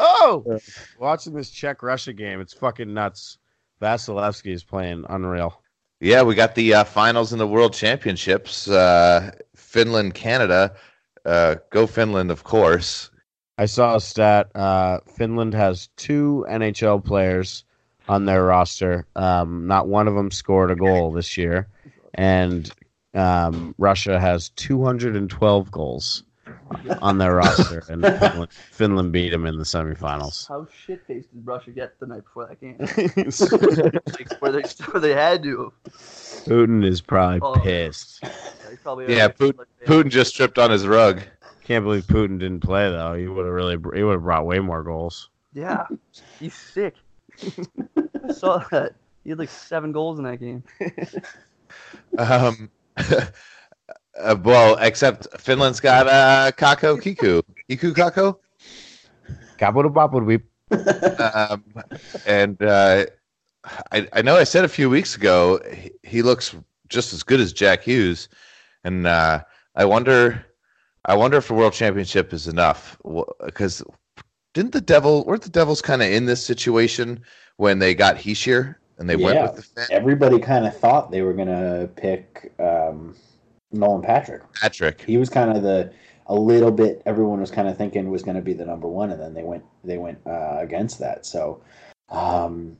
Oh, 0.00 0.58
watching 0.98 1.34
this 1.34 1.50
Czech 1.50 1.82
Russia 1.82 2.12
game, 2.12 2.40
it's 2.40 2.52
fucking 2.52 2.92
nuts. 2.92 3.38
Vasilevskiy 3.80 4.52
is 4.52 4.62
playing 4.64 5.04
unreal. 5.08 5.60
Yeah, 6.00 6.22
we 6.22 6.34
got 6.34 6.54
the 6.54 6.74
uh, 6.74 6.84
finals 6.84 7.32
in 7.32 7.38
the 7.38 7.46
World 7.46 7.72
Championships. 7.74 8.68
Uh, 8.68 9.32
Finland, 9.56 10.14
Canada. 10.14 10.74
Uh, 11.24 11.56
go 11.70 11.86
Finland, 11.86 12.30
of 12.30 12.44
course. 12.44 13.10
I 13.58 13.66
saw 13.66 13.96
a 13.96 14.00
stat. 14.00 14.50
Uh, 14.54 15.00
Finland 15.16 15.52
has 15.54 15.88
two 15.96 16.46
NHL 16.48 17.04
players 17.04 17.64
on 18.08 18.24
their 18.24 18.44
roster. 18.44 19.06
Um, 19.16 19.66
not 19.66 19.88
one 19.88 20.06
of 20.08 20.14
them 20.14 20.30
scored 20.30 20.70
a 20.70 20.76
goal 20.76 21.10
this 21.12 21.36
year, 21.36 21.66
and 22.14 22.70
um, 23.14 23.74
Russia 23.76 24.20
has 24.20 24.50
212 24.50 25.70
goals 25.72 26.22
on 27.02 27.18
their 27.18 27.34
roster, 27.34 27.82
and 27.88 28.02
Finland, 28.20 28.52
Finland 28.52 29.12
beat 29.12 29.30
them 29.30 29.44
in 29.44 29.58
the 29.58 29.64
semifinals. 29.64 30.48
How 30.48 30.66
shit 30.86 31.04
faced 31.06 31.32
did 31.34 31.44
Russia 31.44 31.70
get 31.72 31.98
the 31.98 32.06
night 32.06 32.24
before 32.24 32.46
that 32.46 32.60
game? 32.60 32.76
Like, 32.78 34.40
where 34.40 34.52
they 34.52 34.62
where 34.62 35.00
they 35.00 35.12
had 35.14 35.42
to. 35.42 35.72
Putin 36.46 36.84
is 36.86 37.00
probably 37.00 37.40
Oh. 37.42 37.60
pissed. 37.60 38.22
They 38.22 38.76
probably 38.82 39.14
Yeah, 39.14 39.28
Putin, 39.28 39.64
Putin 39.84 40.10
just 40.10 40.36
tripped 40.36 40.58
on 40.58 40.70
his 40.70 40.86
rug. 40.86 41.20
Can't 41.68 41.84
believe 41.84 42.04
Putin 42.04 42.38
didn't 42.38 42.60
play 42.60 42.88
though. 42.88 43.12
He 43.12 43.28
would 43.28 43.44
have 43.44 43.54
really 43.54 43.76
he 43.94 44.02
would 44.02 44.12
have 44.12 44.22
brought 44.22 44.46
way 44.46 44.58
more 44.58 44.82
goals. 44.82 45.28
Yeah, 45.52 45.84
he's 46.40 46.54
sick. 46.54 46.94
I 48.26 48.32
saw 48.32 48.64
that. 48.70 48.94
He 49.22 49.28
had 49.28 49.38
like 49.38 49.50
seven 49.50 49.92
goals 49.92 50.18
in 50.18 50.24
that 50.24 50.38
game. 50.38 50.62
Um, 52.16 52.70
uh, 52.96 54.36
well, 54.42 54.78
except 54.80 55.26
Finland's 55.38 55.78
got 55.78 56.08
uh, 56.08 56.52
Kako 56.56 57.02
Kiku. 57.02 57.42
Kiku 57.68 57.92
Kako? 57.92 58.38
Kabudababudweep. 59.58 60.44
um, 61.50 61.62
and 62.26 62.62
uh, 62.62 63.04
I, 63.92 64.08
I 64.14 64.22
know 64.22 64.36
I 64.36 64.44
said 64.44 64.64
a 64.64 64.68
few 64.68 64.88
weeks 64.88 65.16
ago 65.16 65.60
he, 65.70 65.90
he 66.02 66.22
looks 66.22 66.56
just 66.88 67.12
as 67.12 67.22
good 67.22 67.40
as 67.40 67.52
Jack 67.52 67.82
Hughes, 67.82 68.30
and 68.84 69.06
uh, 69.06 69.44
I 69.74 69.84
wonder, 69.84 70.46
I 71.08 71.14
wonder 71.14 71.38
if 71.38 71.48
the 71.48 71.54
World 71.54 71.72
Championship 71.72 72.34
is 72.34 72.46
enough 72.48 72.98
because 73.44 73.82
didn't 74.52 74.72
the 74.72 74.80
Devil 74.80 75.24
weren't 75.24 75.42
the 75.42 75.48
Devils 75.48 75.80
kind 75.80 76.02
of 76.02 76.08
in 76.08 76.26
this 76.26 76.44
situation 76.44 77.22
when 77.56 77.78
they 77.78 77.94
got 77.94 78.16
Hischier 78.16 78.76
and 78.98 79.08
they 79.08 79.16
went 79.16 79.40
with 79.40 79.56
the 79.56 79.62
Finn? 79.62 79.86
Everybody 79.90 80.38
kind 80.38 80.66
of 80.66 80.76
thought 80.76 81.10
they 81.10 81.22
were 81.22 81.32
gonna 81.32 81.88
pick 81.96 82.52
um, 82.60 83.16
Nolan 83.72 84.02
Patrick. 84.02 84.42
Patrick. 84.54 85.00
He 85.00 85.16
was 85.16 85.30
kind 85.30 85.56
of 85.56 85.62
the 85.62 85.90
a 86.26 86.34
little 86.34 86.70
bit. 86.70 87.02
Everyone 87.06 87.40
was 87.40 87.50
kind 87.50 87.68
of 87.68 87.78
thinking 87.78 88.10
was 88.10 88.22
going 88.22 88.36
to 88.36 88.42
be 88.42 88.52
the 88.52 88.66
number 88.66 88.86
one, 88.86 89.10
and 89.10 89.20
then 89.20 89.32
they 89.32 89.42
went 89.42 89.64
they 89.82 89.96
went 89.96 90.18
uh, 90.26 90.56
against 90.58 90.98
that. 90.98 91.24
So 91.24 91.62
um, 92.10 92.76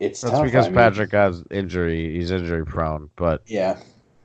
it's 0.00 0.20
That's 0.20 0.34
tough. 0.34 0.44
because 0.44 0.66
I 0.66 0.68
mean, 0.68 0.76
Patrick 0.76 1.12
has 1.12 1.42
injury. 1.50 2.14
He's 2.14 2.30
injury 2.30 2.64
prone, 2.66 3.08
but 3.16 3.42
Yeah, 3.46 3.78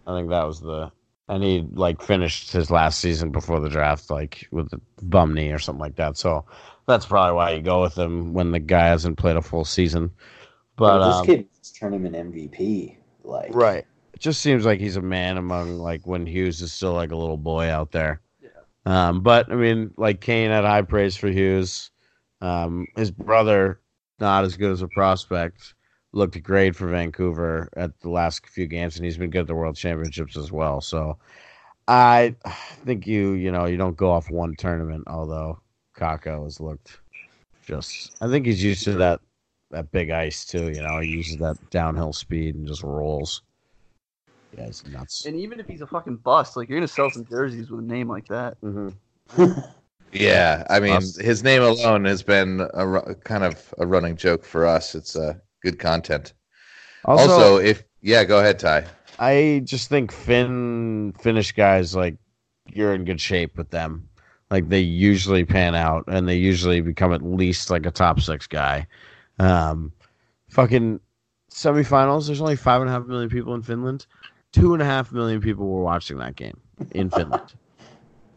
I 0.06 0.18
think 0.18 0.30
that 0.30 0.44
was 0.44 0.60
the 0.60 0.92
and 1.28 1.44
he 1.44 1.66
like 1.72 2.02
finished 2.02 2.52
his 2.52 2.70
last 2.70 3.00
season 3.00 3.32
before 3.32 3.60
the 3.60 3.70
draft 3.70 4.10
like 4.12 4.48
with 4.52 4.72
a 4.74 4.82
bum 5.02 5.34
knee 5.34 5.52
or 5.52 5.60
something 5.60 5.82
like 5.82 5.96
that. 5.96 6.18
So 6.18 6.46
that's 6.88 7.06
probably 7.06 7.36
why 7.36 7.52
you 7.52 7.62
go 7.62 7.82
with 7.82 7.98
him 7.98 8.34
when 8.34 8.52
the 8.52 8.60
guy 8.60 8.88
hasn't 8.88 9.18
played 9.18 9.36
a 9.36 9.42
full 9.42 9.66
season. 9.66 10.12
But 10.76 11.08
this 11.08 11.16
um, 11.18 11.26
kid 11.26 11.48
was 11.52 11.74
an 11.82 12.14
MVP. 12.14 12.98
Like 13.24 13.56
right, 13.56 13.86
it 14.14 14.20
just 14.20 14.42
seems 14.42 14.66
like 14.66 14.80
he's 14.80 14.98
a 14.98 15.02
man 15.02 15.38
among 15.38 15.80
like 15.80 16.06
when 16.06 16.26
Hughes 16.26 16.62
is 16.62 16.72
still 16.72 16.94
like 16.94 17.12
a 17.12 17.16
little 17.16 17.38
boy 17.38 17.70
out 17.70 17.92
there. 17.92 18.22
Yeah. 18.42 18.50
Um, 18.86 19.22
but 19.22 19.52
I 19.52 19.56
mean, 19.56 19.94
like 19.98 20.22
Kane 20.22 20.52
had 20.52 20.64
high 20.64 20.84
praise 20.84 21.16
for 21.16 21.28
Hughes. 21.28 21.92
Um, 22.42 22.88
his 22.96 23.10
brother, 23.12 23.82
not 24.20 24.44
as 24.44 24.58
good 24.58 24.72
as 24.72 24.82
a 24.82 24.88
prospect, 24.90 25.75
looked 26.16 26.42
great 26.42 26.76
for 26.76 26.88
Vancouver 26.88 27.70
at 27.76 28.00
the 28.00 28.10
last 28.10 28.48
few 28.48 28.66
games, 28.66 28.96
and 28.96 29.06
he's 29.06 29.18
been 29.18 29.30
good 29.30 29.42
at 29.42 29.48
the 29.48 29.56
World 29.56 29.76
Championships 29.76 30.38
as 30.38 30.52
well. 30.52 30.82
So, 30.82 31.18
I 31.88 32.36
think 32.86 33.06
you, 33.06 33.34
you 33.34 33.52
know, 33.52 33.66
you 33.66 33.78
don't 33.78 33.98
go 33.98 34.12
off 34.12 34.32
one 34.32 34.56
tournament. 34.56 35.04
Although 35.08 35.60
Kakko 35.96 36.46
has 36.46 36.60
looked 36.60 37.02
just, 37.68 38.16
I 38.22 38.30
think 38.30 38.46
he's 38.46 38.64
used 38.64 38.86
to 38.86 38.94
that 38.94 39.20
that 39.72 39.92
big 39.92 40.10
ice 40.10 40.46
too. 40.46 40.70
You 40.72 40.82
know, 40.82 41.00
he 41.00 41.10
uses 41.10 41.38
that 41.38 41.58
downhill 41.70 42.14
speed 42.14 42.56
and 42.56 42.68
just 42.68 42.82
rolls. 42.84 43.42
Yeah, 44.58 44.66
it's 44.66 44.86
nuts. 44.88 45.26
And 45.26 45.36
even 45.36 45.60
if 45.60 45.68
he's 45.68 45.82
a 45.82 45.88
fucking 45.88 46.18
bust, 46.18 46.56
like 46.56 46.70
you're 46.70 46.80
gonna 46.80 46.88
sell 46.88 47.10
some 47.12 47.26
jerseys 47.26 47.70
with 47.70 47.82
a 47.82 47.84
name 47.84 48.08
like 48.08 48.28
that. 48.28 48.58
hmm 48.62 48.90
Yeah, 50.12 50.66
I 50.70 50.80
mean, 50.80 51.02
his 51.20 51.44
name 51.44 51.62
alone 51.62 52.06
has 52.06 52.24
been 52.24 52.66
a 52.74 52.88
ru- 52.88 53.16
kind 53.26 53.44
of 53.44 53.74
a 53.78 53.86
running 53.86 54.16
joke 54.16 54.46
for 54.46 54.66
us. 54.66 54.96
It's 54.96 55.18
uh, 55.18 55.34
good 55.66 55.80
content. 55.80 56.34
Also, 57.04 57.24
Also, 57.34 57.58
if 57.58 57.84
yeah, 58.02 58.24
go 58.24 58.40
ahead, 58.40 58.60
Ty. 58.60 58.86
I 59.20 59.62
just 59.66 59.90
think 59.90 60.12
Finn 60.12 61.14
Finnish 61.20 61.52
guys 61.52 61.96
like 61.96 62.16
you're 62.72 62.94
in 62.94 63.04
good 63.04 63.20
shape 63.20 63.58
with 63.58 63.72
them. 63.72 64.08
Like 64.52 64.70
they 64.70 64.80
usually 64.80 65.44
pan 65.44 65.76
out 65.76 66.04
and 66.08 66.28
they 66.28 66.36
usually 66.36 66.82
become 66.82 67.12
at 67.14 67.24
least 67.24 67.70
like 67.70 67.86
a 67.86 67.92
top 67.92 68.20
six 68.22 68.48
guy. 68.48 68.88
Um, 69.40 69.92
fucking 70.50 71.00
semifinals. 71.52 72.28
There's 72.28 72.42
only 72.42 72.56
five 72.56 72.82
and 72.82 72.90
a 72.90 72.94
half 72.94 73.06
million 73.08 73.30
people 73.30 73.56
in 73.56 73.64
Finland. 73.64 74.06
Two 74.54 74.74
and 74.74 74.82
a 74.82 74.86
half 74.86 75.12
million 75.12 75.42
people 75.42 75.68
were 75.68 75.82
watching 75.82 76.18
that 76.20 76.36
game 76.36 76.60
in 76.92 77.10
Finland. 77.10 77.54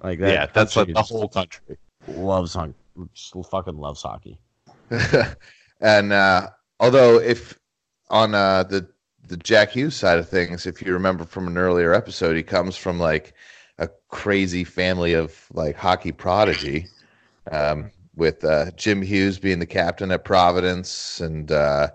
Like 0.00 0.20
that. 0.20 0.32
yeah, 0.32 0.46
that's 0.46 0.76
like 0.76 0.94
the 0.94 1.02
whole 1.02 1.26
country. 1.26 1.76
loves 2.06 2.54
hockey. 2.54 2.74
Fucking 3.50 3.76
loves 3.76 4.00
hockey. 4.00 4.38
and 5.80 6.12
uh, 6.12 6.50
although 6.80 7.20
if 7.20 7.58
on 8.10 8.34
uh, 8.34 8.64
the 8.64 8.88
the 9.26 9.36
Jack 9.36 9.70
Hughes 9.70 9.94
side 9.94 10.18
of 10.18 10.28
things, 10.28 10.66
if 10.66 10.80
you 10.80 10.92
remember 10.92 11.24
from 11.24 11.46
an 11.46 11.58
earlier 11.58 11.92
episode, 11.92 12.36
he 12.36 12.42
comes 12.42 12.76
from 12.76 12.98
like 12.98 13.34
a 13.78 13.88
crazy 14.08 14.64
family 14.64 15.12
of 15.12 15.46
like 15.52 15.76
hockey 15.76 16.12
prodigy, 16.12 16.86
um, 17.52 17.90
with 18.16 18.44
uh, 18.44 18.70
Jim 18.72 19.02
Hughes 19.02 19.38
being 19.38 19.58
the 19.58 19.66
captain 19.66 20.10
at 20.10 20.24
Providence, 20.24 21.20
and 21.20 21.52
uh, 21.52 21.90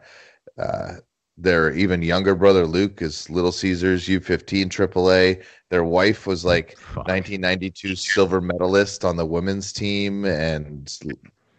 uh, 0.57 0.93
their 1.37 1.71
even 1.73 2.01
younger 2.01 2.35
brother 2.35 2.65
Luke 2.67 3.01
is 3.01 3.29
Little 3.29 3.51
Caesars 3.51 4.07
U15 4.07 4.67
AAA. 4.67 5.43
Their 5.69 5.83
wife 5.83 6.27
was 6.27 6.45
like 6.45 6.77
Fuck. 6.77 7.07
1992 7.07 7.95
silver 7.95 8.41
medalist 8.41 9.03
on 9.03 9.17
the 9.17 9.25
women's 9.25 9.73
team 9.73 10.25
and 10.25 10.97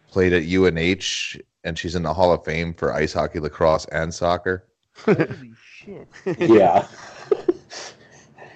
played 0.09 0.31
at 0.31 0.43
UNH, 0.43 1.37
and 1.65 1.77
she's 1.77 1.95
in 1.95 2.03
the 2.03 2.13
Hall 2.13 2.31
of 2.31 2.45
Fame 2.45 2.73
for 2.73 2.93
ice 2.93 3.11
hockey, 3.13 3.39
lacrosse, 3.39 3.85
and 3.91 4.13
soccer. 4.13 4.65
Holy 5.03 5.51
shit! 5.75 6.07
yeah. 6.39 6.87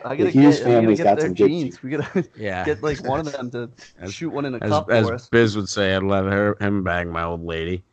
I 0.05 0.15
The 0.15 0.23
gotta 0.23 0.29
Hughes 0.29 0.59
get, 0.59 0.67
I 0.67 0.69
gotta 0.69 0.79
family's 0.79 0.97
get 0.99 1.03
got 1.03 1.19
some 1.21 1.33
good 1.33 1.47
genes. 1.49 1.83
We 1.83 1.89
gotta 1.89 2.25
Yeah. 2.37 2.63
get 2.63 2.81
like 2.81 3.03
one 3.03 3.19
of 3.19 3.33
them 3.33 3.51
to 3.51 3.69
As- 3.99 4.13
shoot 4.13 4.29
one 4.29 4.45
in 4.45 4.55
a 4.55 4.59
As, 4.61 4.69
cup 4.69 4.89
as 4.89 5.07
for 5.07 5.13
us. 5.15 5.27
Biz 5.27 5.57
would 5.57 5.67
say, 5.67 5.93
I'd 5.93 6.03
let 6.03 6.23
her, 6.23 6.55
him 6.61 6.83
bang 6.83 7.09
my 7.11 7.23
old 7.23 7.43
lady. 7.43 7.83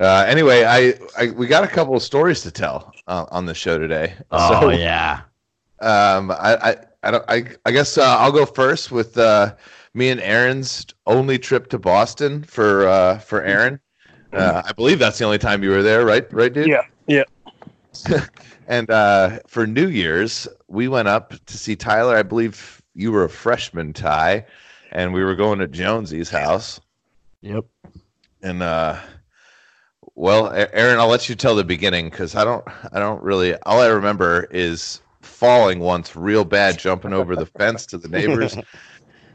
Uh, 0.00 0.24
anyway, 0.28 0.62
I, 0.64 0.94
I 1.18 1.30
we 1.30 1.48
got 1.48 1.64
a 1.64 1.66
couple 1.66 1.96
of 1.96 2.02
stories 2.04 2.40
to 2.42 2.52
tell 2.52 2.92
uh, 3.08 3.24
on 3.32 3.46
the 3.46 3.54
show 3.54 3.78
today. 3.78 4.14
Oh 4.30 4.60
so, 4.60 4.68
yeah. 4.70 5.22
Um, 5.80 6.30
I, 6.30 6.56
I, 6.70 6.76
I 7.02 7.10
don't. 7.10 7.24
I, 7.28 7.44
I 7.66 7.72
guess 7.72 7.98
uh, 7.98 8.16
I'll 8.18 8.30
go 8.30 8.46
first 8.46 8.92
with 8.92 9.18
uh, 9.18 9.56
me 9.94 10.10
and 10.10 10.20
Aaron's 10.20 10.86
only 11.06 11.38
trip 11.38 11.68
to 11.70 11.78
Boston 11.78 12.42
for 12.42 12.86
uh, 12.86 13.18
for 13.18 13.42
Aaron. 13.42 13.80
Uh, 14.32 14.62
I 14.64 14.72
believe 14.72 14.98
that's 14.98 15.18
the 15.18 15.24
only 15.24 15.38
time 15.38 15.62
you 15.62 15.70
were 15.70 15.82
there, 15.82 16.04
right? 16.04 16.30
Right, 16.32 16.52
dude. 16.52 16.68
Yeah, 16.68 16.82
yeah. 17.06 17.24
and 18.68 18.90
uh, 18.90 19.38
for 19.46 19.66
New 19.66 19.88
Year's, 19.88 20.46
we 20.68 20.88
went 20.88 21.08
up 21.08 21.34
to 21.46 21.56
see 21.56 21.76
Tyler. 21.76 22.16
I 22.16 22.22
believe 22.22 22.82
you 22.94 23.12
were 23.12 23.24
a 23.24 23.30
freshman, 23.30 23.92
Ty, 23.92 24.44
and 24.92 25.14
we 25.14 25.24
were 25.24 25.34
going 25.34 25.58
to 25.60 25.66
Jonesy's 25.66 26.28
house. 26.28 26.80
Yep. 27.40 27.64
And 28.42 28.62
uh, 28.62 28.98
well, 30.14 30.52
Aaron, 30.52 30.98
I'll 30.98 31.08
let 31.08 31.28
you 31.28 31.34
tell 31.34 31.54
the 31.54 31.64
beginning 31.64 32.10
because 32.10 32.34
I 32.34 32.44
don't, 32.44 32.64
I 32.92 32.98
don't 32.98 33.22
really. 33.22 33.54
All 33.62 33.80
I 33.80 33.86
remember 33.86 34.48
is 34.50 35.00
falling 35.22 35.78
once 35.78 36.16
real 36.16 36.44
bad, 36.44 36.78
jumping 36.78 37.12
over 37.12 37.36
the 37.36 37.46
fence 37.46 37.86
to 37.86 37.98
the 37.98 38.08
neighbors, 38.08 38.56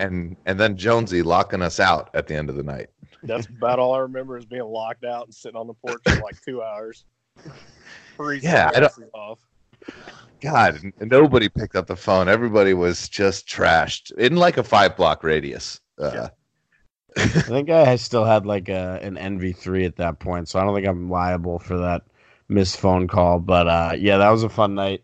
and 0.04 0.36
and 0.46 0.60
then 0.60 0.78
Jonesy 0.78 1.22
locking 1.24 1.62
us 1.62 1.80
out 1.80 2.10
at 2.14 2.28
the 2.28 2.36
end 2.36 2.50
of 2.50 2.56
the 2.56 2.64
night. 2.64 2.88
That's 3.24 3.48
about 3.48 3.80
all 3.80 3.94
I 3.96 4.00
remember 4.00 4.38
is 4.38 4.46
being 4.46 4.64
locked 4.64 5.06
out 5.06 5.26
and 5.26 5.34
sitting 5.34 5.56
on 5.58 5.68
the 5.68 5.74
porch 5.74 6.02
for 6.06 6.16
like 6.22 6.40
two 6.42 6.62
hours. 6.62 7.06
Freezing 8.18 8.50
Yeah, 8.50 8.72
I 8.76 8.80
don't- 8.82 8.94
off. 9.14 9.40
God, 10.42 10.80
nobody 11.00 11.48
picked 11.48 11.76
up 11.78 11.88
the 11.88 11.96
phone. 11.96 12.28
Everybody 12.28 12.74
was 12.74 13.08
just 13.08 13.48
trashed 13.48 14.12
in 14.18 14.36
like 14.36 14.58
a 14.58 14.64
five 14.64 14.96
block 14.98 15.24
radius. 15.24 15.80
Uh, 16.00 16.12
Yeah. 16.14 16.30
I 17.16 17.28
think 17.28 17.70
I 17.70 17.96
still 17.96 18.26
had 18.26 18.46
like 18.46 18.70
a, 18.70 19.00
an 19.02 19.16
NV3 19.16 19.86
at 19.86 19.96
that 19.98 20.20
point, 20.20 20.50
so 20.50 20.60
I 20.60 20.64
don't 20.64 20.74
think 20.76 20.88
I'm 20.88 21.10
liable 21.10 21.60
for 21.60 21.78
that 21.78 22.02
missed 22.50 22.78
phone 22.78 23.08
call. 23.08 23.40
But 23.40 23.68
uh, 23.68 23.94
yeah, 23.98 24.18
that 24.18 24.30
was 24.32 24.44
a 24.44 24.50
fun 24.50 24.74
night. 24.76 25.04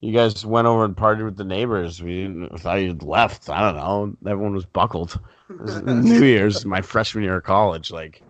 You 0.00 0.12
guys 0.12 0.46
went 0.46 0.66
over 0.66 0.84
and 0.84 0.96
partied 0.96 1.24
with 1.24 1.36
the 1.36 1.44
neighbors. 1.44 2.02
We 2.02 2.22
didn't, 2.22 2.58
thought 2.58 2.76
you'd 2.76 3.02
left. 3.02 3.50
I 3.50 3.60
don't 3.60 3.76
know. 3.76 4.30
Everyone 4.30 4.54
was 4.54 4.64
buckled. 4.64 5.20
Was 5.48 5.82
New 5.82 6.24
Year's, 6.24 6.64
my 6.64 6.80
freshman 6.80 7.24
year 7.24 7.36
of 7.36 7.44
college. 7.44 7.90
Like, 7.90 8.22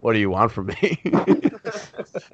what 0.00 0.12
do 0.12 0.20
you 0.20 0.30
want 0.30 0.52
from 0.52 0.66
me? 0.66 1.00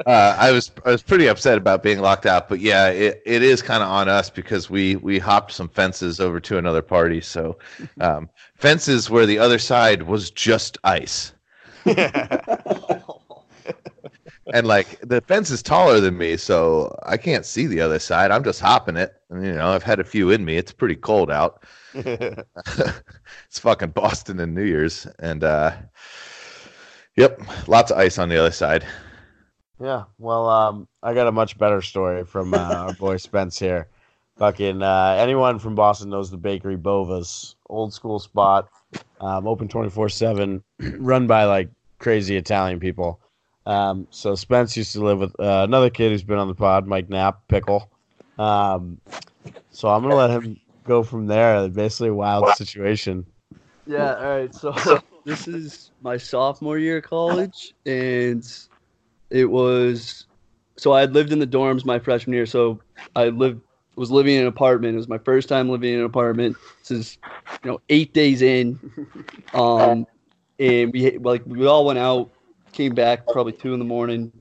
uh, 0.06 0.36
I 0.38 0.50
was 0.50 0.70
I 0.84 0.90
was 0.90 1.02
pretty 1.02 1.26
upset 1.26 1.56
about 1.56 1.82
being 1.82 2.00
locked 2.00 2.26
out, 2.26 2.48
but 2.48 2.60
yeah, 2.60 2.88
it, 2.88 3.22
it 3.24 3.42
is 3.42 3.62
kind 3.62 3.82
of 3.82 3.88
on 3.88 4.10
us 4.10 4.28
because 4.28 4.68
we 4.68 4.96
we 4.96 5.18
hopped 5.18 5.52
some 5.52 5.70
fences 5.70 6.20
over 6.20 6.38
to 6.40 6.58
another 6.58 6.82
party. 6.82 7.22
So 7.22 7.56
um, 8.00 8.28
fences 8.56 9.08
where 9.08 9.24
the 9.24 9.38
other 9.38 9.58
side 9.58 10.02
was 10.02 10.30
just 10.30 10.76
ice, 10.84 11.32
and 14.52 14.66
like 14.66 15.00
the 15.00 15.20
fence 15.22 15.50
is 15.50 15.62
taller 15.62 15.98
than 15.98 16.18
me, 16.18 16.36
so 16.36 16.94
I 17.04 17.16
can't 17.16 17.46
see 17.46 17.66
the 17.66 17.80
other 17.80 17.98
side. 17.98 18.30
I'm 18.30 18.44
just 18.44 18.60
hopping 18.60 18.96
it, 18.96 19.14
and 19.30 19.44
you 19.44 19.52
know 19.52 19.68
I've 19.68 19.82
had 19.82 19.98
a 19.98 20.04
few 20.04 20.30
in 20.30 20.44
me. 20.44 20.56
It's 20.56 20.72
pretty 20.72 20.94
cold 20.94 21.30
out. 21.30 21.64
it's 21.94 23.58
fucking 23.58 23.90
Boston 23.90 24.38
and 24.40 24.54
New 24.54 24.64
Year's, 24.64 25.06
and 25.18 25.42
uh, 25.42 25.72
yep, 27.16 27.40
lots 27.66 27.90
of 27.90 27.98
ice 27.98 28.18
on 28.18 28.28
the 28.28 28.36
other 28.36 28.50
side. 28.50 28.84
Yeah, 29.80 30.04
well, 30.18 30.48
um, 30.48 30.86
I 31.02 31.14
got 31.14 31.26
a 31.26 31.32
much 31.32 31.58
better 31.58 31.80
story 31.80 32.24
from 32.24 32.52
uh, 32.54 32.58
our 32.58 32.92
boy 33.00 33.16
Spence 33.16 33.58
here. 33.58 33.88
Fucking 34.36 34.82
uh, 34.82 35.16
anyone 35.18 35.58
from 35.58 35.74
Boston 35.74 36.10
knows 36.10 36.30
the 36.30 36.36
bakery 36.36 36.76
Bova's 36.76 37.56
old 37.68 37.94
school 37.94 38.18
spot, 38.18 38.68
um, 39.20 39.46
open 39.46 39.66
twenty 39.66 39.88
four 39.88 40.10
seven, 40.10 40.62
run 40.98 41.26
by 41.26 41.44
like 41.44 41.70
crazy 41.98 42.36
Italian 42.36 42.80
people. 42.80 43.18
Um, 43.64 44.08
so 44.10 44.34
Spence 44.34 44.76
used 44.76 44.92
to 44.92 45.00
live 45.04 45.18
with 45.18 45.38
uh, 45.38 45.62
another 45.64 45.90
kid 45.90 46.10
who's 46.10 46.24
been 46.24 46.38
on 46.38 46.48
the 46.48 46.54
pod, 46.54 46.86
Mike 46.86 47.08
Knapp, 47.08 47.46
Pickle. 47.48 47.90
Um, 48.38 49.00
so 49.70 49.88
I'm 49.88 50.02
gonna 50.02 50.14
let 50.14 50.30
him 50.30 50.58
go 50.84 51.02
from 51.02 51.26
there. 51.26 51.68
Basically, 51.68 52.08
a 52.08 52.14
wild 52.14 52.48
situation. 52.56 53.26
Yeah, 53.86 54.14
all 54.14 54.38
right. 54.38 54.54
So 54.54 54.74
this 55.24 55.46
is 55.46 55.90
my 56.02 56.16
sophomore 56.16 56.78
year 56.78 56.98
of 56.98 57.04
college, 57.04 57.74
and 57.86 58.44
it 59.30 59.44
was 59.44 60.26
so 60.76 60.92
I 60.92 61.00
had 61.00 61.14
lived 61.14 61.32
in 61.32 61.38
the 61.38 61.46
dorms 61.46 61.84
my 61.84 61.98
freshman 61.98 62.34
year. 62.34 62.46
So 62.46 62.80
I 63.14 63.26
lived 63.28 63.60
was 63.96 64.10
living 64.10 64.36
in 64.36 64.42
an 64.42 64.48
apartment. 64.48 64.94
It 64.94 64.98
was 64.98 65.08
my 65.08 65.18
first 65.18 65.48
time 65.48 65.68
living 65.68 65.92
in 65.94 66.00
an 66.00 66.06
apartment. 66.06 66.56
This 66.80 66.90
is 66.90 67.18
you 67.64 67.70
know 67.70 67.80
eight 67.88 68.14
days 68.14 68.42
in, 68.42 68.78
um, 69.54 70.06
and 70.58 70.92
we 70.92 71.18
like 71.18 71.42
we 71.46 71.66
all 71.66 71.84
went 71.84 71.98
out, 71.98 72.30
came 72.72 72.94
back 72.94 73.26
probably 73.26 73.52
two 73.52 73.72
in 73.72 73.78
the 73.78 73.84
morning, 73.84 74.32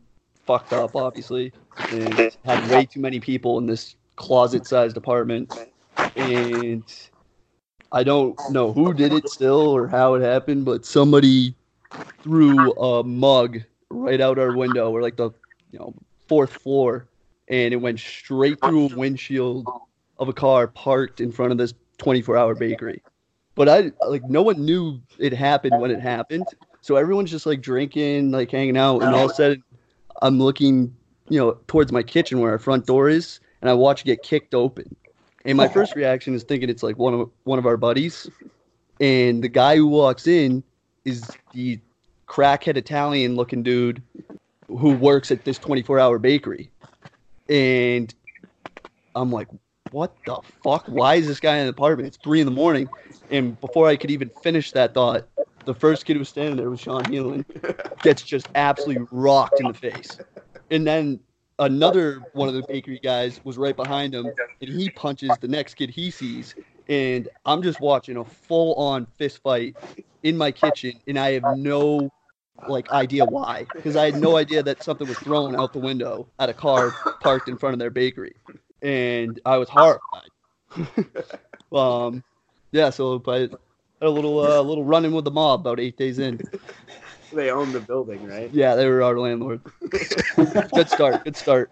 fucked 0.46 0.74
up 0.74 0.96
obviously, 0.96 1.54
and 1.92 2.32
had 2.46 2.72
way 2.72 2.86
too 2.86 3.00
many 3.00 3.20
people 3.20 3.58
in 3.58 3.66
this 3.66 3.96
closet-sized 4.16 4.98
apartment, 4.98 5.54
and. 6.16 6.84
I 7.94 8.04
don't 8.04 8.40
know 8.52 8.72
who 8.72 8.94
did 8.94 9.12
it 9.12 9.28
still 9.28 9.68
or 9.68 9.86
how 9.86 10.14
it 10.14 10.22
happened, 10.22 10.64
but 10.64 10.86
somebody 10.86 11.56
threw 12.24 12.72
a 12.74 13.04
mug 13.04 13.60
right 13.90 14.22
out 14.22 14.40
our 14.40 14.54
window. 14.54 14.90
We're 14.92 15.02
like 15.02 15.18
the 15.18 15.32
you 15.72 15.80
know 15.80 15.94
fourth 16.28 16.54
floor, 16.54 17.10
and 17.50 17.74
it 17.74 17.78
went 17.78 18.00
straight 18.00 18.62
through 18.62 18.86
a 18.86 18.96
windshield 18.96 19.68
of 20.20 20.30
a 20.30 20.34
car 20.34 20.68
parked 20.68 21.20
in 21.20 21.34
front 21.34 21.52
of 21.52 21.58
this 21.58 21.74
24-hour 21.98 22.56
bakery. 22.56 23.04
But 23.56 23.68
I 23.68 23.92
like 24.08 24.24
no 24.24 24.42
one 24.42 24.64
knew 24.64 25.02
it 25.20 25.34
happened 25.34 25.82
when 25.82 25.92
it 25.92 26.00
happened, 26.00 26.46
so 26.82 26.96
everyone's 26.96 27.32
just 27.32 27.46
like 27.46 27.62
drinking, 27.62 28.32
like 28.32 28.52
hanging 28.52 28.78
out, 28.78 29.02
and 29.04 29.16
all 29.16 29.26
of 29.26 29.32
a 29.32 29.34
oh. 29.34 29.36
sudden 29.36 29.64
I'm 30.22 30.40
looking, 30.40 30.96
you 31.30 31.40
know, 31.40 31.58
towards 31.68 31.92
my 31.92 32.04
kitchen 32.04 32.40
where 32.40 32.52
our 32.52 32.60
front 32.60 32.86
door 32.86 33.10
is, 33.10 33.40
and 33.62 33.70
I 33.70 33.74
watch 33.74 34.02
it 34.02 34.06
get 34.06 34.24
kicked 34.24 34.54
open. 34.54 34.96
And 35.46 35.58
my 35.58 35.68
first 35.74 35.96
reaction 35.96 36.34
is 36.34 36.44
thinking 36.44 36.70
it's 36.70 36.84
like 36.84 36.98
one 36.98 37.14
of 37.14 37.30
one 37.44 37.60
of 37.60 37.66
our 37.66 37.78
buddies, 37.78 38.30
and 39.00 39.44
the 39.44 39.50
guy 39.50 39.78
who 39.78 39.88
walks 39.88 40.28
in 40.28 40.64
is 41.06 41.30
the 41.54 41.80
crackhead 42.28 42.78
Italian 42.78 43.36
looking 43.36 43.64
dude 43.64 44.02
who 44.68 44.94
works 44.96 45.32
at 45.32 45.44
this 45.44 45.58
24 45.58 46.00
hour 46.00 46.18
bakery. 46.18 46.72
And 47.50 48.14
I'm 49.16 49.32
like, 49.32 49.50
what 49.92 50.16
the 50.26 50.40
fuck? 50.64 50.86
Why 50.88 51.16
is 51.16 51.28
this 51.28 51.40
guy 51.40 51.58
in 51.58 51.66
the 51.66 51.72
apartment? 51.72 52.08
It's 52.08 52.18
three 52.18 52.40
in 52.40 52.46
the 52.46 52.52
morning. 52.52 52.88
And 53.30 53.60
before 53.60 53.88
I 53.88 53.98
could 53.98 54.12
even 54.12 54.30
finish 54.42 54.72
that 54.72 54.94
thought, 54.94 55.28
the 55.66 55.74
first 55.74 56.05
kid 56.05 56.14
who 56.14 56.20
was 56.20 56.30
standing 56.30 56.55
there 56.57 56.70
was 56.70 56.80
Sean 56.80 57.03
Healy, 57.05 57.43
Gets 58.01 58.24
just 58.24 58.47
absolutely 58.55 59.05
rocked 59.12 59.59
in 59.59 59.68
the 59.68 59.74
face. 59.74 60.18
And 60.70 60.86
then 60.86 61.20
another 61.59 62.22
one 62.34 62.47
of 62.47 62.53
the 62.55 62.64
bakery 62.68 62.99
guys 63.03 63.39
was 63.43 63.57
right 63.57 63.76
behind 63.76 64.14
him, 64.14 64.32
and 64.62 64.70
he 64.70 64.89
punches 64.89 65.32
the 65.39 65.47
next 65.47 65.76
kid 65.76 65.89
he 65.89 66.12
sees. 66.12 66.55
And 66.89 67.30
I'm 67.45 67.62
just 67.62 67.80
watching 67.80 68.18
a 68.18 68.26
full 68.26 68.74
on 68.76 69.05
fist 69.05 69.41
fight 69.43 69.76
in 70.24 70.38
my 70.38 70.51
kitchen, 70.51 70.93
and 71.07 71.18
I 71.18 71.34
have 71.34 71.57
no 71.57 72.12
like 72.68 72.91
idea 72.91 73.26
why 73.26 73.66
because 73.74 73.95
I 73.95 74.05
had 74.05 74.22
no 74.22 74.38
idea 74.38 74.62
that 74.62 74.84
something 74.84 75.07
was 75.07 75.18
thrown 75.18 75.55
out 75.55 75.74
the 75.74 75.80
window 75.80 76.28
at 76.38 76.47
a 76.47 76.53
car 76.53 76.91
parked 77.20 77.49
in 77.49 77.57
front 77.57 77.74
of 77.74 77.80
their 77.80 77.89
bakery, 77.89 78.36
and 78.82 79.39
I 79.45 79.57
was 79.57 79.70
horrified. 79.70 80.30
um, 81.72 82.24
yeah, 82.72 82.89
so 82.89 83.22
had 83.26 83.55
a 84.02 84.10
little 84.10 84.39
uh, 84.39 84.62
little 84.62 84.84
running 84.84 85.12
with 85.12 85.26
the 85.26 85.32
mob 85.32 85.62
about 85.62 85.80
eight 85.80 85.97
days 85.97 86.20
in. 86.20 86.39
They 87.34 87.49
own 87.49 87.72
the 87.72 87.80
building, 87.80 88.28
right? 88.28 88.52
Yeah, 88.54 88.76
they 88.76 88.89
were 88.89 89.02
our 89.04 89.18
landlord. 89.18 89.62
good 89.89 90.89
start. 90.89 91.24
Good 91.24 91.38
start. 91.38 91.72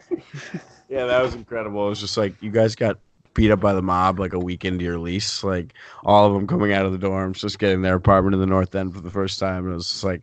Yeah, 0.88 1.06
that 1.06 1.22
was 1.22 1.36
incredible. 1.36 1.86
It 1.86 1.90
was 1.90 2.00
just 2.00 2.16
like 2.16 2.42
you 2.42 2.50
guys 2.50 2.76
got 2.76 2.98
beat 3.34 3.52
up 3.52 3.60
by 3.60 3.74
the 3.74 3.82
mob 3.82 4.20
like 4.20 4.34
a 4.34 4.40
week 4.40 4.64
into 4.64 4.86
your 4.86 4.98
lease. 4.98 5.44
Like 5.44 5.74
all 6.06 6.28
of 6.28 6.34
them 6.34 6.48
coming 6.48 6.72
out 6.72 6.86
of 6.86 6.94
the 6.94 7.06
dorms, 7.06 7.40
just 7.40 7.60
getting 7.60 7.82
their 7.82 7.96
apartment 7.96 8.36
in 8.36 8.40
the 8.40 8.48
North 8.48 8.74
End 8.74 8.94
for 8.94 9.02
the 9.02 9.12
first 9.12 9.38
time. 9.38 9.66
And 9.66 9.74
it 9.74 9.76
was 9.76 9.90
just 9.90 10.04
like, 10.04 10.22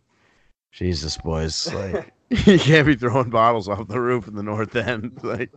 Jesus, 0.71 1.17
boys, 1.17 1.71
like 1.71 2.13
you 2.29 2.59
can't 2.59 2.87
be 2.87 2.95
throwing 2.95 3.29
bottles 3.29 3.69
off 3.69 3.87
the 3.87 4.01
roof 4.01 4.27
in 4.27 4.35
the 4.35 4.43
North 4.43 4.75
End. 4.75 5.19
Like, 5.23 5.51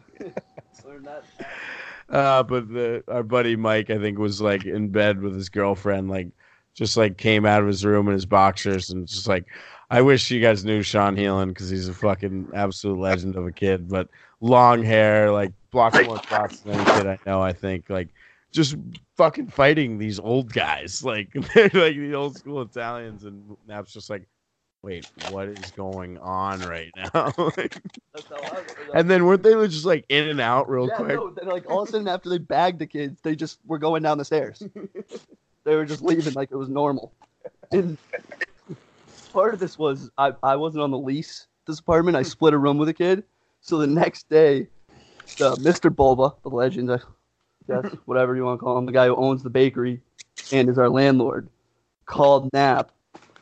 uh, 2.11 2.43
but 2.43 2.69
the, 2.69 3.05
our 3.09 3.23
buddy 3.23 3.57
Mike, 3.57 3.91
I 3.91 3.99
think, 3.99 4.19
was 4.19 4.41
like 4.41 4.65
in 4.65 4.89
bed 4.89 5.21
with 5.21 5.35
his 5.35 5.49
girlfriend, 5.49 6.11
like 6.11 6.29
just 6.75 6.97
like 6.97 7.17
came 7.17 7.47
out 7.47 7.63
of 7.63 7.67
his 7.67 7.85
room 7.85 8.09
in 8.09 8.15
his 8.15 8.27
boxers 8.27 8.91
and 8.91 9.07
just 9.07 9.29
like, 9.29 9.45
I 9.91 10.03
wish 10.03 10.31
you 10.31 10.41
guys 10.41 10.65
knew 10.65 10.83
Sean 10.83 11.17
Heelan 11.17 11.49
because 11.49 11.69
he's 11.69 11.89
a 11.89 11.95
fucking 11.95 12.51
absolute 12.55 12.99
legend 12.99 13.37
of 13.37 13.47
a 13.47 13.53
kid. 13.53 13.89
But 13.89 14.09
long 14.41 14.83
hair, 14.83 15.33
like 15.33 15.53
blocks 15.71 16.05
more 16.05 16.21
blocks 16.29 16.59
than 16.61 16.75
any 16.75 16.85
kid 16.85 17.07
I 17.07 17.19
know. 17.27 17.43
I 17.43 17.53
think 17.53 17.91
like 17.91 18.09
just 18.53 18.77
fucking 19.17 19.49
fighting 19.49 19.99
these 19.99 20.19
old 20.19 20.53
guys, 20.53 21.05
like 21.05 21.33
they're 21.55 21.71
like 21.75 21.97
the 21.97 22.15
old 22.15 22.37
school 22.37 22.63
Italians, 22.63 23.25
and 23.25 23.57
Knapp's 23.67 23.93
just 23.93 24.11
like, 24.11 24.27
wait, 24.83 25.05
what 25.31 25.49
is 25.49 25.71
going 25.73 26.19
on 26.19 26.61
right 26.61 26.93
now? 27.15 27.33
and 28.95 29.11
then 29.11 29.25
weren't 29.25 29.43
they 29.43 29.53
just 29.69 29.85
like 29.85 30.05
in 30.09 30.29
and 30.29 30.41
out 30.41 30.69
real 30.69 30.89
yeah, 30.89 30.97
quick? 30.97 31.17
no, 31.17 31.35
like 31.45 31.69
all 31.69 31.83
of 31.83 31.89
a 31.89 31.93
sudden 31.93 32.09
after 32.09 32.29
they 32.29 32.39
bagged 32.39 32.79
the 32.79 32.87
kids, 32.87 33.21
they 33.23 33.35
just 33.35 33.59
were 33.67 33.79
going 33.79 34.03
down 34.03 34.19
the 34.19 34.25
stairs. 34.25 34.63
they 35.65 35.77
were 35.77 35.85
just 35.85 36.03
leaving 36.03 36.35
like 36.35 36.51
it 36.51 36.57
was 36.57 36.69
normal. 36.69 37.13
And 37.73 37.99
part 39.33 39.55
of 39.55 39.61
this 39.61 39.79
was 39.79 40.11
I, 40.19 40.33
I 40.43 40.57
wasn't 40.57 40.83
on 40.83 40.91
the 40.91 40.99
lease 40.99 41.47
this 41.67 41.79
apartment. 41.79 42.17
I 42.17 42.23
split 42.23 42.55
a 42.55 42.59
room 42.59 42.79
with 42.79 42.89
a 42.89 42.95
kid. 42.95 43.25
So 43.61 43.79
the 43.79 43.87
next 43.87 44.29
day, 44.29 44.67
the 45.39 45.57
Mr. 45.57 45.95
Bulba, 45.95 46.35
the 46.43 46.49
legend, 46.49 46.91
I 46.91 46.99
guess, 47.69 47.93
whatever 48.07 48.35
you 48.35 48.45
want 48.45 48.59
to 48.59 48.65
call 48.65 48.79
him, 48.79 48.87
the 48.87 48.93
guy 48.93 49.07
who 49.07 49.17
owns 49.17 49.43
the 49.43 49.51
bakery 49.51 50.01
and 50.51 50.69
is 50.69 50.79
our 50.79 50.89
landlord, 50.89 51.49
called 52.07 52.51
Knapp 52.53 52.91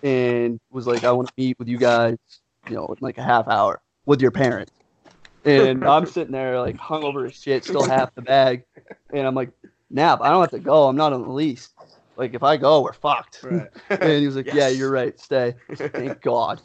and 0.02 0.60
was 0.70 0.86
like, 0.86 1.04
I 1.04 1.12
want 1.12 1.28
to 1.28 1.34
meet 1.36 1.58
with 1.58 1.68
you 1.68 1.78
guys, 1.78 2.16
you 2.68 2.76
know, 2.76 2.86
in 2.86 2.96
like 3.00 3.18
a 3.18 3.22
half 3.22 3.48
hour 3.48 3.80
with 4.06 4.20
your 4.20 4.30
parents. 4.30 4.72
And 5.44 5.84
I'm 5.84 6.06
sitting 6.10 6.32
there 6.32 6.60
like 6.60 6.76
hung 6.76 7.04
over 7.04 7.26
as 7.26 7.34
shit, 7.34 7.64
still 7.64 7.84
half 7.84 8.14
the 8.14 8.22
bag. 8.22 8.64
And 9.12 9.26
I'm 9.26 9.34
like, 9.34 9.50
Knapp, 9.90 10.20
I 10.20 10.30
don't 10.30 10.40
have 10.40 10.50
to 10.50 10.58
go. 10.58 10.88
I'm 10.88 10.96
not 10.96 11.12
on 11.12 11.22
the 11.22 11.32
lease. 11.32 11.70
Like 12.16 12.34
if 12.34 12.42
I 12.42 12.56
go, 12.56 12.82
we're 12.82 12.92
fucked. 12.92 13.40
Right. 13.42 13.68
And 13.90 14.20
he 14.20 14.26
was 14.26 14.36
like, 14.36 14.52
Yeah, 14.52 14.68
you're 14.68 14.90
right. 14.90 15.18
Stay. 15.18 15.54
Thank 15.74 16.20
God. 16.22 16.60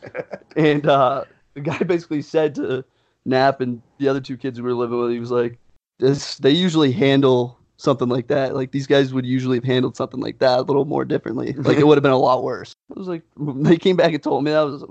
And 0.55 0.85
uh, 0.87 1.25
the 1.53 1.61
guy 1.61 1.77
basically 1.79 2.21
said 2.21 2.55
to 2.55 2.83
Knapp 3.25 3.61
and 3.61 3.81
the 3.99 4.07
other 4.07 4.19
two 4.19 4.35
kids 4.35 4.59
we 4.59 4.67
were 4.67 4.75
living 4.75 4.99
with, 4.99 5.11
he 5.11 5.19
was 5.19 5.31
like, 5.31 5.59
this, 5.99 6.37
they 6.37 6.49
usually 6.49 6.91
handle 6.91 7.59
something 7.77 8.09
like 8.09 8.27
that. 8.27 8.55
Like 8.55 8.71
these 8.71 8.87
guys 8.87 9.13
would 9.13 9.25
usually 9.25 9.57
have 9.57 9.63
handled 9.63 9.95
something 9.95 10.19
like 10.19 10.39
that 10.39 10.59
a 10.59 10.61
little 10.61 10.85
more 10.85 11.05
differently. 11.05 11.53
Like 11.53 11.77
it 11.77 11.87
would 11.87 11.97
have 11.97 12.03
been 12.03 12.11
a 12.11 12.17
lot 12.17 12.43
worse. 12.43 12.75
It 12.91 12.97
was 12.97 13.07
like 13.07 13.23
they 13.37 13.77
came 13.77 13.95
back 13.95 14.13
and 14.13 14.21
told 14.21 14.43
me 14.43 14.51
that 14.51 14.61
was 14.61 14.83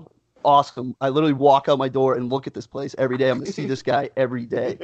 awesome. 0.44 0.96
I 1.00 1.08
literally 1.08 1.34
walk 1.34 1.68
out 1.68 1.78
my 1.78 1.88
door 1.88 2.14
and 2.16 2.30
look 2.30 2.46
at 2.46 2.54
this 2.54 2.66
place 2.66 2.94
every 2.98 3.16
day. 3.16 3.30
I'm 3.30 3.38
gonna 3.38 3.52
see 3.52 3.66
this 3.66 3.82
guy 3.82 4.10
every 4.16 4.44
day. 4.44 4.78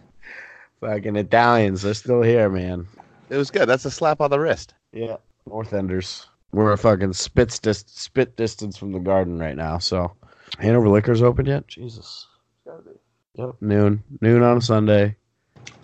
Fucking 0.80 1.16
Italians, 1.16 1.82
they're 1.82 1.94
still 1.94 2.22
here, 2.22 2.48
man. 2.48 2.86
It 3.30 3.36
was 3.36 3.50
good. 3.50 3.68
That's 3.68 3.84
a 3.84 3.90
slap 3.90 4.20
on 4.20 4.30
the 4.30 4.38
wrist. 4.38 4.74
Yeah, 4.92 5.16
North 5.46 5.72
Enders. 5.72 6.28
We're 6.52 6.72
a 6.72 6.78
fucking 6.78 7.12
spit 7.12 7.58
dis- 7.62 7.84
spit 7.86 8.36
distance 8.36 8.78
from 8.78 8.92
the 8.92 9.00
garden 9.00 9.38
right 9.38 9.56
now. 9.56 9.78
So, 9.78 10.12
Hanover 10.60 10.88
Liquor's 10.88 11.20
open 11.20 11.44
yet? 11.44 11.66
Jesus. 11.66 12.26
Yep, 13.34 13.56
noon, 13.60 14.02
noon 14.22 14.42
on 14.42 14.56
a 14.56 14.60
Sunday. 14.62 15.16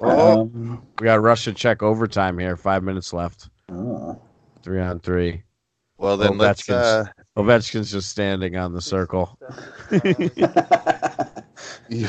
Um, 0.00 0.82
We 1.00 1.04
got 1.04 1.22
Russia 1.22 1.52
Czech 1.52 1.82
overtime 1.82 2.38
here. 2.38 2.56
Five 2.56 2.82
minutes 2.82 3.12
left. 3.12 3.48
oh. 3.70 4.20
Three 4.62 4.80
on 4.80 4.98
three. 5.00 5.42
Well, 5.98 6.16
then 6.16 6.38
let's. 6.38 6.62
Ovechkin's- 6.62 6.70
Uh, 6.72 7.04
Ovechkin's 7.36 7.90
just 7.90 8.08
standing 8.10 8.56
on 8.56 8.72
the 8.72 8.80
circle. 8.80 9.38
you 11.88 12.08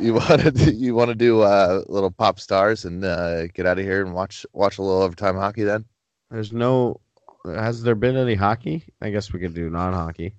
you 0.00 0.14
want 0.14 0.40
to 0.56 0.72
you 0.72 0.94
want 0.94 1.08
to 1.08 1.14
do 1.14 1.42
uh, 1.42 1.82
little 1.88 2.10
pop 2.10 2.38
stars 2.40 2.84
and 2.84 3.04
uh, 3.04 3.46
get 3.48 3.66
out 3.66 3.78
of 3.78 3.84
here 3.84 4.04
and 4.04 4.14
watch 4.14 4.46
watch 4.52 4.78
a 4.78 4.82
little 4.82 5.02
overtime 5.02 5.36
hockey 5.36 5.64
then. 5.64 5.84
There's 6.30 6.52
no. 6.52 7.00
Has 7.46 7.82
there 7.82 7.94
been 7.94 8.16
any 8.16 8.34
hockey? 8.34 8.84
I 9.00 9.10
guess 9.10 9.32
we 9.32 9.40
could 9.40 9.54
do 9.54 9.70
non-hockey. 9.70 10.34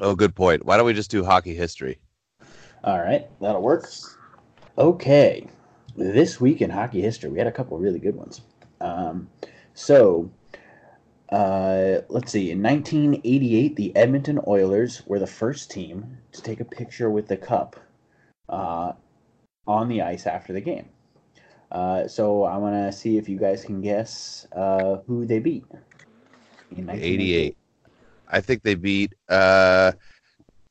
Oh, 0.00 0.14
good 0.14 0.34
point. 0.34 0.64
Why 0.66 0.76
don't 0.76 0.84
we 0.86 0.92
just 0.92 1.10
do 1.10 1.24
hockey 1.24 1.54
history? 1.54 1.98
All 2.84 2.98
right, 3.00 3.26
that'll 3.40 3.62
work. 3.62 3.88
Okay, 4.76 5.46
this 5.96 6.40
week 6.40 6.60
in 6.60 6.70
hockey 6.70 7.00
history, 7.00 7.30
we 7.30 7.38
had 7.38 7.46
a 7.46 7.52
couple 7.52 7.78
really 7.78 7.98
good 7.98 8.16
ones. 8.16 8.40
Um, 8.80 9.28
so, 9.74 10.30
uh, 11.30 12.00
let's 12.08 12.32
see. 12.32 12.50
In 12.50 12.62
1988, 12.62 13.76
the 13.76 13.96
Edmonton 13.96 14.40
Oilers 14.46 15.02
were 15.06 15.18
the 15.18 15.26
first 15.26 15.70
team 15.70 16.18
to 16.32 16.42
take 16.42 16.60
a 16.60 16.64
picture 16.64 17.10
with 17.10 17.28
the 17.28 17.36
cup 17.36 17.76
uh, 18.48 18.92
on 19.66 19.88
the 19.88 20.02
ice 20.02 20.26
after 20.26 20.52
the 20.52 20.60
game. 20.60 20.88
Uh, 21.72 22.06
so 22.06 22.44
I 22.44 22.56
want 22.58 22.74
to 22.74 22.92
see 22.96 23.18
if 23.18 23.28
you 23.28 23.38
guys 23.38 23.64
can 23.64 23.80
guess 23.80 24.46
uh, 24.54 24.98
who 25.06 25.26
they 25.26 25.40
beat. 25.40 25.64
In 26.70 26.88
88. 26.88 27.56
I 28.28 28.40
think 28.40 28.62
they 28.62 28.74
beat 28.74 29.14
uh, 29.28 29.92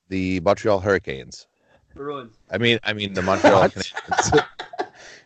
the 0.09 0.39
Montreal 0.41 0.79
Hurricanes. 0.79 1.47
Bruins. 1.93 2.37
I 2.51 2.57
mean, 2.57 2.79
I 2.83 2.93
mean 2.93 3.13
the 3.13 3.21
Montreal 3.21 3.69
Canadiens. 3.69 4.45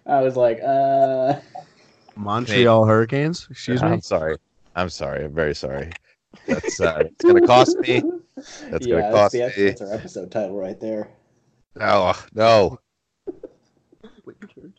I 0.09 0.21
was 0.21 0.35
like, 0.35 0.59
uh, 0.65 1.35
Montreal 2.15 2.85
Hurricanes. 2.85 3.47
Excuse 3.49 3.81
me. 3.81 3.89
I'm 3.89 4.01
sorry. 4.01 4.37
I'm 4.75 4.89
sorry. 4.89 5.25
I'm 5.25 5.33
very 5.33 5.53
sorry. 5.53 5.91
That's 6.47 6.79
uh, 6.79 7.03
it's 7.05 7.23
gonna 7.23 7.45
cost 7.45 7.77
me. 7.79 8.01
That's 8.69 8.87
yeah, 8.87 9.01
gonna 9.01 9.11
cost 9.11 9.33
that's, 9.33 9.55
the, 9.55 9.61
me. 9.61 9.69
that's 9.69 9.81
our 9.81 9.93
episode 9.93 10.31
title 10.31 10.57
right 10.57 10.79
there. 10.79 11.09
Oh 11.79 12.25
no! 12.33 12.79
Wait, 14.25 14.37
your 14.41 14.49
turn. 14.49 14.73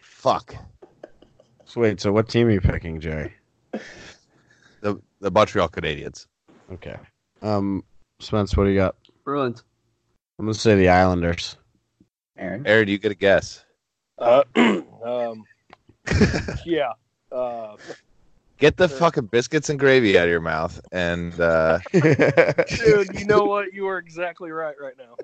Fuck 0.00 0.56
So 1.66 1.80
wait. 1.80 2.00
So 2.00 2.12
what 2.12 2.28
team 2.28 2.48
are 2.48 2.52
you 2.52 2.60
picking, 2.60 3.00
Jerry? 3.00 3.34
the 4.80 5.00
the 5.20 5.30
Montreal 5.30 5.68
Canadiens. 5.68 6.26
Okay. 6.72 6.96
Um, 7.42 7.84
Spence, 8.20 8.56
what 8.56 8.64
do 8.64 8.70
you 8.70 8.76
got? 8.76 8.96
Bruins. 9.24 9.62
I'm 10.38 10.46
gonna 10.46 10.54
say 10.54 10.74
the 10.74 10.88
Islanders. 10.88 11.56
Aaron, 12.38 12.66
Aaron, 12.66 12.88
you 12.88 12.98
get 12.98 13.12
a 13.12 13.14
guess. 13.14 13.65
Uh, 14.18 14.42
um, 15.04 15.44
yeah. 16.64 16.92
Uh, 17.30 17.76
Get 18.58 18.78
the 18.78 18.88
fucking 18.88 19.26
biscuits 19.26 19.68
and 19.68 19.78
gravy 19.78 20.18
out 20.18 20.24
of 20.24 20.30
your 20.30 20.40
mouth, 20.40 20.80
and 20.90 21.38
uh, 21.38 21.78
dude, 21.92 23.14
you 23.14 23.26
know 23.26 23.44
what? 23.44 23.74
You 23.74 23.86
are 23.86 23.98
exactly 23.98 24.50
right 24.50 24.74
right 24.80 24.94
now. 24.96 25.14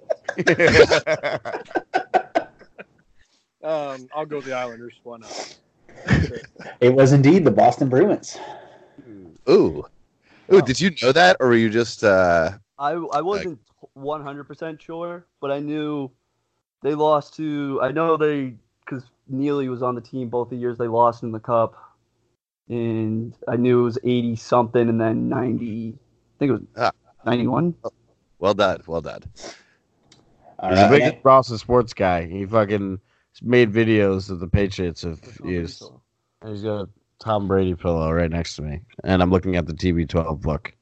Um, 3.65 4.09
I'll 4.15 4.27
go 4.27 4.37
with 4.37 4.45
the 4.45 4.53
Islanders. 4.53 4.93
Why 5.03 5.19
not? 5.19 5.57
it 6.81 6.93
was 6.93 7.13
indeed 7.13 7.45
the 7.45 7.51
Boston 7.51 7.89
Bruins. 7.89 8.37
ooh, 9.49 9.87
ooh, 10.53 10.63
did 10.63 10.79
you 10.79 10.91
know 11.01 11.13
that, 11.13 11.39
or 11.41 11.49
were 11.49 11.57
you 11.57 11.71
just 11.71 12.05
uh, 12.05 12.51
I 12.79 12.91
I 12.91 13.23
wasn't 13.23 13.61
one 13.95 14.23
hundred 14.23 14.45
percent 14.45 14.83
sure, 14.83 15.25
but 15.41 15.51
I 15.51 15.61
knew 15.61 16.11
they 16.83 16.95
lost 16.95 17.35
to. 17.37 17.79
I 17.83 17.93
know 17.93 18.17
they 18.19 18.57
because 18.85 19.05
Neely 19.29 19.69
was 19.69 19.83
on 19.83 19.95
the 19.95 20.01
team 20.01 20.29
both 20.29 20.51
the 20.51 20.57
years 20.57 20.79
they 20.79 20.89
lost 20.89 21.23
in 21.23 21.33
the 21.33 21.41
cup, 21.41 21.75
and 22.69 23.35
I 23.49 23.57
knew 23.57 23.81
it 23.81 23.85
was 23.85 23.99
eighty 24.05 24.37
something, 24.37 24.89
and 24.89 25.01
then 25.01 25.29
ninety. 25.29 25.95
I 25.97 26.39
think 26.39 26.49
it 26.51 26.53
was 26.53 26.63
Ah. 26.77 26.93
ninety 27.25 27.47
one. 27.47 27.75
well 28.39 28.55
done, 28.55 28.83
well 28.87 29.01
done? 29.01 29.23
All 30.59 30.71
He's 30.71 30.79
the 30.79 30.85
right, 30.85 30.91
biggest 30.91 31.23
Boston 31.23 31.59
sports 31.59 31.93
guy. 31.95 32.27
He 32.27 32.47
fucking 32.47 33.01
made 33.43 33.73
videos 33.73 34.31
of 34.31 34.39
the 34.41 34.47
Patriots 34.49 35.03
of 35.05 35.21
used. 35.45 35.83
And 36.43 36.53
He's 36.53 36.63
got 36.63 36.83
a 36.83 36.89
Tom 37.19 37.49
Brady 37.49 37.75
pillow 37.75 38.11
right 38.13 38.31
next 38.31 38.57
to 38.57 38.63
me, 38.63 38.81
and 39.05 39.23
I'm 39.23 39.31
looking 39.31 39.57
at 39.57 39.67
the 39.67 39.75
TB12 39.75 40.41
book. 40.41 40.73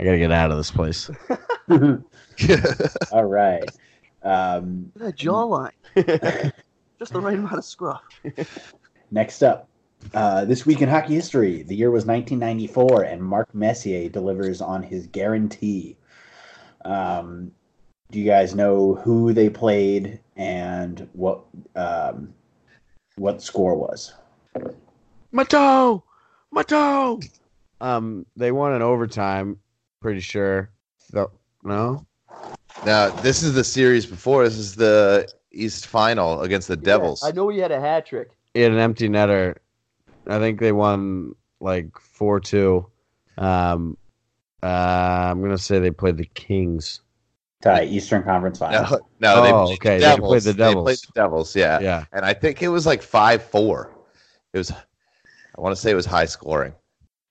I 0.00 0.04
gotta 0.04 0.18
get 0.18 0.32
out 0.32 0.50
of 0.50 0.56
this 0.56 0.70
place. 0.70 1.08
All 3.12 3.24
right. 3.24 3.70
Um, 4.22 4.90
That 4.96 5.16
jawline. 5.16 5.70
Just 7.04 7.12
the 7.12 7.20
right 7.20 7.34
amount 7.34 7.58
of 7.58 7.64
scruff. 7.66 8.02
next 9.10 9.42
up, 9.42 9.68
uh, 10.14 10.46
this 10.46 10.64
week 10.64 10.80
in 10.80 10.88
hockey 10.88 11.14
history, 11.14 11.62
the 11.62 11.76
year 11.76 11.90
was 11.90 12.06
1994, 12.06 13.02
and 13.02 13.22
Mark 13.22 13.54
Messier 13.54 14.08
delivers 14.08 14.62
on 14.62 14.82
his 14.82 15.06
guarantee. 15.08 15.98
Um, 16.86 17.52
do 18.10 18.18
you 18.18 18.24
guys 18.24 18.54
know 18.54 18.94
who 18.94 19.34
they 19.34 19.50
played 19.50 20.18
and 20.36 21.06
what 21.12 21.44
um, 21.76 22.32
what 23.16 23.42
score 23.42 23.76
was? 23.76 24.14
Matteau, 25.30 26.04
Matteau. 26.54 27.22
Um, 27.82 28.24
they 28.34 28.50
won 28.50 28.74
in 28.74 28.80
overtime. 28.80 29.58
Pretty 30.00 30.20
sure. 30.20 30.70
No, 31.12 31.30
no. 31.62 32.06
Now 32.86 33.10
this 33.10 33.42
is 33.42 33.52
the 33.52 33.62
series 33.62 34.06
before. 34.06 34.44
This 34.44 34.56
is 34.56 34.74
the 34.74 35.30
East 35.54 35.86
Final 35.86 36.40
against 36.42 36.68
the 36.68 36.76
Devils. 36.76 37.22
I 37.22 37.32
know 37.32 37.48
he 37.48 37.58
had 37.58 37.72
a 37.72 37.80
hat 37.80 38.06
trick. 38.06 38.30
He 38.54 38.60
had 38.60 38.72
an 38.72 38.78
empty 38.78 39.08
netter. 39.08 39.56
I 40.26 40.38
think 40.38 40.60
they 40.60 40.72
won 40.72 41.34
like 41.60 41.98
four 41.98 42.40
two. 42.40 42.86
Um, 43.38 43.96
uh, 44.62 44.66
I'm 44.66 45.42
gonna 45.42 45.58
say 45.58 45.78
they 45.78 45.90
played 45.90 46.16
the 46.16 46.26
Kings. 46.34 47.00
Ty, 47.62 47.84
Eastern 47.84 48.22
Conference 48.22 48.58
Finals. 48.58 48.90
No, 49.20 49.34
no, 49.34 49.42
they 49.42 49.50
Oh, 49.52 49.64
played 49.66 49.74
okay, 49.76 49.94
the 49.96 50.00
they 50.00 50.06
Devils. 50.06 50.28
played 50.30 50.42
the 50.42 50.52
They 50.52 50.58
Devils. 50.58 50.84
played 50.84 50.98
the 50.98 51.12
Devils, 51.14 51.56
yeah. 51.56 51.80
Yeah, 51.80 52.04
And 52.12 52.24
I 52.24 52.34
think 52.34 52.62
it 52.62 52.68
was 52.68 52.84
like 52.86 53.02
five 53.02 53.42
four. 53.42 53.90
It 54.52 54.58
was. 54.58 54.70
I 54.70 55.60
want 55.60 55.74
to 55.74 55.80
say 55.80 55.90
it 55.90 55.94
was 55.94 56.06
high 56.06 56.24
scoring. 56.26 56.74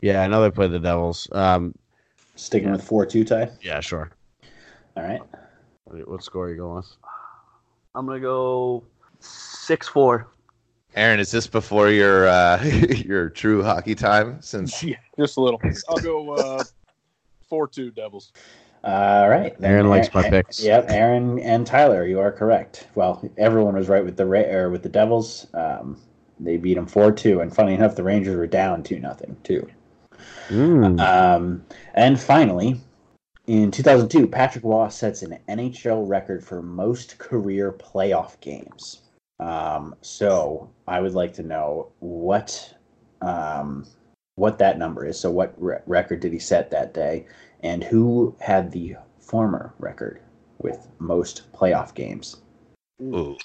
yeah. 0.01 0.21
I 0.21 0.27
know 0.27 0.41
they 0.41 0.49
played 0.51 0.71
the 0.71 0.79
Devils. 0.79 1.27
Um, 1.31 1.75
Sticking 2.35 2.71
with 2.71 2.83
four 2.83 3.05
two, 3.05 3.23
tie. 3.23 3.49
yeah, 3.61 3.79
sure. 3.79 4.09
All 4.97 5.03
right. 5.03 5.21
What 5.85 6.23
score 6.23 6.45
are 6.45 6.49
you 6.49 6.57
going 6.57 6.75
with? 6.77 6.91
I'm 7.95 8.05
gonna 8.05 8.19
go 8.19 8.83
six 9.19 9.87
four. 9.87 10.27
Aaron, 10.95 11.19
is 11.19 11.31
this 11.31 11.47
before 11.47 11.89
your 11.89 12.27
uh, 12.27 12.63
your 12.63 13.29
true 13.29 13.63
hockey 13.63 13.95
time? 13.95 14.41
Since 14.41 14.83
Yeah, 14.83 14.95
just 15.17 15.37
a 15.37 15.41
little. 15.41 15.61
I'll 15.89 15.97
go 15.97 16.31
uh, 16.31 16.63
four 17.47 17.67
two 17.67 17.91
Devils. 17.91 18.31
All 18.83 19.29
right. 19.29 19.57
then 19.59 19.71
Aaron 19.71 19.89
likes 19.89 20.13
my 20.13 20.29
picks. 20.29 20.61
Yep, 20.61 20.87
Aaron 20.89 21.39
and 21.39 21.65
Tyler, 21.65 22.05
you 22.05 22.19
are 22.19 22.33
correct. 22.33 22.87
Well, 22.95 23.29
everyone 23.37 23.75
was 23.75 23.87
right 23.87 24.03
with 24.03 24.17
the 24.17 24.25
Ra- 24.25 24.41
or 24.41 24.69
with 24.69 24.83
the 24.83 24.89
Devils. 24.89 25.47
Um, 25.53 26.01
they 26.39 26.57
beat 26.57 26.73
them 26.73 26.87
four 26.87 27.11
two, 27.11 27.39
and 27.39 27.55
funny 27.55 27.75
enough, 27.75 27.95
the 27.95 28.03
Rangers 28.03 28.35
were 28.35 28.47
down 28.47 28.83
two 28.83 28.99
nothing 28.99 29.37
too. 29.43 29.69
Mm. 30.49 30.99
Um, 30.99 31.65
and 31.93 32.19
finally, 32.19 32.81
in 33.47 33.71
2002, 33.71 34.27
Patrick 34.27 34.63
Roy 34.63 34.87
sets 34.87 35.21
an 35.21 35.37
NHL 35.49 36.07
record 36.07 36.43
for 36.43 36.61
most 36.61 37.17
career 37.17 37.71
playoff 37.73 38.39
games. 38.39 39.01
Um, 39.39 39.95
so 40.01 40.69
I 40.87 41.01
would 41.01 41.13
like 41.13 41.33
to 41.33 41.43
know 41.43 41.91
what 41.99 42.73
um, 43.21 43.85
what 44.35 44.57
that 44.59 44.77
number 44.77 45.05
is. 45.05 45.19
So 45.19 45.29
what 45.29 45.53
re- 45.57 45.79
record 45.85 46.21
did 46.21 46.33
he 46.33 46.39
set 46.39 46.71
that 46.71 46.93
day, 46.93 47.25
and 47.61 47.83
who 47.83 48.35
had 48.39 48.71
the 48.71 48.95
former 49.19 49.73
record 49.79 50.21
with 50.59 50.87
most 50.99 51.51
playoff 51.53 51.93
games? 51.93 52.37
Ooh, 53.01 53.37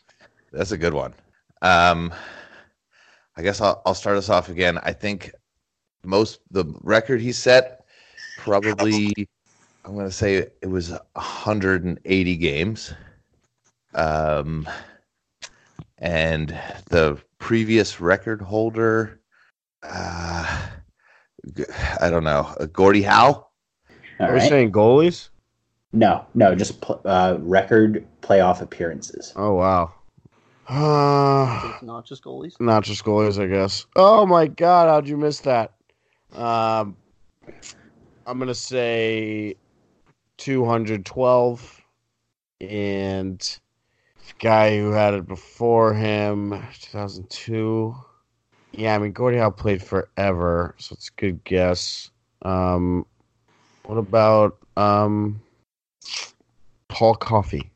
that's 0.53 0.73
a 0.73 0.79
good 0.79 0.95
one. 0.95 1.15
Um, 1.63 2.13
I 3.37 3.43
guess 3.43 3.61
I'll, 3.61 3.83
I'll 3.85 3.95
start 3.95 4.17
us 4.17 4.29
off 4.29 4.49
again. 4.49 4.79
I 4.79 4.93
think 4.93 5.33
most 6.05 6.41
the 6.51 6.65
record 6.83 7.21
he 7.21 7.33
set 7.33 7.85
probably 8.37 9.13
I'm 9.89 9.95
going 9.95 10.07
to 10.07 10.13
say 10.13 10.35
it 10.37 10.69
was 10.69 10.91
180 10.91 12.37
games. 12.37 12.93
Um, 13.95 14.69
and 15.97 16.51
the 16.91 17.19
previous 17.39 17.99
record 17.99 18.43
holder, 18.43 19.23
uh, 19.83 20.61
g- 21.57 21.65
I 22.03 22.11
don't 22.11 22.23
know, 22.23 22.55
uh, 22.61 22.67
Gordie 22.67 23.01
Howe. 23.01 23.47
All 24.21 24.27
Are 24.27 24.33
you 24.33 24.41
right. 24.41 24.49
saying 24.51 24.73
goalies? 24.73 25.31
No, 25.95 26.27
no, 26.35 26.55
just 26.55 26.83
pl- 26.83 27.01
uh, 27.07 27.39
record 27.41 28.07
playoff 28.21 28.61
appearances. 28.61 29.33
Oh 29.37 29.55
wow. 29.55 29.95
Uh, 30.69 31.79
not 31.81 32.05
just 32.05 32.23
goalies. 32.23 32.57
not 32.61 32.85
just 32.85 33.07
goalies, 33.07 33.43
I 33.43 33.47
guess. 33.47 33.87
Oh 33.97 34.27
my 34.27 34.49
god, 34.49 34.91
how'd 34.91 35.09
you 35.09 35.17
miss 35.17 35.41
that? 35.41 35.73
Um, 36.37 36.95
I'm 38.27 38.39
gonna 38.39 38.55
say 38.55 39.55
212, 40.39 41.83
and 42.61 43.41
the 43.41 44.35
guy 44.39 44.79
who 44.79 44.91
had 44.91 45.15
it 45.15 45.29
before 45.29 45.95
him, 45.95 46.51
2002. 46.81 47.95
Yeah, 48.73 48.95
I 48.95 48.99
mean 48.99 49.13
Gordie 49.13 49.39
Howe 49.39 49.51
played 49.51 49.83
forever, 49.83 50.75
so 50.79 50.95
it's 50.95 51.09
a 51.09 51.21
good 51.21 51.43
guess. 51.45 52.11
Um, 52.43 53.07
what 53.85 53.97
about 53.97 54.59
um, 54.77 55.41
Paul 56.89 57.15
Coffey? 57.15 57.71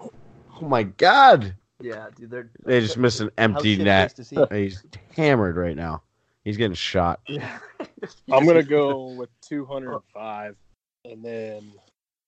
Oh 0.00 0.68
my 0.68 0.84
god, 0.84 1.54
Yeah, 1.80 2.06
dude, 2.16 2.30
they're 2.30 2.50
they 2.64 2.80
just 2.80 2.96
missed 2.96 3.20
an 3.20 3.30
empty 3.36 3.76
net. 3.76 4.12
face 4.16 4.28
to 4.28 4.48
see? 4.50 4.56
He's 4.56 4.84
hammered 5.16 5.56
right 5.56 5.76
now. 5.76 6.02
He's 6.44 6.56
getting 6.56 6.74
shot. 6.74 7.20
Yeah. 7.26 7.58
I'm 8.32 8.46
gonna 8.46 8.62
go 8.62 9.06
with 9.16 9.30
205, 9.42 10.56
and 11.04 11.24
then 11.24 11.72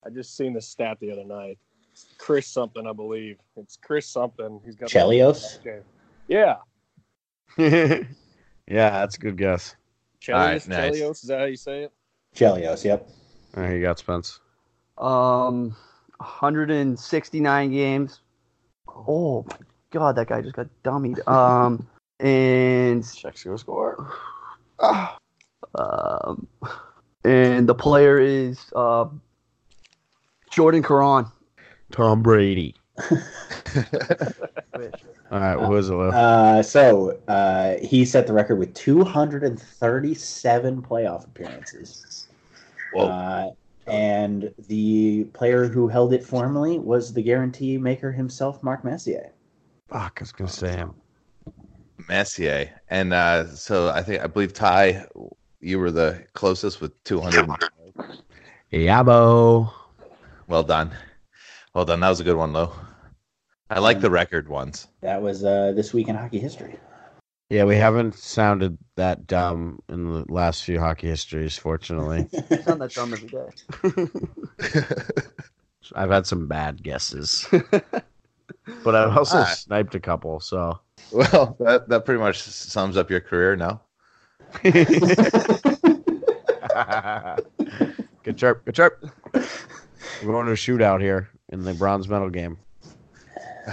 I 0.05 0.11
just 0.11 0.37
seen 0.37 0.53
the 0.53 0.61
stat 0.61 0.99
the 1.01 1.11
other 1.11 1.25
night. 1.25 1.59
Chris 2.19 2.47
something, 2.47 2.87
I 2.87 2.93
believe. 2.93 3.39
It's 3.57 3.77
Chris 3.77 4.07
something. 4.09 4.61
He's 4.65 4.75
got 4.75 4.89
Chelios? 4.89 5.59
Yeah, 6.27 6.57
yeah, 7.59 8.05
that's 8.67 9.17
a 9.17 9.19
good 9.19 9.37
guess. 9.37 9.77
Chelios. 10.21 10.35
right, 10.35 10.69
nice. 10.69 10.91
Chelios. 10.91 11.23
Is 11.23 11.29
that 11.29 11.39
how 11.41 11.45
you 11.45 11.57
say 11.57 11.85
it? 11.85 11.93
Chelios, 12.35 12.85
yep. 12.85 13.09
There 13.53 13.77
you 13.77 13.83
got 13.83 13.99
Spence. 13.99 14.41
Um, 14.99 15.77
169 16.19 17.71
games. 17.71 18.21
Oh 18.89 19.45
my 19.49 19.57
god, 19.91 20.17
that 20.17 20.29
guy 20.29 20.41
just 20.43 20.57
got 20.57 20.69
dummied. 20.83 21.21
Um, 21.29 21.87
and 22.21 23.05
Checks 23.15 23.45
your 23.45 23.59
score. 23.59 24.13
um, 24.81 26.49
and 27.25 27.69
the 27.69 27.75
player 27.75 28.19
is 28.19 28.61
uh, 28.75 29.07
Jordan 30.55 30.83
Caron. 30.83 31.27
Tom 31.91 32.23
Brady. 32.23 32.77
All 35.31 35.41
right, 35.41 35.59
who 35.59 35.77
is 35.77 35.89
it, 35.89 35.95
Lou? 35.95 36.11
Uh, 36.11 36.63
so 36.63 37.19
uh, 37.27 37.75
he 37.83 38.05
set 38.05 38.29
the 38.29 38.33
record 38.33 38.57
with 38.57 38.73
237 38.75 40.83
playoff 40.83 41.25
appearances. 41.25 42.29
Whoa. 42.93 43.07
Uh, 43.07 43.51
and 43.91 44.55
the 44.69 45.25
player 45.35 45.67
who 45.67 45.89
held 45.89 46.15
it 46.15 46.25
formerly 46.25 46.79
was 46.79 47.13
the 47.13 47.23
guarantee 47.23 47.77
maker 47.77 48.13
himself, 48.13 48.63
Mark 48.63 48.85
Messier. 48.85 49.33
Fuck, 49.89 50.19
I 50.19 50.23
was 50.23 50.33
gonna 50.33 50.49
say 50.49 50.77
him. 50.77 50.95
Messier. 52.09 52.71
And 52.91 53.13
uh, 53.13 53.49
so 53.49 53.91
I 53.91 54.03
think 54.03 54.23
I 54.23 54.29
believe 54.29 54.53
Ty, 54.53 55.07
you 55.61 55.81
were 55.81 55.91
the 55.91 56.25
closest 56.35 56.81
with 56.81 56.93
200. 57.05 57.49
Yabo. 58.73 59.73
Well 60.47 60.63
done. 60.63 60.91
Well 61.75 61.85
done. 61.85 62.01
That 62.01 62.09
was 62.11 62.21
a 62.21 62.25
good 62.25 62.37
one, 62.37 62.53
Lo. 62.53 62.73
I 63.71 63.79
like 63.81 64.01
the 64.01 64.11
record 64.11 64.49
ones. 64.49 64.89
That 65.01 65.23
was 65.23 65.45
uh, 65.45 65.73
this 65.75 65.93
week 65.95 66.09
in 66.09 66.17
hockey 66.17 66.39
history. 66.39 66.77
Yeah, 67.51 67.65
we 67.65 67.77
haven't 67.77 68.15
sounded 68.15 68.79
that 68.97 69.27
dumb 69.27 69.79
in 69.89 70.07
the 70.13 70.25
last 70.33 70.65
few 70.65 70.79
hockey 70.81 71.09
histories, 71.09 71.57
fortunately. 71.57 72.29
It's 72.33 72.67
not 72.67 72.79
that 72.79 72.93
dumb 72.95 73.13
every 73.13 73.29
day. 73.29 73.49
I've 75.95 76.11
had 76.11 76.27
some 76.27 76.49
bad 76.49 76.83
guesses, 76.83 77.47
but 77.51 78.95
I've 78.95 79.17
also 79.17 79.39
Ah. 79.39 79.45
sniped 79.45 79.95
a 79.95 80.01
couple. 80.01 80.41
So 80.41 80.79
well, 81.11 81.57
that, 81.61 81.89
that 81.89 82.05
pretty 82.07 82.21
much 82.21 82.41
sums 82.41 82.97
up 82.97 83.11
your 83.11 83.21
career 83.21 83.55
now. 83.57 83.83
good 88.23 88.37
chirp, 88.37 88.65
good 88.65 88.75
chirp. 88.75 89.05
We're 90.23 90.33
going 90.33 90.47
to 90.47 90.53
a 90.53 90.57
shootout 90.57 91.01
here 91.01 91.29
in 91.51 91.63
the 91.63 91.75
bronze 91.75 92.09
medal 92.09 92.31
game. 92.31 92.59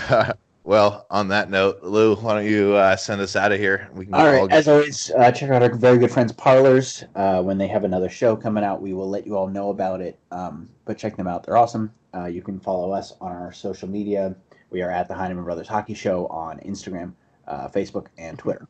well, 0.64 1.06
on 1.10 1.28
that 1.30 1.50
note, 1.50 1.84
Lou, 1.84 2.16
why 2.16 2.36
don't 2.36 2.46
you 2.50 2.76
uh, 2.76 2.96
send 2.96 3.22
us 3.22 3.36
out 3.36 3.52
of 3.52 3.60
here? 3.60 3.90
We 3.94 4.06
can 4.06 4.14
All 4.14 4.22
all 4.22 4.28
right. 4.34 4.50
get- 4.50 4.58
As 4.58 4.68
always, 4.68 5.12
uh, 5.12 5.32
check 5.32 5.50
out 5.50 5.62
our 5.64 5.74
very 5.74 5.98
good 5.98 6.12
friends 6.12 6.32
Parlors. 6.32 7.04
Uh, 7.16 7.42
when 7.42 7.58
they 7.58 7.68
have 7.68 7.84
another 7.84 8.10
show 8.10 8.36
coming 8.36 8.64
out, 8.64 8.82
we 8.82 8.94
will 8.94 9.10
let 9.10 9.26
you 9.26 9.38
all 9.38 9.48
know 9.48 9.70
about 9.70 10.02
it. 10.02 10.20
Um, 10.32 10.70
but 10.86 10.98
check 10.98 11.16
them 11.16 11.28
out; 11.28 11.44
they're 11.46 11.58
awesome. 11.58 11.92
Uh, 12.14 12.26
you 12.26 12.42
can 12.42 12.60
follow 12.60 12.92
us 12.92 13.14
on 13.22 13.32
our 13.32 13.52
social 13.54 13.88
media. 13.88 14.36
We 14.70 14.82
are 14.82 14.92
at 14.92 15.08
the 15.08 15.14
Heineman 15.14 15.44
Brothers 15.44 15.68
Hockey 15.68 15.94
Show 15.94 16.28
on 16.28 16.60
Instagram, 16.60 17.14
uh, 17.48 17.68
Facebook, 17.68 18.08
and 18.18 18.38
Twitter. 18.38 18.68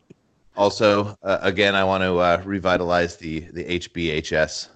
Also, 0.58 1.16
uh, 1.24 1.38
again, 1.42 1.76
I 1.76 1.84
want 1.84 2.04
to 2.04 2.18
uh, 2.18 2.42
revitalize 2.44 3.16
the 3.18 3.42
the 3.54 3.64
HBHS. 3.80 4.70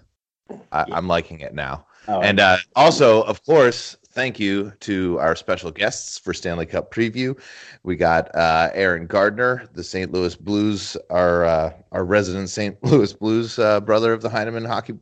I, 0.71 0.85
I'm 0.91 1.07
liking 1.07 1.39
it 1.39 1.53
now. 1.55 1.85
Oh, 2.07 2.21
And 2.21 2.39
uh, 2.39 2.57
also, 2.75 3.23
of 3.23 3.43
course, 3.45 3.97
thank 4.15 4.39
you 4.39 4.71
to 4.79 5.19
our 5.19 5.35
special 5.35 5.71
guests 5.71 6.17
for 6.17 6.33
Stanley 6.33 6.65
Cup 6.65 6.91
preview. 6.91 7.37
We 7.83 7.95
got 7.95 8.33
uh, 8.35 8.69
Aaron 8.73 9.07
Gardner, 9.07 9.67
the 9.73 9.83
St. 9.83 10.11
Louis 10.11 10.35
Blues, 10.35 10.97
our 11.09 11.45
uh, 11.45 11.73
our 11.91 12.05
resident 12.05 12.49
St. 12.49 12.81
Louis 12.83 13.13
Blues 13.13 13.59
uh, 13.59 13.81
brother 13.81 14.13
of 14.13 14.21
the 14.21 14.29
Heineman 14.29 14.65
Hockey 14.65 14.93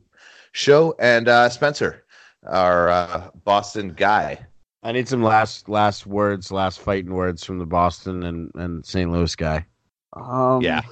Show, 0.52 0.94
and 0.98 1.28
uh, 1.28 1.48
Spencer, 1.48 2.04
our 2.46 2.88
uh, 2.88 3.30
Boston 3.44 3.94
guy. 3.94 4.44
I 4.82 4.92
need 4.92 5.08
some 5.08 5.22
last 5.22 5.68
last 5.68 6.06
words, 6.06 6.52
last 6.52 6.80
fighting 6.80 7.14
words 7.14 7.44
from 7.44 7.58
the 7.58 7.66
Boston 7.66 8.24
and, 8.24 8.50
and 8.54 8.84
St. 8.84 9.10
Louis 9.10 9.34
guy. 9.34 9.64
Um, 10.12 10.60
Yeah. 10.60 10.82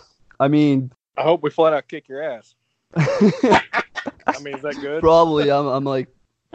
I 0.41 0.49
mean, 0.49 0.91
I 1.17 1.23
hope 1.23 1.43
we 1.43 1.51
flat 1.51 1.73
out 1.75 1.89
kick 1.89 2.09
your 2.09 2.23
ass. 2.23 2.55
I 4.27 4.39
mean, 4.41 4.57
is 4.57 4.63
that 4.63 4.77
good? 4.81 5.01
probably 5.03 5.51
I'm 5.51 5.67
I'm 5.67 5.85
like 5.85 6.09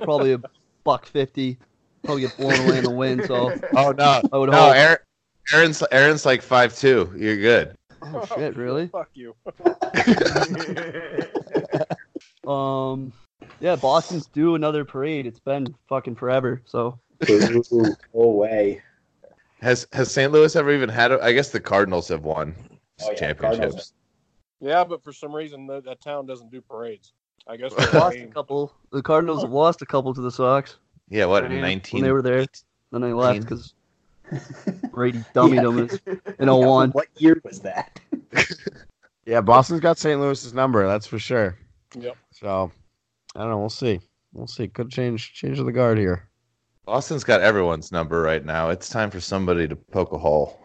probably 0.04 0.34
a 0.34 0.42
buck 0.84 1.06
fifty. 1.06 1.58
Probably 2.04 2.22
get 2.22 2.38
blown 2.38 2.60
away 2.66 2.78
in 2.78 2.84
the 2.84 2.92
wind. 2.92 3.26
So 3.26 3.54
Oh 3.76 3.92
no, 3.92 4.22
I 4.32 4.38
would 4.38 4.50
no, 4.50 4.58
hope. 4.58 4.76
Aaron, 4.76 4.98
Aaron's 5.54 5.84
Aaron's 5.92 6.26
like 6.26 6.42
five 6.42 6.76
two. 6.76 7.14
You're 7.18 7.38
good. 7.38 7.76
Oh 8.02 8.26
shit, 8.36 8.56
really? 8.56 8.88
Fuck 8.94 9.10
you. 9.14 9.36
Um, 12.48 13.12
yeah, 13.60 13.76
Boston's 13.76 14.28
due 14.28 14.56
another 14.56 14.86
parade. 14.86 15.26
It's 15.26 15.40
been 15.40 15.76
fucking 15.90 16.16
forever. 16.16 16.62
So 16.66 16.98
Ooh, 17.30 17.62
go 17.72 17.98
away. 18.14 18.82
Has 19.60 19.86
has 19.92 20.12
St. 20.12 20.32
Louis 20.32 20.56
ever 20.56 20.72
even 20.72 20.88
had? 20.88 21.12
A, 21.12 21.22
I 21.22 21.34
guess 21.34 21.50
the 21.50 21.60
Cardinals 21.60 22.08
have 22.08 22.24
won 22.24 22.56
Oh, 23.02 23.12
yeah, 23.12 23.18
championships. 23.18 23.60
Cardinals. 23.60 23.94
Yeah, 24.60 24.84
but 24.84 25.04
for 25.04 25.14
some 25.14 25.36
reason 25.36 25.68
that, 25.68 25.86
that 25.86 26.02
town 26.02 26.26
doesn't 26.26 26.52
do 26.52 26.62
parades. 26.62 27.14
I 27.50 27.58
guess 27.58 27.74
they 27.74 27.98
lost 27.98 28.18
a 28.18 28.28
couple. 28.28 28.74
The 28.92 29.02
Cardinals 29.02 29.42
have 29.42 29.52
lost 29.52 29.82
a 29.82 29.86
couple 29.86 30.14
to 30.14 30.22
the 30.22 30.32
Sox. 30.32 30.78
Yeah, 31.10 31.26
what 31.26 31.46
in 31.46 31.52
When 31.52 31.62
nineteen? 31.62 32.04
they 32.04 32.12
were 32.12 32.22
there, 32.22 32.46
then 32.92 33.02
they 33.02 33.14
left 33.14 33.42
because 33.42 33.74
Brady 34.92 35.20
dummied 35.34 36.00
them 36.06 36.22
in 36.40 36.50
01. 36.50 36.92
What 36.92 37.08
year 37.18 37.40
was 37.44 37.62
that? 37.62 38.00
Yeah, 39.26 39.42
Boston's 39.42 39.82
got 39.82 39.98
St. 39.98 40.18
Louis's 40.22 40.54
number, 40.54 40.88
that's 40.88 41.06
for 41.06 41.20
sure. 41.20 41.58
Yep. 42.00 42.16
So 42.32 42.72
I 43.36 43.42
don't 43.42 43.50
know. 43.50 43.58
We'll 43.58 43.70
see. 43.70 44.00
We'll 44.32 44.48
see. 44.48 44.70
Could 44.70 44.90
change 44.90 45.34
change 45.34 45.60
of 45.60 45.66
the 45.66 45.74
guard 45.74 45.98
here. 45.98 46.30
Boston's 46.86 47.26
got 47.26 47.42
everyone's 47.42 47.92
number 47.92 48.22
right 48.22 48.46
now. 48.46 48.70
It's 48.70 48.88
time 48.88 49.12
for 49.12 49.20
somebody 49.20 49.68
to 49.68 49.76
poke 49.76 50.14
a 50.14 50.18
hole. 50.18 50.58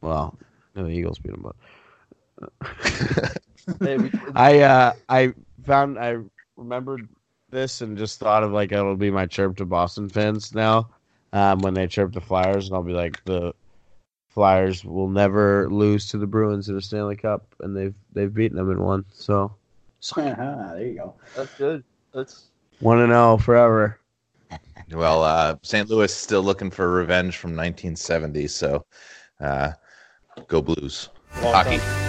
Well, 0.00 0.38
no, 0.74 0.84
the 0.84 0.88
Eagles 0.88 1.18
beat 1.18 1.32
them, 1.32 1.52
but 2.62 3.36
I 4.34 4.60
uh 4.60 4.92
I 5.10 5.34
found 5.68 5.98
I 5.98 6.16
remembered 6.56 7.08
this 7.50 7.80
and 7.82 7.96
just 7.96 8.18
thought 8.18 8.42
of 8.42 8.50
like 8.52 8.72
it'll 8.72 8.96
be 8.96 9.10
my 9.10 9.26
chirp 9.26 9.56
to 9.58 9.64
Boston 9.64 10.08
fans 10.08 10.54
now. 10.54 10.88
Um, 11.32 11.58
when 11.60 11.74
they 11.74 11.86
chirp 11.86 12.14
the 12.14 12.20
Flyers, 12.22 12.66
and 12.66 12.74
I'll 12.74 12.82
be 12.82 12.92
like 12.94 13.22
the 13.24 13.52
Flyers 14.30 14.82
will 14.84 15.08
never 15.08 15.68
lose 15.70 16.08
to 16.08 16.18
the 16.18 16.26
Bruins 16.26 16.68
in 16.70 16.76
a 16.76 16.80
Stanley 16.80 17.16
Cup, 17.16 17.54
and 17.60 17.76
they've 17.76 17.94
they've 18.14 18.32
beaten 18.32 18.56
them 18.56 18.70
in 18.70 18.80
one. 18.82 19.04
So 19.12 19.54
Uh-huh, 20.16 20.72
there 20.74 20.86
you 20.86 20.94
go. 20.94 21.14
that's 21.36 21.54
good. 21.54 21.84
That's 22.14 22.46
one 22.80 23.00
and 23.00 23.10
zero 23.12 23.36
forever. 23.36 24.00
Well, 24.90 25.22
uh, 25.22 25.56
St. 25.62 25.86
Louis 25.90 26.14
still 26.14 26.42
looking 26.42 26.70
for 26.70 26.90
revenge 26.90 27.36
from 27.36 27.50
1970, 27.50 28.48
so 28.48 28.86
uh, 29.38 29.72
go 30.46 30.62
Blues. 30.62 31.10
Long 31.42 31.52
Hockey. 31.52 31.76
time. 31.76 32.07